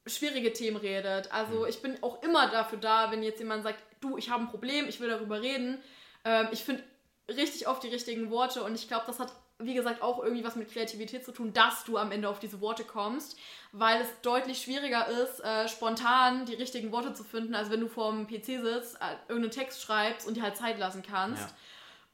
schwierige 0.06 0.52
Themen 0.52 0.76
redet. 0.76 1.32
Also 1.32 1.60
mhm. 1.60 1.66
ich 1.66 1.82
bin 1.82 2.02
auch 2.02 2.22
immer 2.22 2.48
dafür 2.48 2.78
da, 2.78 3.10
wenn 3.10 3.22
jetzt 3.22 3.38
jemand 3.38 3.62
sagt, 3.62 3.82
du, 4.00 4.16
ich 4.16 4.30
habe 4.30 4.44
ein 4.44 4.48
Problem, 4.48 4.88
ich 4.88 5.00
will 5.00 5.08
darüber 5.08 5.40
reden. 5.40 5.78
Ähm, 6.24 6.48
ich 6.52 6.64
finde 6.64 6.82
richtig 7.28 7.68
oft 7.68 7.82
die 7.82 7.88
richtigen 7.88 8.30
Worte 8.30 8.62
und 8.62 8.74
ich 8.74 8.88
glaube, 8.88 9.04
das 9.06 9.18
hat, 9.18 9.32
wie 9.58 9.74
gesagt, 9.74 10.02
auch 10.02 10.22
irgendwie 10.22 10.44
was 10.44 10.56
mit 10.56 10.70
Kreativität 10.70 11.24
zu 11.24 11.32
tun, 11.32 11.52
dass 11.52 11.84
du 11.84 11.96
am 11.96 12.12
Ende 12.12 12.28
auf 12.28 12.38
diese 12.38 12.60
Worte 12.60 12.84
kommst, 12.84 13.36
weil 13.72 14.00
es 14.00 14.08
deutlich 14.22 14.62
schwieriger 14.62 15.06
ist, 15.08 15.40
äh, 15.40 15.68
spontan 15.68 16.46
die 16.46 16.54
richtigen 16.54 16.92
Worte 16.92 17.14
zu 17.14 17.24
finden, 17.24 17.54
als 17.54 17.70
wenn 17.70 17.80
du 17.80 17.88
vor 17.88 18.12
dem 18.12 18.26
PC 18.26 18.62
sitzt, 18.62 18.96
äh, 18.96 19.16
irgendeinen 19.28 19.50
Text 19.50 19.82
schreibst 19.82 20.26
und 20.26 20.36
dir 20.36 20.42
halt 20.42 20.56
Zeit 20.56 20.78
lassen 20.78 21.02
kannst. 21.02 21.42
Ja. 21.42 21.56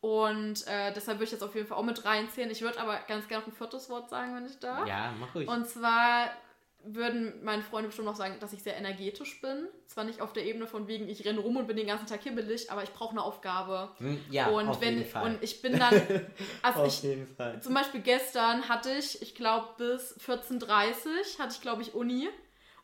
Und 0.00 0.66
äh, 0.66 0.92
deshalb 0.92 1.18
würde 1.18 1.26
ich 1.26 1.30
jetzt 1.30 1.44
auf 1.44 1.54
jeden 1.54 1.68
Fall 1.68 1.78
auch 1.78 1.84
mit 1.84 2.04
reinziehen. 2.04 2.50
Ich 2.50 2.60
würde 2.62 2.80
aber 2.80 2.98
ganz 3.06 3.28
gerne 3.28 3.44
noch 3.44 3.52
ein 3.52 3.56
viertes 3.56 3.88
Wort 3.88 4.10
sagen, 4.10 4.34
wenn 4.34 4.46
ich 4.46 4.58
darf. 4.58 4.88
Ja, 4.88 5.14
mach 5.18 5.32
ruhig. 5.32 5.46
Und 5.48 5.68
zwar 5.68 6.28
würden 6.84 7.32
meine 7.44 7.62
Freunde 7.62 7.88
bestimmt 7.88 8.06
noch 8.06 8.16
sagen, 8.16 8.36
dass 8.40 8.52
ich 8.52 8.62
sehr 8.62 8.76
energetisch 8.76 9.40
bin. 9.40 9.68
Zwar 9.86 10.04
nicht 10.04 10.20
auf 10.20 10.32
der 10.32 10.44
Ebene 10.44 10.66
von 10.66 10.88
wegen, 10.88 11.08
ich 11.08 11.24
renne 11.24 11.40
rum 11.40 11.56
und 11.56 11.66
bin 11.66 11.76
den 11.76 11.86
ganzen 11.86 12.06
Tag 12.06 12.22
hibbelig, 12.22 12.70
aber 12.70 12.82
ich 12.82 12.92
brauche 12.92 13.12
eine 13.12 13.22
Aufgabe. 13.22 13.90
Hm, 13.98 14.20
ja, 14.30 14.48
und 14.48 14.68
auf 14.68 14.80
wenn, 14.80 14.98
jeden 14.98 15.10
Fall. 15.10 15.24
Und 15.24 15.42
ich 15.42 15.62
bin 15.62 15.78
dann, 15.78 15.94
also 16.62 16.80
auf 16.80 16.88
ich, 16.88 17.02
jeden 17.02 17.26
Fall. 17.26 17.60
zum 17.62 17.74
Beispiel 17.74 18.00
gestern 18.00 18.68
hatte 18.68 18.90
ich, 18.90 19.22
ich 19.22 19.34
glaube 19.34 19.68
bis 19.78 20.18
14.30 20.26 20.62
Uhr 20.62 21.38
hatte 21.38 21.52
ich 21.52 21.60
glaube 21.60 21.82
ich 21.82 21.94
Uni. 21.94 22.28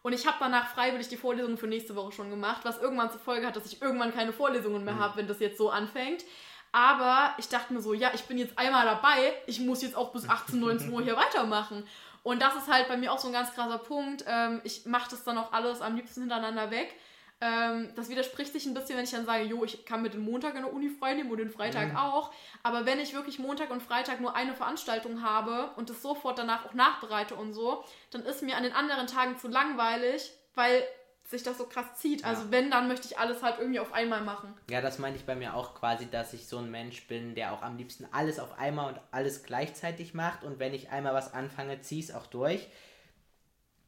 Und 0.03 0.13
ich 0.13 0.27
habe 0.27 0.37
danach 0.39 0.69
freiwillig 0.69 1.09
die 1.09 1.17
Vorlesungen 1.17 1.59
für 1.59 1.67
nächste 1.67 1.97
Woche 1.97 2.13
schon 2.13 2.31
gemacht, 2.31 2.61
was 2.65 2.79
irgendwann 2.79 3.11
zur 3.11 3.21
Folge 3.21 3.47
hat, 3.47 3.57
dass 3.57 3.67
ich 3.67 3.83
irgendwann 3.83 4.15
keine 4.15 4.33
Vorlesungen 4.33 4.85
mehr 4.85 4.95
mhm. 4.95 5.01
habe, 5.01 5.17
wenn 5.17 5.27
das 5.27 5.41
jetzt 5.41 5.59
so 5.59 5.71
anfängt. 5.71 6.25
Aber 6.71 7.35
ich 7.39 7.49
dachte 7.49 7.73
mir 7.73 7.81
so, 7.81 7.95
ja, 7.95 8.11
ich 8.15 8.23
bin 8.25 8.39
jetzt 8.39 8.59
einmal 8.59 8.85
dabei, 8.85 9.33
ich 9.47 9.59
muss 9.61 9.83
jetzt 9.83 9.97
auch 9.97 10.13
bis 10.13 10.29
18, 10.29 10.61
19 10.61 10.93
Uhr 10.93 11.03
hier 11.03 11.17
weitermachen. 11.17 11.85
Und 12.29 12.43
das 12.43 12.55
ist 12.57 12.69
halt 12.69 12.89
bei 12.89 12.99
mir 12.99 13.11
auch 13.11 13.19
so 13.19 13.29
ein 13.29 13.33
ganz 13.33 13.55
krasser 13.55 13.79
Punkt. 13.79 14.23
Ähm, 14.29 14.61
ich 14.63 14.85
mache 14.85 15.09
das 15.09 15.25
dann 15.25 15.39
auch 15.39 15.51
alles 15.55 15.81
am 15.81 15.97
liebsten 15.97 16.21
hintereinander 16.21 16.71
weg. 16.71 16.95
Ähm, 17.41 17.91
das 17.97 18.11
widerspricht 18.11 18.53
sich 18.53 18.67
ein 18.67 18.75
bisschen, 18.75 18.99
wenn 18.99 19.05
ich 19.05 19.13
dann 19.13 19.25
sage, 19.25 19.45
jo, 19.45 19.65
ich 19.65 19.87
kann 19.87 20.03
mir 20.03 20.11
den 20.11 20.21
Montag 20.21 20.55
in 20.55 20.61
der 20.61 20.75
Uni 20.75 20.91
frei 20.91 21.15
nehmen 21.15 21.31
und 21.31 21.39
den 21.39 21.49
Freitag 21.49 21.93
mhm. 21.93 21.97
auch. 21.97 22.31
Aber 22.63 22.85
wenn 22.85 23.01
ich 23.01 23.15
wirklich 23.15 23.39
Montag 23.39 23.71
und 23.71 23.83
Freitag 23.83 24.21
nur 24.21 24.37
eine 24.37 24.53
Veranstaltung 24.53 25.23
habe 25.23 25.71
und 25.77 25.89
das 25.89 26.03
sofort 26.03 26.39
danach 26.39 26.67
auch 26.67 26.75
nachbereite 26.75 27.35
und 27.35 27.55
so, 27.55 27.83
dann 28.11 28.27
ist 28.27 28.43
mir 28.43 28.59
an 28.59 28.63
den 28.63 28.75
anderen 28.75 29.07
Tagen 29.07 29.39
zu 29.39 29.49
langweilig, 29.49 30.31
weil 30.55 30.85
sich 31.29 31.43
das 31.43 31.59
so 31.59 31.67
krass 31.67 31.87
zieht. 31.97 32.25
Also 32.25 32.45
ja. 32.45 32.51
wenn, 32.53 32.71
dann 32.71 32.89
möchte 32.89 33.07
ich 33.07 33.19
alles 33.19 33.43
halt 33.43 33.59
irgendwie 33.59 33.81
auf 33.81 33.93
einmal 33.93 34.23
machen. 34.23 34.55
Ja, 34.71 34.81
das 34.81 34.99
meine 34.99 35.15
ich 35.15 35.25
bei 35.25 35.35
mir 35.35 35.55
auch 35.55 35.75
quasi, 35.75 36.09
dass 36.11 36.33
ich 36.33 36.47
so 36.47 36.59
ein 36.59 36.71
Mensch 36.71 37.07
bin, 37.07 37.35
der 37.35 37.53
auch 37.53 37.63
am 37.63 37.77
liebsten 37.77 38.07
alles 38.13 38.39
auf 38.39 38.59
einmal 38.59 38.89
und 38.95 39.01
alles 39.11 39.43
gleichzeitig 39.43 40.15
macht. 40.15 40.43
Und 40.43 40.59
wenn 40.59 40.73
ich 40.73 40.91
einmal 40.91 41.13
was 41.13 41.35
anfange, 41.35 41.81
ziehe 41.83 42.01
ich 42.01 42.09
es 42.09 42.15
auch 42.15 42.27
durch. 42.27 42.69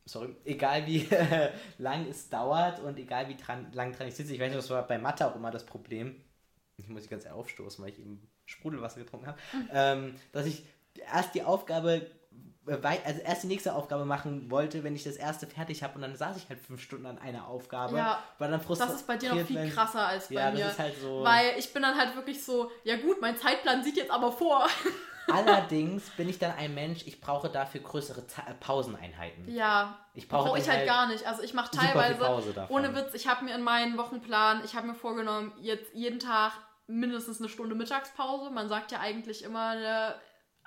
Sorry, 0.04 0.36
egal 0.44 0.86
wie 0.86 1.08
lang 1.78 2.06
es 2.08 2.28
dauert 2.28 2.80
und 2.80 2.98
egal 2.98 3.28
wie 3.28 3.36
dran, 3.36 3.72
lang 3.72 3.92
dran 3.92 4.08
ich 4.08 4.16
sitze. 4.16 4.34
Ich 4.34 4.40
weiß 4.40 4.48
nicht, 4.48 4.58
das 4.58 4.68
war 4.68 4.86
bei 4.86 4.98
Mathe 4.98 5.26
auch 5.26 5.36
immer 5.36 5.50
das 5.50 5.64
Problem. 5.64 6.22
Ich 6.76 6.88
muss 6.88 7.04
ich 7.04 7.10
ganz 7.10 7.26
aufstoßen, 7.26 7.82
weil 7.82 7.92
ich 7.92 8.00
eben 8.00 8.28
Sprudelwasser 8.44 9.00
getrunken 9.00 9.28
habe. 9.28 9.38
Mhm. 9.52 9.68
Ähm, 9.72 10.14
dass 10.32 10.44
ich 10.44 10.64
erst 11.10 11.34
die 11.34 11.42
Aufgabe 11.42 12.10
also 12.74 13.20
erst 13.20 13.42
die 13.42 13.46
nächste 13.48 13.74
Aufgabe 13.74 14.04
machen 14.04 14.50
wollte, 14.50 14.84
wenn 14.84 14.94
ich 14.94 15.04
das 15.04 15.16
erste 15.16 15.46
fertig 15.46 15.82
habe 15.82 15.96
und 15.96 16.02
dann 16.02 16.16
saß 16.16 16.36
ich 16.36 16.48
halt 16.48 16.60
fünf 16.60 16.80
Stunden 16.80 17.06
an 17.06 17.18
einer 17.18 17.46
Aufgabe. 17.46 17.96
Ja, 17.96 18.22
war 18.38 18.48
dann 18.48 18.60
frustriert. 18.60 18.90
Das 18.90 19.00
ist 19.00 19.06
bei 19.06 19.16
dir 19.16 19.34
noch 19.34 19.46
viel 19.46 19.56
wenn, 19.56 19.72
krasser 19.72 20.06
als 20.06 20.28
bei 20.28 20.34
ja, 20.34 20.50
mir. 20.50 20.64
Das 20.64 20.72
ist 20.72 20.78
halt 20.78 21.00
so 21.00 21.24
weil 21.24 21.58
ich 21.58 21.72
bin 21.72 21.82
dann 21.82 21.96
halt 21.96 22.14
wirklich 22.14 22.44
so, 22.44 22.70
ja 22.84 22.96
gut, 22.96 23.20
mein 23.20 23.36
Zeitplan 23.36 23.82
sieht 23.82 23.96
jetzt 23.96 24.10
aber 24.10 24.32
vor. 24.32 24.66
Allerdings 25.32 26.10
bin 26.10 26.28
ich 26.28 26.38
dann 26.38 26.52
ein 26.56 26.74
Mensch, 26.74 27.06
ich 27.06 27.20
brauche 27.20 27.48
dafür 27.48 27.80
größere 27.82 28.26
Z 28.26 28.44
äh, 28.48 28.54
Pauseneinheiten. 28.54 29.52
Ja, 29.52 29.98
ich 30.14 30.28
brauche 30.28 30.48
brauch 30.48 30.58
ich 30.58 30.68
halt, 30.68 30.78
halt 30.78 30.88
gar 30.88 31.06
nicht. 31.08 31.26
Also 31.26 31.42
ich 31.42 31.54
mache 31.54 31.70
teilweise, 31.70 32.66
ohne 32.68 32.94
Witz, 32.94 33.14
ich 33.14 33.28
habe 33.28 33.44
mir 33.44 33.54
in 33.54 33.62
meinen 33.62 33.96
Wochenplan, 33.96 34.62
ich 34.64 34.74
habe 34.74 34.88
mir 34.88 34.94
vorgenommen, 34.94 35.52
jetzt 35.60 35.94
jeden 35.94 36.18
Tag 36.18 36.52
mindestens 36.86 37.40
eine 37.40 37.48
Stunde 37.48 37.74
Mittagspause. 37.74 38.50
Man 38.50 38.68
sagt 38.68 38.92
ja 38.92 39.00
eigentlich 39.00 39.44
immer 39.44 39.70
eine 39.70 40.14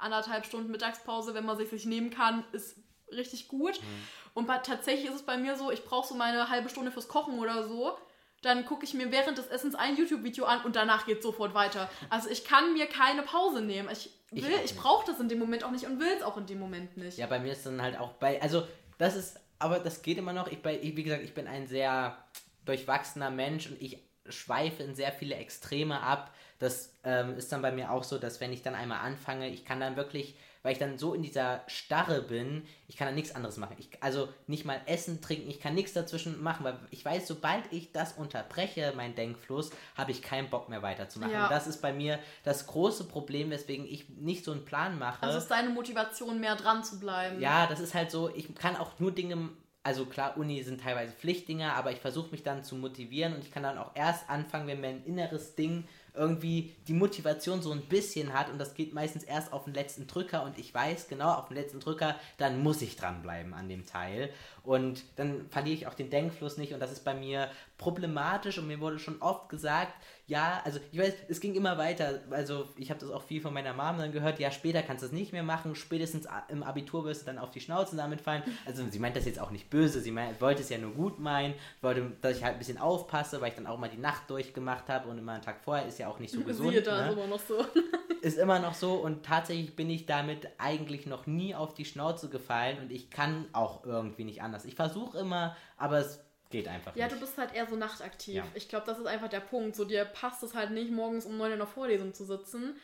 anderthalb 0.04 0.46
Stunden 0.46 0.72
Mittagspause, 0.72 1.34
wenn 1.34 1.46
man 1.46 1.58
sich 1.58 1.70
sich 1.70 1.86
nehmen 1.86 2.10
kann, 2.10 2.44
ist 2.52 2.78
richtig 3.12 3.48
gut. 3.48 3.82
Mhm. 3.82 3.86
Und 4.34 4.48
tatsächlich 4.48 5.10
ist 5.10 5.16
es 5.16 5.24
bei 5.24 5.38
mir 5.38 5.56
so, 5.56 5.72
ich 5.72 5.84
brauche 5.84 6.08
so 6.08 6.16
meine 6.16 6.50
halbe 6.50 6.70
Stunde 6.70 6.92
fürs 6.92 7.08
Kochen 7.08 7.40
oder 7.40 7.68
so. 7.68 7.98
Dann 8.42 8.66
gucke 8.66 8.84
ich 8.84 8.94
mir 8.94 9.12
während 9.12 9.38
des 9.38 9.48
Essens 9.48 9.74
ein 9.74 9.96
YouTube-Video 9.96 10.46
an 10.46 10.62
und 10.64 10.76
danach 10.76 11.06
geht 11.06 11.20
es 11.20 11.24
sofort 11.24 11.54
weiter. 11.54 11.90
Also 12.10 12.30
ich 12.30 12.44
kann 12.44 12.74
mir 12.74 12.88
keine 12.88 13.22
Pause 13.22 13.62
nehmen. 13.62 13.90
Ich 13.90 14.10
will, 14.32 14.52
ich, 14.66 14.72
ich 14.72 14.76
brauche 14.76 15.06
das 15.10 15.20
in 15.20 15.30
dem 15.30 15.40
Moment 15.40 15.64
auch 15.64 15.72
nicht 15.72 15.86
und 15.86 16.00
will 16.00 16.12
es 16.18 16.24
auch 16.24 16.36
in 16.38 16.46
dem 16.46 16.60
Moment 16.60 16.98
nicht. 16.98 17.18
Ja, 17.18 17.28
bei 17.28 17.40
mir 17.40 17.54
ist 17.54 17.66
dann 17.66 17.82
halt 17.82 17.98
auch 17.98 18.14
bei, 18.14 18.42
also 18.42 18.68
das 18.98 19.16
ist, 19.16 19.40
aber 19.60 19.80
das 19.80 20.02
geht 20.02 20.18
immer 20.18 20.34
noch. 20.34 20.50
Ich 20.50 20.62
bei, 20.62 20.80
wie 20.82 21.04
gesagt, 21.04 21.24
ich 21.24 21.34
bin 21.34 21.48
ein 21.48 21.68
sehr 21.68 22.18
durchwachsener 22.66 23.30
Mensch 23.30 23.68
und 23.68 23.82
ich 23.82 24.00
schweife 24.28 24.84
in 24.84 24.96
sehr 24.96 25.12
viele 25.12 25.36
Extreme 25.36 26.02
ab 26.02 26.34
das 26.60 26.94
ähm, 27.04 27.38
ist 27.38 27.52
dann 27.52 27.62
bei 27.62 27.72
mir 27.72 27.92
auch 27.92 28.04
so, 28.04 28.18
dass 28.18 28.40
wenn 28.40 28.54
ich 28.54 28.62
dann 28.62 28.76
einmal 28.76 29.00
anfange, 29.00 29.50
ich 29.50 29.66
kann 29.66 29.80
dann 29.80 29.96
wirklich, 29.96 30.36
weil 30.62 30.74
ich 30.74 30.80
dann 30.80 30.98
so 30.98 31.14
in 31.14 31.22
dieser 31.22 31.62
Starre 31.68 32.22
bin, 32.22 32.64
ich 32.88 32.96
kann 32.96 33.08
dann 33.08 33.16
nichts 33.16 33.36
anderes 33.36 33.58
machen. 33.58 33.76
Ich, 33.80 33.90
also 34.02 34.30
nicht 34.48 34.64
mal 34.64 34.80
essen, 34.86 35.22
trinken, 35.22 35.50
ich 35.50 35.60
kann 35.60 35.76
nichts 35.76 35.94
dazwischen 35.94 36.42
machen, 36.42 36.64
weil 36.64 36.80
ich 36.90 37.04
weiß, 37.04 37.28
sobald 37.28 37.72
ich 37.72 37.92
das 37.92 38.14
unterbreche, 38.14 38.94
mein 38.96 39.16
Denkfluss, 39.16 39.72
habe 39.98 40.12
ich 40.12 40.22
keinen 40.22 40.50
Bock 40.50 40.70
mehr 40.70 40.82
weiterzumachen. 40.82 41.34
Ja. 41.34 41.46
Und 41.46 41.52
das 41.52 41.68
ist 41.68 41.82
bei 41.82 41.92
mir 41.92 42.20
das 42.44 42.68
große 42.68 43.06
Problem, 43.06 43.50
weswegen 43.50 43.86
ich 43.86 44.10
nicht 44.10 44.46
so 44.46 44.52
einen 44.52 44.64
Plan 44.64 44.98
mache. 44.98 45.24
Also 45.24 45.40
ist 45.40 45.50
deine 45.50 45.70
Motivation, 45.70 46.40
mehr 46.40 46.56
dran 46.56 46.84
zu 46.84 47.00
bleiben. 47.00 47.42
Ja, 47.42 47.68
das 47.68 47.80
ist 47.80 47.94
halt 47.94 48.12
so, 48.12 48.34
ich 48.34 48.54
kann 48.56 48.78
auch 48.78 49.00
nur 49.00 49.12
Dinge 49.12 49.50
also 49.84 50.06
klar, 50.06 50.38
Uni 50.38 50.64
sind 50.64 50.82
teilweise 50.82 51.12
Pflichtdinger, 51.12 51.74
aber 51.74 51.92
ich 51.92 52.00
versuche 52.00 52.32
mich 52.32 52.42
dann 52.42 52.64
zu 52.64 52.76
motivieren 52.76 53.34
und 53.36 53.44
ich 53.44 53.52
kann 53.52 53.64
dann 53.64 53.78
auch 53.78 53.92
erst 53.96 54.30
anfangen, 54.30 54.66
wenn 54.68 54.80
mein 54.80 55.04
inneres 55.04 55.56
Ding 55.56 55.86
irgendwie 56.16 56.76
die 56.88 56.94
Motivation 56.94 57.62
so 57.62 57.72
ein 57.72 57.82
bisschen 57.82 58.34
hat 58.34 58.50
und 58.50 58.60
das 58.60 58.76
geht 58.76 58.94
meistens 58.94 59.24
erst 59.24 59.52
auf 59.52 59.66
den 59.66 59.74
letzten 59.74 60.08
Drücker 60.08 60.44
und 60.44 60.58
ich 60.60 60.74
weiß 60.74 61.08
genau, 61.08 61.34
auf 61.34 61.48
den 61.48 61.58
letzten 61.58 61.80
Drücker, 61.80 62.16
dann 62.38 62.62
muss 62.62 62.82
ich 62.82 62.96
dranbleiben 62.96 63.54
an 63.54 63.68
dem 63.68 63.86
Teil 63.86 64.30
und 64.64 65.04
dann 65.16 65.48
verliere 65.50 65.76
ich 65.76 65.88
auch 65.88 65.96
den 65.96 66.10
Denkfluss 66.10 66.58
nicht 66.58 66.74
und 66.74 66.80
das 66.80 66.92
ist 66.92 67.04
bei 67.04 67.14
mir 67.14 67.50
problematisch 67.84 68.58
und 68.58 68.68
mir 68.68 68.80
wurde 68.80 68.98
schon 68.98 69.22
oft 69.22 69.50
gesagt, 69.50 69.94
ja, 70.26 70.62
also 70.64 70.80
ich 70.94 70.98
weiß, 70.98 71.14
es 71.28 71.42
ging 71.42 71.54
immer 71.54 71.78
weiter, 71.78 72.22
also 72.30 72.70
ich 72.78 72.90
habe 72.90 73.00
das 73.02 73.10
auch 73.10 73.24
viel 73.24 73.42
von 73.42 73.54
meiner 73.54 73.74
Mom 73.74 73.98
dann 73.98 74.14
gehört, 74.14 74.40
ja, 74.40 74.52
später 74.52 74.82
kannst 74.82 75.04
du 75.04 75.08
es 75.08 75.12
nicht 75.12 75.34
mehr 75.34 75.44
machen, 75.44 75.76
spätestens 75.76 76.26
im 76.48 76.64
Abitur 76.64 77.04
wirst 77.04 77.24
du 77.24 77.26
dann 77.26 77.38
auf 77.38 77.52
die 77.52 77.60
Schnauze 77.60 77.98
damit 77.98 78.22
fallen. 78.22 78.42
Also 78.66 78.86
sie 78.90 79.00
meint 79.00 79.18
das 79.18 79.26
jetzt 79.26 79.38
auch 79.38 79.52
nicht 79.52 79.70
böse, 79.70 80.00
sie 80.00 80.12
meint, 80.12 80.40
wollte 80.40 80.62
es 80.62 80.70
ja 80.70 80.78
nur 80.78 80.92
gut 80.92 81.20
meinen, 81.20 81.56
wollte, 81.82 82.14
dass 82.22 82.38
ich 82.38 82.44
halt 82.44 82.54
ein 82.54 82.60
bisschen 82.60 82.78
aufpasse, 82.78 83.42
weil 83.42 83.50
ich 83.50 83.56
dann 83.56 83.68
auch 83.68 83.78
mal 83.78 83.90
die 83.90 83.98
Nacht 83.98 84.30
durchgemacht 84.30 84.88
habe 84.88 85.10
und 85.10 85.18
immer 85.18 85.34
einen 85.34 85.44
Tag 85.44 85.60
vorher 85.62 85.86
ist 85.86 86.00
ja 86.00 86.08
auch 86.08 86.20
nicht 86.20 86.34
so 86.34 86.42
gesund. 86.46 86.70
Siehe 86.70 86.82
da, 86.82 87.02
ne? 87.02 87.08
ist 87.10 87.18
immer 87.18 87.28
noch 87.28 87.40
so. 87.40 87.66
ist 88.22 88.38
immer 88.38 88.60
noch 88.60 88.76
so 88.76 88.94
und 88.94 89.26
tatsächlich 89.26 89.76
bin 89.76 89.90
ich 89.90 90.06
damit 90.06 90.48
eigentlich 90.58 91.06
noch 91.06 91.28
nie 91.28 91.54
auf 91.54 91.74
die 91.74 91.84
Schnauze 91.84 92.30
gefallen 92.30 92.78
und 92.80 92.94
ich 92.94 93.10
kann 93.10 93.46
auch 93.52 93.84
irgendwie 93.84 94.24
nicht 94.24 94.42
anders. 94.42 94.64
Ich 94.64 94.76
versuche 94.76 95.18
immer, 95.18 95.58
aber 95.78 95.98
es 95.98 96.22
Geht 96.54 96.68
einfach 96.68 96.96
ja, 96.96 97.06
nicht. 97.06 97.16
du 97.16 97.20
bist 97.20 97.36
halt 97.40 97.56
eher 97.56 97.66
so 97.66 97.76
nachtaktiv. 97.76 98.36
Ja. 98.36 98.48
Ich 98.54 98.70
glaube, 98.70 98.86
das 98.86 99.00
ist 99.00 99.08
einfach 99.08 99.28
der 99.28 99.40
Punkt. 99.40 99.76
So, 99.76 99.86
dir 99.86 100.06
passt 100.06 100.44
es 100.44 100.54
halt 100.54 100.70
nicht, 100.70 100.92
morgens 100.92 101.26
um 101.26 101.36
9 101.36 101.54
in 101.54 101.58
der 101.58 101.66
Vorlesung 101.66 102.14
zu 102.14 102.26
sitzen. 102.26 102.76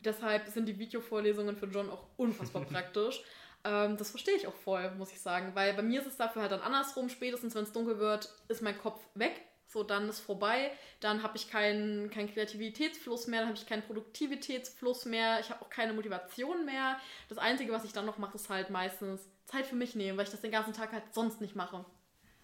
Deshalb 0.00 0.48
sind 0.48 0.64
die 0.64 0.78
Videovorlesungen 0.78 1.54
für 1.54 1.66
John 1.66 1.90
auch 1.90 2.06
unfassbar 2.16 2.64
praktisch. 2.72 3.22
Ähm, 3.64 3.98
das 3.98 4.08
verstehe 4.08 4.34
ich 4.34 4.46
auch 4.46 4.54
voll, 4.54 4.90
muss 4.92 5.12
ich 5.12 5.20
sagen. 5.20 5.50
Weil 5.52 5.74
bei 5.74 5.82
mir 5.82 6.00
ist 6.00 6.06
es 6.06 6.16
dafür 6.16 6.40
halt 6.40 6.52
dann 6.52 6.62
andersrum. 6.62 7.10
Spätestens, 7.10 7.54
wenn 7.54 7.64
es 7.64 7.72
dunkel 7.72 7.98
wird, 7.98 8.32
ist 8.48 8.62
mein 8.62 8.78
Kopf 8.78 9.02
weg. 9.12 9.42
So, 9.66 9.82
dann 9.82 10.08
ist 10.08 10.20
vorbei. 10.20 10.70
Dann 11.00 11.22
habe 11.22 11.36
ich 11.36 11.50
keinen 11.50 12.08
kein 12.08 12.32
Kreativitätsfluss 12.32 13.26
mehr, 13.26 13.40
dann 13.40 13.50
habe 13.50 13.58
ich 13.58 13.66
keinen 13.66 13.82
Produktivitätsfluss 13.82 15.04
mehr. 15.04 15.40
Ich 15.40 15.50
habe 15.50 15.60
auch 15.60 15.68
keine 15.68 15.92
Motivation 15.92 16.64
mehr. 16.64 16.98
Das 17.28 17.36
Einzige, 17.36 17.72
was 17.72 17.84
ich 17.84 17.92
dann 17.92 18.06
noch 18.06 18.16
mache, 18.16 18.36
ist 18.36 18.48
halt 18.48 18.70
meistens 18.70 19.28
Zeit 19.44 19.66
für 19.66 19.76
mich 19.76 19.94
nehmen, 19.94 20.16
weil 20.16 20.24
ich 20.24 20.30
das 20.30 20.40
den 20.40 20.50
ganzen 20.50 20.72
Tag 20.72 20.92
halt 20.92 21.12
sonst 21.12 21.42
nicht 21.42 21.54
mache. 21.54 21.84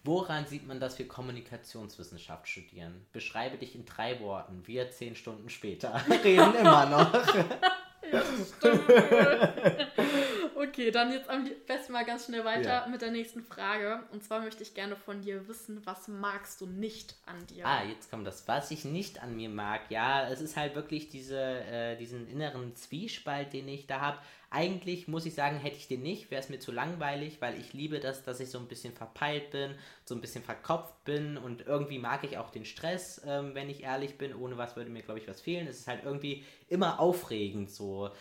Woran 0.05 0.45
sieht 0.45 0.67
man, 0.67 0.79
dass 0.79 0.99
wir 0.99 1.07
Kommunikationswissenschaft 1.07 2.47
studieren? 2.47 3.05
Beschreibe 3.11 3.57
dich 3.57 3.73
in 3.73 3.85
drei 3.85 4.19
Worten. 4.19 4.61
Wir 4.67 4.91
zehn 4.91 5.15
Stunden 5.15 5.49
später 5.49 5.99
reden 6.23 6.53
immer 6.53 6.85
noch. 6.85 7.35
ja, 8.11 8.21
okay, 10.55 10.91
dann 10.91 11.11
jetzt 11.11 11.27
am 11.27 11.49
besten 11.65 11.93
mal 11.93 12.05
ganz 12.05 12.25
schnell 12.25 12.45
weiter 12.45 12.83
ja. 12.85 12.87
mit 12.87 13.01
der 13.01 13.09
nächsten 13.09 13.41
Frage. 13.43 14.03
Und 14.11 14.23
zwar 14.23 14.41
möchte 14.41 14.61
ich 14.61 14.75
gerne 14.75 14.95
von 14.95 15.21
dir 15.21 15.47
wissen, 15.47 15.81
was 15.85 16.07
magst 16.07 16.61
du 16.61 16.67
nicht 16.67 17.15
an 17.25 17.43
dir? 17.47 17.65
Ah, 17.65 17.83
jetzt 17.83 18.11
kommt 18.11 18.27
das. 18.27 18.47
Was 18.47 18.69
ich 18.69 18.85
nicht 18.85 19.23
an 19.23 19.35
mir 19.35 19.49
mag, 19.49 19.89
ja, 19.89 20.29
es 20.29 20.39
ist 20.39 20.55
halt 20.55 20.75
wirklich 20.75 21.09
diese, 21.09 21.39
äh, 21.39 21.97
diesen 21.97 22.27
inneren 22.27 22.75
Zwiespalt, 22.75 23.53
den 23.53 23.67
ich 23.67 23.87
da 23.87 24.01
habe. 24.01 24.19
Eigentlich 24.55 25.09
muss 25.09 25.25
ich 25.25 25.33
sagen, 25.33 25.57
hätte 25.57 25.75
ich 25.75 25.89
den 25.89 26.01
nicht, 26.01 26.31
wäre 26.31 26.41
es 26.41 26.47
mir 26.47 26.59
zu 26.59 26.71
langweilig, 26.71 27.41
weil 27.41 27.59
ich 27.59 27.73
liebe 27.73 27.99
das, 27.99 28.23
dass 28.23 28.39
ich 28.39 28.49
so 28.49 28.57
ein 28.57 28.69
bisschen 28.69 28.93
verpeilt 28.93 29.51
bin, 29.51 29.75
so 30.05 30.15
ein 30.15 30.21
bisschen 30.21 30.45
verkopft 30.45 31.03
bin 31.03 31.37
und 31.37 31.67
irgendwie 31.67 31.99
mag 31.99 32.23
ich 32.23 32.37
auch 32.37 32.51
den 32.51 32.63
Stress, 32.63 33.21
ähm, 33.27 33.53
wenn 33.53 33.69
ich 33.69 33.83
ehrlich 33.83 34.17
bin. 34.17 34.33
Ohne 34.33 34.57
was 34.57 34.77
würde 34.77 34.89
mir, 34.89 35.01
glaube 35.01 35.19
ich, 35.19 35.27
was 35.27 35.41
fehlen. 35.41 35.67
Es 35.67 35.79
ist 35.79 35.89
halt 35.89 36.05
irgendwie 36.05 36.45
immer 36.69 37.01
aufregend 37.01 37.69
so. 37.69 38.11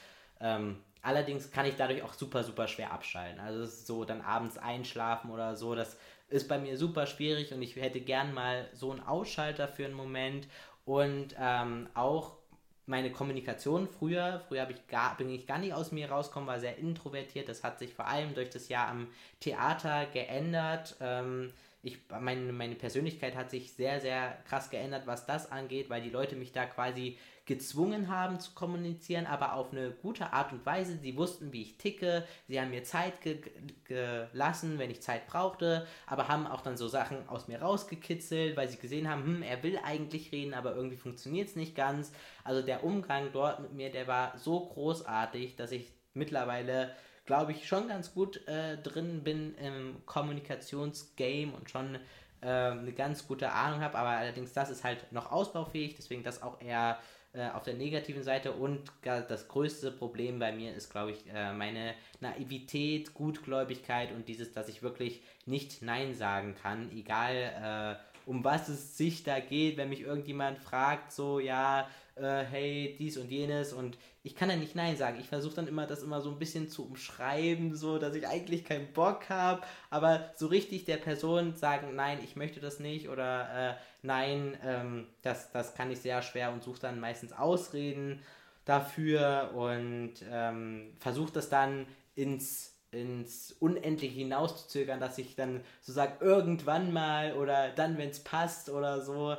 Ähm, 0.41 0.83
allerdings 1.03 1.53
kann 1.53 1.67
ich 1.67 1.77
dadurch 1.77 2.03
auch 2.03 2.15
super, 2.15 2.43
super 2.43 2.67
schwer 2.67 2.93
abschalten. 2.93 3.39
Also 3.39 3.65
so 3.65 4.05
dann 4.05 4.21
abends 4.21 4.59
einschlafen 4.59 5.31
oder 5.31 5.55
so, 5.55 5.77
das 5.77 5.97
ist 6.29 6.49
bei 6.49 6.59
mir 6.59 6.77
super 6.77 7.07
schwierig 7.07 7.55
und 7.55 7.63
ich 7.63 7.77
hätte 7.77 8.01
gern 8.01 8.35
mal 8.35 8.69
so 8.73 8.91
einen 8.91 9.03
Ausschalter 9.03 9.69
für 9.69 9.85
einen 9.85 9.95
Moment 9.95 10.49
und 10.85 11.37
ähm, 11.39 11.89
auch 11.95 12.39
meine 12.87 13.11
Kommunikation 13.11 13.89
früher, 13.89 14.43
früher 14.49 14.69
ich 14.69 14.87
gar, 14.89 15.17
bin 15.17 15.31
ich 15.31 15.47
gar 15.47 15.59
nicht 15.59 15.73
aus 15.73 15.93
mir 15.93 16.11
rausgekommen, 16.11 16.49
war 16.49 16.61
sehr 16.61 16.79
introvertiert. 16.79 17.49
Das 17.49 17.65
hat 17.65 17.79
sich 17.79 17.95
vor 17.95 18.07
allem 18.07 18.35
durch 18.35 18.51
das 18.51 18.69
Jahr 18.69 18.89
am 18.89 19.09
Theater 19.41 20.07
geändert. 20.13 20.97
Ähm, 21.01 21.53
ich, 21.83 21.99
meine, 22.09 22.53
meine 22.53 22.75
Persönlichkeit 22.75 23.37
hat 23.37 23.51
sich 23.51 23.73
sehr, 23.73 24.01
sehr 24.01 24.39
krass 24.49 24.71
geändert, 24.71 25.07
was 25.07 25.27
das 25.27 25.51
angeht, 25.53 25.91
weil 25.91 26.03
die 26.03 26.11
Leute 26.11 26.37
mich 26.37 26.53
da 26.53 26.67
quasi 26.67 27.19
gezwungen 27.47 28.09
haben 28.09 28.41
zu 28.41 28.53
kommunizieren, 28.53 29.27
aber 29.27 29.55
auf 29.55 29.73
eine 29.73 29.91
gute 29.91 30.33
Art 30.33 30.53
und 30.53 30.65
Weise. 30.65 30.97
Sie 30.97 31.17
wussten, 31.17 31.53
wie 31.53 31.63
ich 31.63 31.77
ticke, 31.77 32.25
sie 32.49 32.61
haben 32.61 32.71
mir 32.71 32.85
Zeit 32.85 33.21
ge 33.21 33.41
gelassen, 33.85 34.79
wenn 34.79 34.91
ich 34.91 35.03
Zeit 35.03 35.27
brauchte, 35.27 35.87
aber 36.07 36.29
haben 36.29 36.47
auch 36.47 36.63
dann 36.63 36.79
so 36.79 36.89
Sachen 36.89 37.29
aus 37.29 37.49
mir 37.49 37.61
rausgekitzelt, 37.61 38.57
weil 38.57 38.69
sie 38.69 38.79
gesehen 38.79 39.09
haben, 39.11 39.25
hm, 39.25 39.43
er 39.43 39.63
will 39.63 39.79
eigentlich 39.85 40.33
reden, 40.33 40.55
aber 40.55 40.75
irgendwie 40.75 40.97
funktioniert 40.97 41.49
es 41.49 41.57
nicht 41.57 41.75
ganz. 41.75 42.13
Also 42.45 42.63
der 42.63 42.83
Umgang 42.83 43.31
dort 43.33 43.61
mit 43.61 43.75
mir, 43.75 43.91
der 43.91 44.07
war 44.07 44.39
so 44.39 44.61
großartig, 44.61 45.57
dass 45.57 45.73
ich 45.73 45.93
mittlerweile 46.15 46.95
glaube 47.27 47.53
ich, 47.53 47.67
schon 47.67 47.89
ganz 47.89 48.13
gut 48.13 48.47
äh, 48.49 48.77
drin 48.79 49.25
bin 49.25 49.55
im 49.57 50.05
Kommunikationsgame 50.05 51.53
und 51.53 51.71
schon 51.71 51.99
äh, 52.43 52.47
eine 52.47 52.93
ganz 52.93 53.27
gute 53.27 53.53
Ahnung 53.53 53.81
habe, 53.81 53.97
aber 53.97 54.11
allerdings 54.11 54.53
das 54.53 54.71
ist 54.71 54.85
halt 54.85 55.11
noch 55.13 55.33
ausbaufähig, 55.33 55.95
deswegen 55.97 56.23
das 56.23 56.43
auch 56.43 56.61
eher 56.61 56.99
äh, 57.35 57.49
auf 57.51 57.65
der 57.65 57.75
negativen 57.75 58.23
Seite. 58.23 58.53
Und 58.53 58.81
das 59.03 59.49
größte 59.49 59.91
Problem 59.91 60.39
bei 60.39 60.53
mir 60.53 60.75
ist, 60.75 60.91
glaube 60.91 61.11
ich, 61.11 61.19
äh, 61.35 61.53
meine 61.53 61.95
Naivität, 62.21 63.13
Gutgläubigkeit 63.13 64.13
und 64.13 64.29
dieses, 64.29 64.53
dass 64.53 64.69
ich 64.69 64.83
wirklich 64.83 65.21
nicht 65.45 65.83
Nein 65.83 66.15
sagen 66.15 66.55
kann, 66.55 66.91
egal 66.93 67.99
äh, 67.99 68.29
um 68.29 68.45
was 68.45 68.69
es 68.69 68.97
sich 68.97 69.23
da 69.23 69.41
geht, 69.41 69.77
wenn 69.77 69.89
mich 69.89 70.01
irgendjemand 70.01 70.59
fragt, 70.59 71.13
so, 71.13 71.41
ja, 71.41 71.89
äh, 72.15 72.45
hey, 72.45 72.97
dies 72.99 73.19
und 73.19 73.31
jenes. 73.31 73.73
Und 73.73 73.99
ich 74.25 74.35
kann 74.35 74.49
ja 74.49 74.57
nicht 74.57 74.75
Nein 74.75 74.97
sagen. 74.97 75.21
Ich 75.21 75.29
versuche 75.29 75.55
dann 75.55 75.69
immer, 75.69 75.87
das 75.87 76.03
immer 76.03 76.23
so 76.23 76.31
ein 76.31 76.39
bisschen 76.39 76.71
zu 76.71 76.87
umschreiben, 76.87 77.77
so, 77.77 77.99
dass 77.99 78.15
ich 78.15 78.27
eigentlich 78.27 78.65
keinen 78.65 78.91
Bock 78.95 79.29
habe, 79.29 79.63
aber 79.91 80.33
so 80.35 80.47
richtig 80.47 80.87
der 80.87 80.97
Person 80.97 81.55
sagen, 81.57 81.95
nein, 81.95 82.19
ich 82.25 82.35
möchte 82.35 82.59
das 82.59 82.81
nicht 82.81 83.11
oder 83.11 83.73
äh, 83.73 83.75
nein, 84.01 84.57
ähm, 84.65 85.09
das, 85.21 85.53
das 85.53 85.75
kann 85.75 85.91
ich 85.91 86.01
sehr 86.01 86.23
schwer 86.23 86.53
und 86.53 86.63
suche 86.63 86.81
dann 86.81 87.01
meistens 87.01 87.35
Ausreden 87.35 88.23
dafür 88.65 89.51
und 89.55 90.15
ähm, 90.31 90.95
versuche 90.99 91.33
das 91.33 91.51
dann 91.51 91.87
ins 92.15 92.73
ins 92.93 93.51
Unendliche 93.53 94.15
hinauszuzögern, 94.15 95.01
dass 95.01 95.19
ich 95.19 95.35
dann 95.35 95.63
so 95.81 95.93
sage, 95.93 96.25
irgendwann 96.25 96.93
mal 96.93 97.35
oder 97.35 97.71
dann, 97.71 97.99
wenn 97.99 98.11
es 98.11 98.23
passt 98.23 98.71
oder 98.71 99.03
so. 99.03 99.37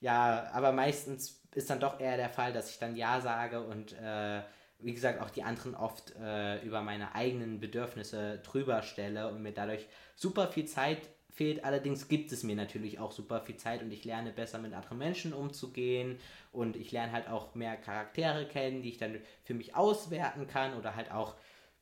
Ja, 0.00 0.50
aber 0.54 0.72
meistens 0.72 1.43
ist 1.54 1.70
dann 1.70 1.80
doch 1.80 2.00
eher 2.00 2.16
der 2.16 2.30
Fall, 2.30 2.52
dass 2.52 2.70
ich 2.70 2.78
dann 2.78 2.96
Ja 2.96 3.20
sage 3.20 3.60
und 3.60 3.92
äh, 3.92 4.42
wie 4.80 4.92
gesagt 4.92 5.20
auch 5.20 5.30
die 5.30 5.42
anderen 5.42 5.74
oft 5.74 6.14
äh, 6.20 6.62
über 6.62 6.82
meine 6.82 7.14
eigenen 7.14 7.60
Bedürfnisse 7.60 8.40
drüber 8.44 8.82
stelle 8.82 9.28
und 9.28 9.42
mir 9.42 9.52
dadurch 9.52 9.86
super 10.14 10.48
viel 10.48 10.66
Zeit 10.66 10.98
fehlt. 11.30 11.64
Allerdings 11.64 12.08
gibt 12.08 12.32
es 12.32 12.42
mir 12.42 12.56
natürlich 12.56 12.98
auch 12.98 13.12
super 13.12 13.40
viel 13.40 13.56
Zeit 13.56 13.82
und 13.82 13.90
ich 13.92 14.04
lerne 14.04 14.30
besser 14.30 14.58
mit 14.58 14.72
anderen 14.72 14.98
Menschen 14.98 15.32
umzugehen 15.32 16.18
und 16.52 16.76
ich 16.76 16.92
lerne 16.92 17.12
halt 17.12 17.28
auch 17.28 17.54
mehr 17.54 17.76
Charaktere 17.76 18.46
kennen, 18.46 18.82
die 18.82 18.90
ich 18.90 18.98
dann 18.98 19.18
für 19.44 19.54
mich 19.54 19.74
auswerten 19.74 20.46
kann 20.46 20.76
oder 20.76 20.94
halt 20.94 21.10
auch 21.10 21.34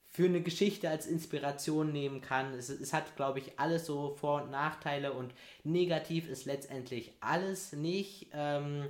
für 0.09 0.27
eine 0.27 0.43
Geschichte 0.43 0.91
als 0.91 1.07
Inspiration 1.07 1.91
nehmen 1.91 2.21
kann. 2.21 2.53
Es, 2.55 2.69
es 2.69 2.93
hat, 2.93 3.17
glaube 3.17 3.39
ich, 3.39 3.59
alles 3.59 3.87
so 3.87 4.15
Vor- 4.15 4.43
und 4.43 4.51
Nachteile 4.51 5.13
und 5.13 5.33
negativ 5.65 6.29
ist 6.29 6.45
letztendlich 6.45 7.13
alles 7.21 7.73
nicht. 7.73 8.29
Ähm, 8.35 8.89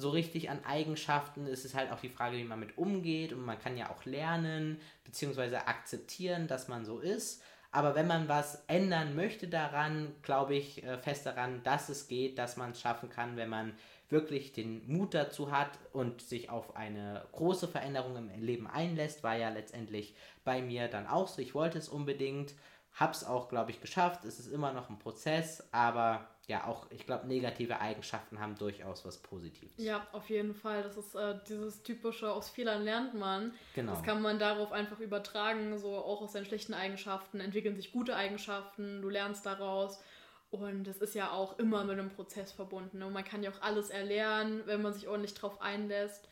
so 0.00 0.10
richtig 0.10 0.50
an 0.50 0.64
Eigenschaften. 0.64 1.46
Es 1.46 1.64
ist 1.64 1.74
halt 1.74 1.92
auch 1.92 2.00
die 2.00 2.08
Frage, 2.08 2.36
wie 2.36 2.44
man 2.44 2.58
mit 2.58 2.76
umgeht 2.76 3.32
und 3.32 3.44
man 3.44 3.58
kann 3.58 3.76
ja 3.76 3.90
auch 3.90 4.04
lernen 4.04 4.80
bzw. 5.04 5.56
akzeptieren, 5.56 6.48
dass 6.48 6.68
man 6.68 6.84
so 6.84 6.98
ist. 6.98 7.42
Aber 7.72 7.94
wenn 7.94 8.08
man 8.08 8.28
was 8.28 8.64
ändern 8.66 9.14
möchte 9.14 9.46
daran, 9.46 10.12
glaube 10.22 10.56
ich 10.56 10.82
äh, 10.82 10.98
fest 10.98 11.26
daran, 11.26 11.62
dass 11.62 11.88
es 11.88 12.08
geht, 12.08 12.38
dass 12.38 12.56
man 12.56 12.72
es 12.72 12.80
schaffen 12.80 13.10
kann, 13.10 13.36
wenn 13.36 13.48
man 13.48 13.74
wirklich 14.08 14.52
den 14.52 14.82
Mut 14.92 15.14
dazu 15.14 15.52
hat 15.52 15.70
und 15.92 16.20
sich 16.20 16.50
auf 16.50 16.74
eine 16.74 17.24
große 17.30 17.68
Veränderung 17.68 18.16
im 18.16 18.42
Leben 18.42 18.66
einlässt, 18.66 19.22
war 19.22 19.36
ja 19.36 19.50
letztendlich 19.50 20.16
bei 20.44 20.60
mir 20.62 20.88
dann 20.88 21.06
auch 21.06 21.28
so. 21.28 21.40
Ich 21.40 21.54
wollte 21.54 21.78
es 21.78 21.88
unbedingt, 21.88 22.54
habe 22.94 23.12
es 23.12 23.24
auch, 23.24 23.48
glaube 23.48 23.70
ich, 23.70 23.80
geschafft. 23.80 24.24
Es 24.24 24.38
ist 24.38 24.48
immer 24.48 24.72
noch 24.72 24.90
ein 24.90 24.98
Prozess, 24.98 25.68
aber 25.72 26.28
ja, 26.50 26.66
auch, 26.66 26.90
ich 26.90 27.06
glaube, 27.06 27.28
negative 27.28 27.80
Eigenschaften 27.80 28.40
haben 28.40 28.56
durchaus 28.58 29.04
was 29.04 29.18
Positives. 29.18 29.82
Ja, 29.82 30.04
auf 30.10 30.28
jeden 30.28 30.52
Fall. 30.52 30.82
Das 30.82 30.96
ist 30.96 31.14
äh, 31.14 31.38
dieses 31.48 31.84
typische, 31.84 32.32
aus 32.32 32.50
Fehlern 32.50 32.82
lernt 32.82 33.14
man. 33.14 33.52
Genau. 33.74 33.92
Das 33.92 34.02
kann 34.02 34.20
man 34.20 34.40
darauf 34.40 34.72
einfach 34.72 34.98
übertragen. 34.98 35.78
So 35.78 35.94
auch 35.94 36.20
aus 36.20 36.32
seinen 36.32 36.46
schlechten 36.46 36.74
Eigenschaften 36.74 37.38
entwickeln 37.38 37.76
sich 37.76 37.92
gute 37.92 38.16
Eigenschaften. 38.16 39.00
Du 39.00 39.08
lernst 39.08 39.46
daraus. 39.46 40.02
Und 40.50 40.88
es 40.88 40.98
ist 40.98 41.14
ja 41.14 41.30
auch 41.30 41.56
immer 41.60 41.84
mit 41.84 41.98
einem 41.98 42.10
Prozess 42.10 42.50
verbunden. 42.50 43.04
Und 43.04 43.12
man 43.12 43.24
kann 43.24 43.44
ja 43.44 43.50
auch 43.52 43.62
alles 43.62 43.90
erlernen, 43.90 44.62
wenn 44.66 44.82
man 44.82 44.92
sich 44.92 45.06
ordentlich 45.06 45.34
drauf 45.34 45.62
einlässt. 45.62 46.28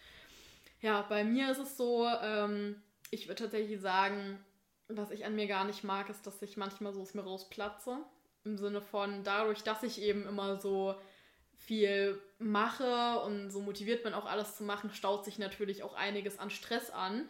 Ja, 0.80 1.02
bei 1.08 1.22
mir 1.22 1.52
ist 1.52 1.58
es 1.58 1.76
so, 1.76 2.08
ähm, 2.22 2.82
ich 3.12 3.28
würde 3.28 3.44
tatsächlich 3.44 3.80
sagen, 3.80 4.44
was 4.88 5.10
ich 5.10 5.24
an 5.24 5.34
mir 5.34 5.46
gar 5.46 5.64
nicht 5.64 5.84
mag, 5.84 6.08
ist, 6.08 6.26
dass 6.26 6.40
ich 6.42 6.56
manchmal 6.56 6.92
so 6.92 7.02
aus 7.02 7.14
mir 7.14 7.22
rausplatze. 7.22 7.98
Im 8.44 8.56
Sinne 8.56 8.80
von 8.80 9.24
dadurch, 9.24 9.62
dass 9.62 9.82
ich 9.82 10.00
eben 10.00 10.26
immer 10.26 10.56
so 10.56 10.94
viel 11.56 12.20
mache 12.38 13.20
und 13.20 13.50
so 13.50 13.60
motiviert 13.60 14.02
bin, 14.02 14.14
auch 14.14 14.26
alles 14.26 14.56
zu 14.56 14.64
machen, 14.64 14.90
staut 14.92 15.24
sich 15.24 15.38
natürlich 15.38 15.82
auch 15.82 15.94
einiges 15.94 16.38
an 16.38 16.50
Stress 16.50 16.90
an. 16.90 17.28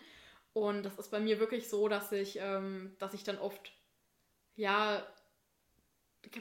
Und 0.52 0.84
das 0.84 0.98
ist 0.98 1.10
bei 1.10 1.20
mir 1.20 1.40
wirklich 1.40 1.68
so, 1.68 1.88
dass 1.88 2.12
ich, 2.12 2.38
ähm, 2.40 2.94
dass 2.98 3.14
ich 3.14 3.24
dann 3.24 3.38
oft, 3.38 3.72
ja, 4.56 5.02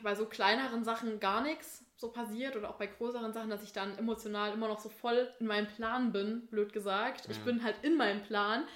bei 0.03 0.15
so 0.15 0.25
kleineren 0.25 0.83
Sachen 0.83 1.19
gar 1.19 1.41
nichts 1.41 1.85
so 1.95 2.11
passiert 2.11 2.55
oder 2.55 2.69
auch 2.69 2.75
bei 2.75 2.87
größeren 2.87 3.33
Sachen, 3.33 3.49
dass 3.49 3.63
ich 3.63 3.73
dann 3.73 3.97
emotional 3.97 4.53
immer 4.53 4.67
noch 4.67 4.79
so 4.79 4.89
voll 4.89 5.31
in 5.39 5.47
meinem 5.47 5.67
Plan 5.67 6.11
bin, 6.11 6.45
blöd 6.47 6.73
gesagt. 6.73 7.25
Ja. 7.25 7.31
Ich 7.31 7.39
bin 7.39 7.63
halt 7.63 7.75
in 7.83 7.97
meinem 7.97 8.21
Plan. 8.21 8.67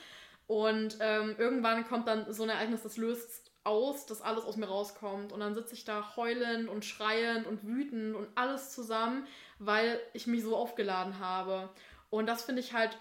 Und 0.52 0.98
ähm, 1.00 1.34
irgendwann 1.38 1.88
kommt 1.88 2.10
dann 2.10 2.34
so 2.34 2.44
ein 2.44 2.50
Ereignis, 2.50 2.84
das 2.84 2.98
löst 2.98 3.54
aus, 3.64 4.06
dass 4.06 4.22
alles 4.22 4.44
aus 4.44 4.58
mir 4.58 4.66
rauskommt. 4.66 5.32
Und 5.32 5.40
dann 5.40 5.56
sitze 5.56 5.76
ich 5.76 5.86
da 5.86 6.18
heulend 6.18 6.68
und 6.68 6.84
schreiend 6.84 7.48
und 7.48 7.66
wütend 7.66 8.18
und 8.18 8.28
alles 8.36 8.70
zusammen, 8.72 9.26
weil 9.60 9.98
ich 10.12 10.28
mich 10.28 10.44
so 10.44 10.58
aufgeladen 10.58 11.20
habe. 11.20 11.70
Und 12.10 12.28
das 12.28 12.44
finde 12.44 12.60
ich 12.60 12.74
halt 12.74 12.98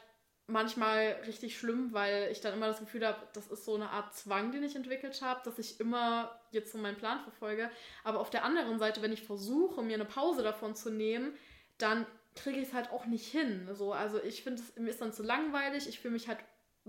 manchmal 0.47 1.17
richtig 1.27 1.59
schlimm, 1.59 1.93
weil 1.93 2.29
ich 2.31 2.41
dann 2.41 2.55
immer 2.55 2.69
das 2.69 2.79
Gefühl 2.79 3.05
habe, 3.05 3.19
das 3.33 3.49
ist 3.49 3.65
so 3.65 3.75
eine 3.75 3.91
Art 3.91 4.15
Zwang, 4.15 4.53
den 4.53 4.63
ich 4.63 4.77
entwickelt 4.77 5.21
habe, 5.21 5.41
dass 5.43 5.59
ich 5.59 5.81
immer 5.81 6.31
jetzt 6.53 6.71
so 6.71 6.79
meinen 6.79 6.99
Plan 6.99 7.19
verfolge. 7.19 7.69
Aber 8.05 8.21
auf 8.21 8.31
der 8.31 8.45
anderen 8.45 8.79
Seite, 8.79 9.03
wenn 9.03 9.13
ich 9.13 9.25
versuche, 9.25 9.83
mir 9.83 9.95
eine 9.95 10.05
Pause 10.05 10.45
davon 10.45 10.77
zu 10.77 10.93
nehmen, 10.93 11.35
dann 11.79 12.07
kriege 12.37 12.61
ich 12.61 12.69
es 12.69 12.75
halt 12.75 12.93
auch 12.93 13.07
nicht 13.07 13.27
hin. 13.27 13.69
So, 13.73 13.93
also 13.93 14.23
ich 14.23 14.45
finde, 14.45 14.63
es 14.63 14.77
mir 14.77 14.91
ist 14.91 15.01
dann 15.01 15.13
zu 15.13 15.25
langweilig, 15.25 15.89
ich 15.89 15.99
fühle 15.99 16.15
mich 16.15 16.29
halt 16.29 16.39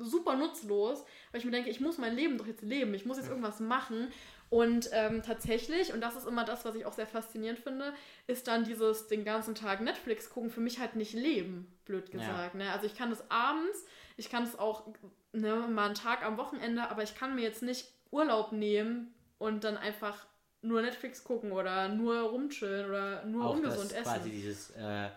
super 0.03 0.35
nutzlos, 0.35 1.03
weil 1.31 1.39
ich 1.39 1.45
mir 1.45 1.51
denke, 1.51 1.69
ich 1.69 1.79
muss 1.79 1.97
mein 1.97 2.15
Leben 2.15 2.37
doch 2.37 2.47
jetzt 2.47 2.61
leben, 2.61 2.93
ich 2.93 3.05
muss 3.05 3.17
jetzt 3.17 3.29
irgendwas 3.29 3.59
machen. 3.59 4.11
Und 4.49 4.89
ähm, 4.91 5.23
tatsächlich, 5.23 5.93
und 5.93 6.01
das 6.01 6.17
ist 6.17 6.27
immer 6.27 6.43
das, 6.43 6.65
was 6.65 6.75
ich 6.75 6.85
auch 6.85 6.91
sehr 6.91 7.07
faszinierend 7.07 7.59
finde, 7.59 7.93
ist 8.27 8.47
dann 8.47 8.65
dieses 8.65 9.07
den 9.07 9.23
ganzen 9.23 9.55
Tag 9.55 9.79
Netflix 9.79 10.29
gucken 10.29 10.49
für 10.49 10.59
mich 10.59 10.79
halt 10.79 10.97
nicht 10.97 11.13
leben, 11.13 11.73
blöd 11.85 12.11
gesagt. 12.11 12.55
Ja. 12.55 12.59
Ne? 12.59 12.71
Also 12.71 12.85
ich 12.85 12.97
kann 12.97 13.09
das 13.09 13.23
abends, 13.31 13.85
ich 14.17 14.29
kann 14.29 14.43
es 14.43 14.59
auch 14.59 14.87
ne, 15.31 15.67
mal 15.69 15.85
einen 15.85 15.95
Tag 15.95 16.25
am 16.25 16.37
Wochenende, 16.37 16.89
aber 16.89 17.01
ich 17.01 17.15
kann 17.15 17.35
mir 17.35 17.43
jetzt 17.43 17.63
nicht 17.63 17.87
Urlaub 18.11 18.51
nehmen 18.51 19.13
und 19.37 19.63
dann 19.63 19.77
einfach 19.77 20.25
nur 20.61 20.81
Netflix 20.81 21.23
gucken 21.23 21.51
oder 21.53 21.87
nur 21.87 22.19
rumchillen 22.19 22.89
oder 22.89 23.25
nur 23.25 23.45
auch 23.45 23.55
ungesund 23.55 23.91
das 23.91 23.99
essen. 23.99 24.03
Quasi 24.03 24.29
dieses 24.29 24.71
äh, 24.71 25.09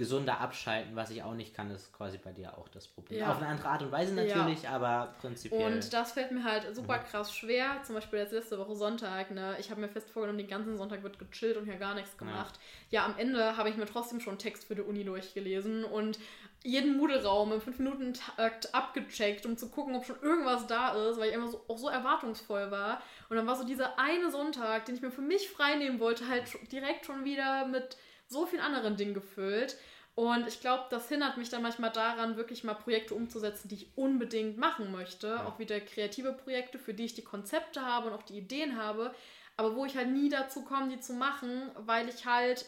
gesunder 0.00 0.40
abschalten, 0.40 0.96
was 0.96 1.10
ich 1.10 1.22
auch 1.22 1.34
nicht 1.34 1.54
kann, 1.54 1.70
ist 1.70 1.92
quasi 1.92 2.16
bei 2.16 2.32
dir 2.32 2.56
auch 2.56 2.68
das 2.68 2.88
Problem. 2.88 3.20
Ja. 3.20 3.32
Auf 3.32 3.36
eine 3.36 3.48
andere 3.48 3.68
Art 3.68 3.82
und 3.82 3.92
Weise 3.92 4.14
natürlich, 4.14 4.62
ja. 4.62 4.70
aber 4.70 5.12
prinzipiell. 5.20 5.74
Und 5.74 5.92
das 5.92 6.12
fällt 6.12 6.32
mir 6.32 6.42
halt 6.42 6.74
super 6.74 6.96
mhm. 6.96 7.04
krass 7.04 7.36
schwer. 7.36 7.82
Zum 7.84 7.96
Beispiel 7.96 8.20
jetzt 8.20 8.32
letzte 8.32 8.58
Woche 8.58 8.74
Sonntag, 8.76 9.30
ne? 9.30 9.56
Ich 9.60 9.70
habe 9.70 9.78
mir 9.78 9.90
fest 9.90 10.08
vorgenommen, 10.10 10.38
den 10.38 10.48
ganzen 10.48 10.78
Sonntag 10.78 11.02
wird 11.02 11.18
gechillt 11.18 11.58
und 11.58 11.66
hier 11.66 11.76
gar 11.76 11.94
nichts 11.94 12.16
gemacht. 12.16 12.58
Ja, 12.88 13.02
ja 13.02 13.06
am 13.12 13.18
Ende 13.18 13.58
habe 13.58 13.68
ich 13.68 13.76
mir 13.76 13.84
trotzdem 13.84 14.20
schon 14.20 14.38
Text 14.38 14.64
für 14.64 14.74
die 14.74 14.80
Uni 14.80 15.04
durchgelesen 15.04 15.84
und 15.84 16.18
jeden 16.62 16.96
Moodle-Raum 16.96 17.52
im 17.52 17.60
5-Minuten-Takt 17.60 18.74
abgecheckt, 18.74 19.44
um 19.44 19.58
zu 19.58 19.68
gucken, 19.68 19.94
ob 19.96 20.06
schon 20.06 20.20
irgendwas 20.22 20.66
da 20.66 20.94
ist, 21.10 21.20
weil 21.20 21.28
ich 21.28 21.34
immer 21.34 21.48
so, 21.48 21.62
auch 21.68 21.76
so 21.76 21.88
erwartungsvoll 21.88 22.70
war. 22.70 23.02
Und 23.28 23.36
dann 23.36 23.46
war 23.46 23.56
so 23.56 23.64
dieser 23.64 23.98
eine 23.98 24.30
Sonntag, 24.30 24.86
den 24.86 24.94
ich 24.94 25.02
mir 25.02 25.10
für 25.10 25.20
mich 25.20 25.50
freinehmen 25.50 26.00
wollte, 26.00 26.26
halt 26.26 26.44
direkt 26.72 27.04
schon 27.04 27.24
wieder 27.24 27.66
mit 27.66 27.98
so 28.30 28.46
vielen 28.46 28.62
anderen 28.62 28.96
Dingen 28.96 29.12
gefüllt. 29.12 29.76
Und 30.14 30.46
ich 30.48 30.60
glaube, 30.60 30.84
das 30.90 31.08
hindert 31.08 31.36
mich 31.36 31.48
dann 31.48 31.62
manchmal 31.62 31.92
daran, 31.92 32.36
wirklich 32.36 32.64
mal 32.64 32.74
Projekte 32.74 33.14
umzusetzen, 33.14 33.68
die 33.68 33.76
ich 33.76 33.96
unbedingt 33.96 34.58
machen 34.58 34.92
möchte. 34.92 35.28
Ja. 35.28 35.46
Auch 35.46 35.58
wieder 35.58 35.80
kreative 35.80 36.32
Projekte, 36.32 36.78
für 36.78 36.94
die 36.94 37.04
ich 37.04 37.14
die 37.14 37.24
Konzepte 37.24 37.82
habe 37.82 38.08
und 38.08 38.14
auch 38.14 38.24
die 38.24 38.38
Ideen 38.38 38.76
habe, 38.76 39.14
aber 39.56 39.76
wo 39.76 39.84
ich 39.84 39.96
halt 39.96 40.08
nie 40.08 40.28
dazu 40.28 40.62
komme, 40.64 40.88
die 40.88 41.00
zu 41.00 41.12
machen, 41.12 41.70
weil 41.76 42.08
ich 42.08 42.26
halt 42.26 42.66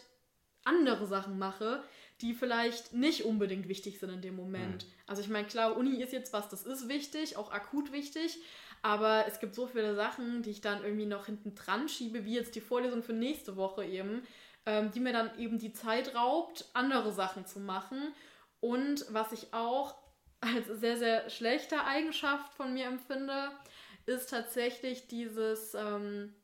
andere 0.64 1.07
Sachen 1.07 1.38
mache, 1.38 1.83
die 2.20 2.35
vielleicht 2.35 2.92
nicht 2.92 3.24
unbedingt 3.24 3.68
wichtig 3.68 3.98
sind 3.98 4.11
in 4.11 4.20
dem 4.20 4.37
Moment. 4.37 4.85
Mhm. 4.85 4.90
Also 5.07 5.22
ich 5.22 5.28
meine, 5.28 5.46
klar, 5.46 5.76
Uni 5.76 6.00
ist 6.02 6.12
jetzt 6.12 6.33
was, 6.33 6.48
das 6.48 6.64
ist 6.64 6.88
wichtig, 6.88 7.37
auch 7.37 7.50
akut 7.50 7.92
wichtig, 7.92 8.38
aber 8.83 9.26
es 9.26 9.40
gibt 9.40 9.55
so 9.55 9.66
viele 9.66 9.94
Sachen, 9.94 10.42
die 10.42 10.50
ich 10.50 10.61
dann 10.61 10.85
irgendwie 10.85 11.07
noch 11.07 11.26
hinten 11.26 11.55
dran 11.55 11.88
schiebe, 11.88 12.24
wie 12.24 12.35
jetzt 12.35 12.55
die 12.55 12.61
Vorlesung 12.61 13.02
für 13.02 13.12
nächste 13.12 13.57
Woche 13.57 13.85
eben, 13.85 14.22
ähm, 14.66 14.90
die 14.92 15.01
mir 15.01 15.12
dann 15.12 15.37
eben 15.38 15.59
die 15.59 15.72
Zeit 15.72 16.14
raubt, 16.14 16.66
andere 16.72 17.12
Sachen 17.12 17.46
zu 17.46 17.61
machen. 17.61 18.14
Und 18.61 19.07
was 19.11 19.33
ich 19.33 19.53
auch 19.53 19.96
als 20.40 20.66
sehr, 20.66 20.96
sehr 20.96 21.31
schlechte 21.31 21.85
Eigenschaft 21.85 22.53
von 22.55 22.75
mir 22.75 22.87
empfinde, 22.87 23.51
ist 24.07 24.31
tatsächlich 24.31 25.07
dieses 25.09 25.75
ähm, 25.75 26.35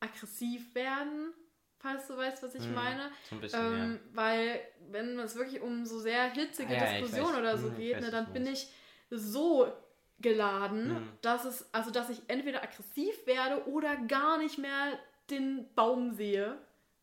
aggressiv 0.00 0.74
werden, 0.74 1.32
falls 1.78 2.06
du 2.06 2.16
weißt, 2.16 2.42
was 2.42 2.54
ich 2.54 2.66
mm, 2.66 2.74
meine. 2.74 3.10
So 3.28 3.36
bisschen, 3.36 3.60
ähm, 3.60 3.92
ja. 3.92 4.16
Weil, 4.16 4.60
wenn 4.90 5.18
es 5.18 5.34
wirklich 5.36 5.60
um 5.60 5.84
so 5.84 5.98
sehr 5.98 6.30
hitzige 6.30 6.76
ah, 6.76 6.84
ja, 6.84 7.00
Diskussionen 7.00 7.36
oder 7.36 7.58
so 7.58 7.70
mm, 7.70 7.76
geht, 7.76 8.00
ne, 8.00 8.10
dann 8.10 8.32
bin 8.32 8.46
ich 8.46 8.68
so 9.10 9.72
geladen, 10.20 10.92
mm. 10.92 11.18
dass 11.22 11.44
es, 11.44 11.72
also 11.72 11.90
dass 11.90 12.10
ich 12.10 12.22
entweder 12.28 12.62
aggressiv 12.62 13.26
werde 13.26 13.66
oder 13.68 13.96
gar 13.96 14.38
nicht 14.38 14.58
mehr 14.58 14.98
den 15.30 15.72
Baum 15.74 16.12
sehe 16.12 16.56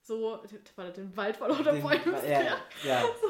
so, 0.10 0.40
war 0.76 0.86
den 0.86 1.16
Wald 1.16 1.38
vor 1.38 1.48
lauter 1.48 1.74
Bäumen. 1.74 2.16
Ja, 2.28 2.58
ja. 2.84 3.02
So, 3.22 3.28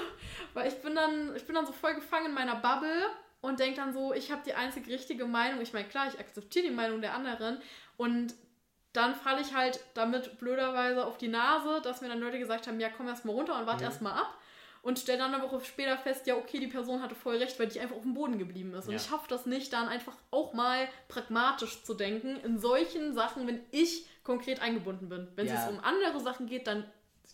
weil 0.53 0.67
ich 0.67 0.81
bin 0.81 0.95
dann, 0.95 1.35
ich 1.35 1.45
bin 1.45 1.55
dann 1.55 1.65
so 1.65 1.71
voll 1.71 1.93
gefangen 1.93 2.27
in 2.27 2.33
meiner 2.33 2.55
Bubble 2.55 3.05
und 3.41 3.59
denke 3.59 3.75
dann 3.75 3.93
so, 3.93 4.13
ich 4.13 4.31
habe 4.31 4.41
die 4.45 4.53
einzig 4.53 4.87
richtige 4.87 5.25
Meinung. 5.25 5.61
Ich 5.61 5.73
meine, 5.73 5.87
klar, 5.87 6.07
ich 6.07 6.19
akzeptiere 6.19 6.67
die 6.67 6.73
Meinung 6.73 7.01
der 7.01 7.13
anderen 7.13 7.61
und 7.97 8.33
dann 8.93 9.13
falle 9.13 9.41
ich 9.41 9.53
halt 9.53 9.79
damit 9.93 10.39
blöderweise 10.39 11.05
auf 11.05 11.17
die 11.17 11.27
Nase, 11.27 11.81
dass 11.83 12.01
mir 12.01 12.07
dann 12.07 12.19
Leute 12.19 12.39
gesagt 12.39 12.67
haben, 12.67 12.79
ja, 12.79 12.89
komm 12.89 13.07
erst 13.07 13.25
mal 13.25 13.33
runter 13.33 13.59
und 13.59 13.67
warte 13.67 13.83
mhm. 13.83 13.89
erst 13.89 14.01
mal 14.01 14.13
ab 14.13 14.33
und 14.81 14.97
stelle 14.97 15.19
dann 15.19 15.33
eine 15.33 15.43
Woche 15.43 15.63
später 15.63 15.97
fest, 15.97 16.25
ja, 16.27 16.35
okay, 16.35 16.59
die 16.59 16.67
Person 16.67 17.01
hatte 17.01 17.15
voll 17.15 17.37
recht, 17.37 17.59
weil 17.59 17.67
die 17.67 17.79
einfach 17.79 17.97
auf 17.97 18.03
dem 18.03 18.13
Boden 18.13 18.39
geblieben 18.39 18.73
ist. 18.73 18.85
Und 18.85 18.93
ja. 18.93 18.97
ich 18.97 19.05
schaffe 19.05 19.25
das 19.27 19.45
nicht, 19.45 19.73
dann 19.73 19.87
einfach 19.87 20.13
auch 20.31 20.53
mal 20.53 20.87
pragmatisch 21.07 21.83
zu 21.83 21.93
denken 21.93 22.37
in 22.37 22.57
solchen 22.57 23.13
Sachen, 23.13 23.45
wenn 23.45 23.61
ich 23.71 24.05
konkret 24.29 24.61
eingebunden 24.61 25.09
bin. 25.09 25.27
Wenn 25.35 25.47
ja. 25.47 25.55
es 25.55 25.67
um 25.67 25.79
andere 25.79 26.19
Sachen 26.19 26.45
geht, 26.45 26.67
dann 26.67 26.83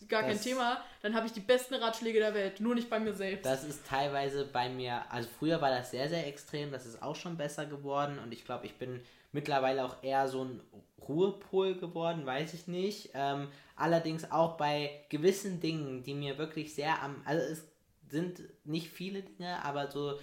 gar 0.08 0.22
das, 0.22 0.30
kein 0.30 0.40
Thema, 0.40 0.82
dann 1.02 1.14
habe 1.14 1.26
ich 1.26 1.32
die 1.32 1.40
besten 1.40 1.74
Ratschläge 1.74 2.20
der 2.20 2.32
Welt, 2.32 2.58
nur 2.58 2.74
nicht 2.74 2.88
bei 2.88 2.98
mir 2.98 3.12
selbst. 3.12 3.44
Das 3.44 3.64
ist 3.64 3.86
teilweise 3.86 4.46
bei 4.46 4.70
mir, 4.70 5.02
also 5.10 5.28
früher 5.38 5.60
war 5.60 5.68
das 5.68 5.90
sehr, 5.90 6.08
sehr 6.08 6.26
extrem, 6.26 6.72
das 6.72 6.86
ist 6.86 7.02
auch 7.02 7.14
schon 7.14 7.36
besser 7.36 7.66
geworden 7.66 8.18
und 8.18 8.32
ich 8.32 8.46
glaube, 8.46 8.64
ich 8.64 8.76
bin 8.76 9.02
mittlerweile 9.32 9.84
auch 9.84 10.02
eher 10.02 10.26
so 10.26 10.44
ein 10.44 10.62
Ruhepol 11.06 11.74
geworden, 11.74 12.24
weiß 12.24 12.54
ich 12.54 12.66
nicht. 12.66 13.10
Ähm, 13.12 13.48
allerdings 13.76 14.30
auch 14.30 14.56
bei 14.56 15.04
gewissen 15.10 15.60
Dingen, 15.60 16.02
die 16.02 16.14
mir 16.14 16.38
wirklich 16.38 16.74
sehr 16.74 17.02
am, 17.02 17.20
also 17.26 17.44
es 17.44 17.62
sind 18.08 18.40
nicht 18.64 18.88
viele 18.88 19.20
Dinge, 19.20 19.62
aber 19.62 19.90
so 19.90 20.18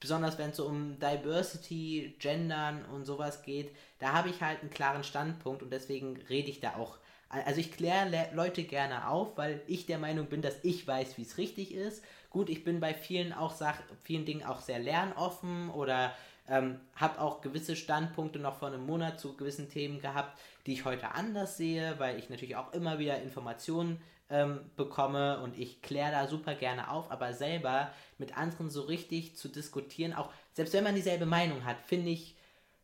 besonders 0.00 0.38
wenn 0.38 0.50
es 0.50 0.56
so 0.56 0.66
um 0.66 0.98
Diversity, 0.98 2.16
Gendern 2.18 2.84
und 2.86 3.04
sowas 3.04 3.42
geht, 3.42 3.74
da 3.98 4.12
habe 4.12 4.28
ich 4.28 4.42
halt 4.42 4.60
einen 4.60 4.70
klaren 4.70 5.04
Standpunkt 5.04 5.62
und 5.62 5.72
deswegen 5.72 6.16
rede 6.28 6.50
ich 6.50 6.60
da 6.60 6.76
auch. 6.76 6.98
Also 7.28 7.60
ich 7.60 7.72
kläre 7.72 8.28
Leute 8.34 8.62
gerne 8.62 9.08
auf, 9.08 9.36
weil 9.36 9.60
ich 9.66 9.86
der 9.86 9.98
Meinung 9.98 10.26
bin, 10.26 10.42
dass 10.42 10.62
ich 10.62 10.86
weiß, 10.86 11.18
wie 11.18 11.22
es 11.22 11.38
richtig 11.38 11.74
ist. 11.74 12.04
Gut, 12.30 12.48
ich 12.48 12.62
bin 12.62 12.78
bei 12.78 12.94
vielen 12.94 13.32
auch 13.32 13.52
Sach 13.52 13.80
vielen 14.04 14.24
Dingen 14.24 14.44
auch 14.44 14.60
sehr 14.60 14.78
lernoffen 14.78 15.70
oder 15.70 16.14
ähm, 16.48 16.80
habe 16.94 17.20
auch 17.20 17.40
gewisse 17.40 17.74
Standpunkte 17.74 18.38
noch 18.38 18.58
vor 18.58 18.68
einem 18.68 18.86
Monat 18.86 19.18
zu 19.18 19.36
gewissen 19.36 19.68
Themen 19.68 20.00
gehabt, 20.00 20.38
die 20.66 20.72
ich 20.72 20.84
heute 20.84 21.12
anders 21.12 21.56
sehe, 21.56 21.98
weil 21.98 22.18
ich 22.18 22.30
natürlich 22.30 22.56
auch 22.56 22.72
immer 22.72 22.98
wieder 23.00 23.20
Informationen 23.20 24.00
ähm, 24.30 24.70
bekomme 24.76 25.40
und 25.40 25.58
ich 25.58 25.82
kläre 25.82 26.10
da 26.12 26.26
super 26.26 26.54
gerne 26.54 26.90
auf, 26.90 27.10
aber 27.10 27.32
selber 27.32 27.90
mit 28.18 28.36
anderen 28.36 28.70
so 28.70 28.82
richtig 28.82 29.36
zu 29.36 29.48
diskutieren, 29.48 30.12
auch 30.12 30.32
selbst 30.52 30.72
wenn 30.74 30.84
man 30.84 30.94
dieselbe 30.94 31.26
Meinung 31.26 31.64
hat, 31.64 31.76
finde 31.86 32.10
ich 32.10 32.36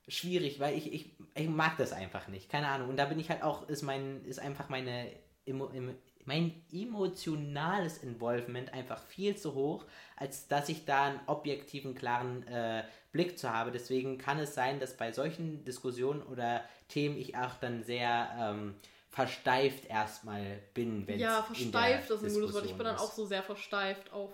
schwierig, 0.08 0.60
weil 0.60 0.76
ich, 0.76 0.92
ich, 0.92 1.10
ich 1.34 1.48
mag 1.48 1.76
das 1.78 1.92
einfach 1.92 2.28
nicht. 2.28 2.48
Keine 2.48 2.68
Ahnung. 2.68 2.88
Und 2.88 2.96
da 2.96 3.06
bin 3.06 3.20
ich 3.20 3.30
halt 3.30 3.42
auch, 3.42 3.68
ist 3.68 3.82
mein, 3.82 4.24
ist 4.24 4.40
einfach 4.40 4.68
meine 4.68 5.10
mein 6.24 6.62
emotionales 6.72 7.98
Involvement 7.98 8.72
einfach 8.72 9.02
viel 9.02 9.36
zu 9.36 9.54
hoch, 9.54 9.84
als 10.16 10.46
dass 10.46 10.68
ich 10.68 10.84
da 10.84 11.04
einen 11.06 11.20
objektiven, 11.26 11.94
klaren 11.94 12.46
äh, 12.46 12.84
Blick 13.10 13.38
zu 13.38 13.52
habe. 13.52 13.72
Deswegen 13.72 14.18
kann 14.18 14.38
es 14.38 14.54
sein, 14.54 14.78
dass 14.78 14.96
bei 14.96 15.12
solchen 15.12 15.64
Diskussionen 15.64 16.22
oder 16.22 16.62
Themen 16.88 17.18
ich 17.18 17.36
auch 17.36 17.54
dann 17.60 17.82
sehr 17.82 18.28
ähm, 18.38 18.74
versteift 19.08 19.86
erstmal 19.86 20.60
bin. 20.74 21.06
Wenn 21.06 21.18
ja, 21.18 21.42
versteift 21.42 22.10
ist 22.10 22.22
ein 22.22 22.32
gutes 22.32 22.54
Wort. 22.54 22.66
Ich 22.66 22.74
bin 22.74 22.84
dann 22.84 22.96
auch 22.96 23.12
so 23.12 23.26
sehr 23.26 23.42
versteift 23.42 24.12
auf, 24.12 24.30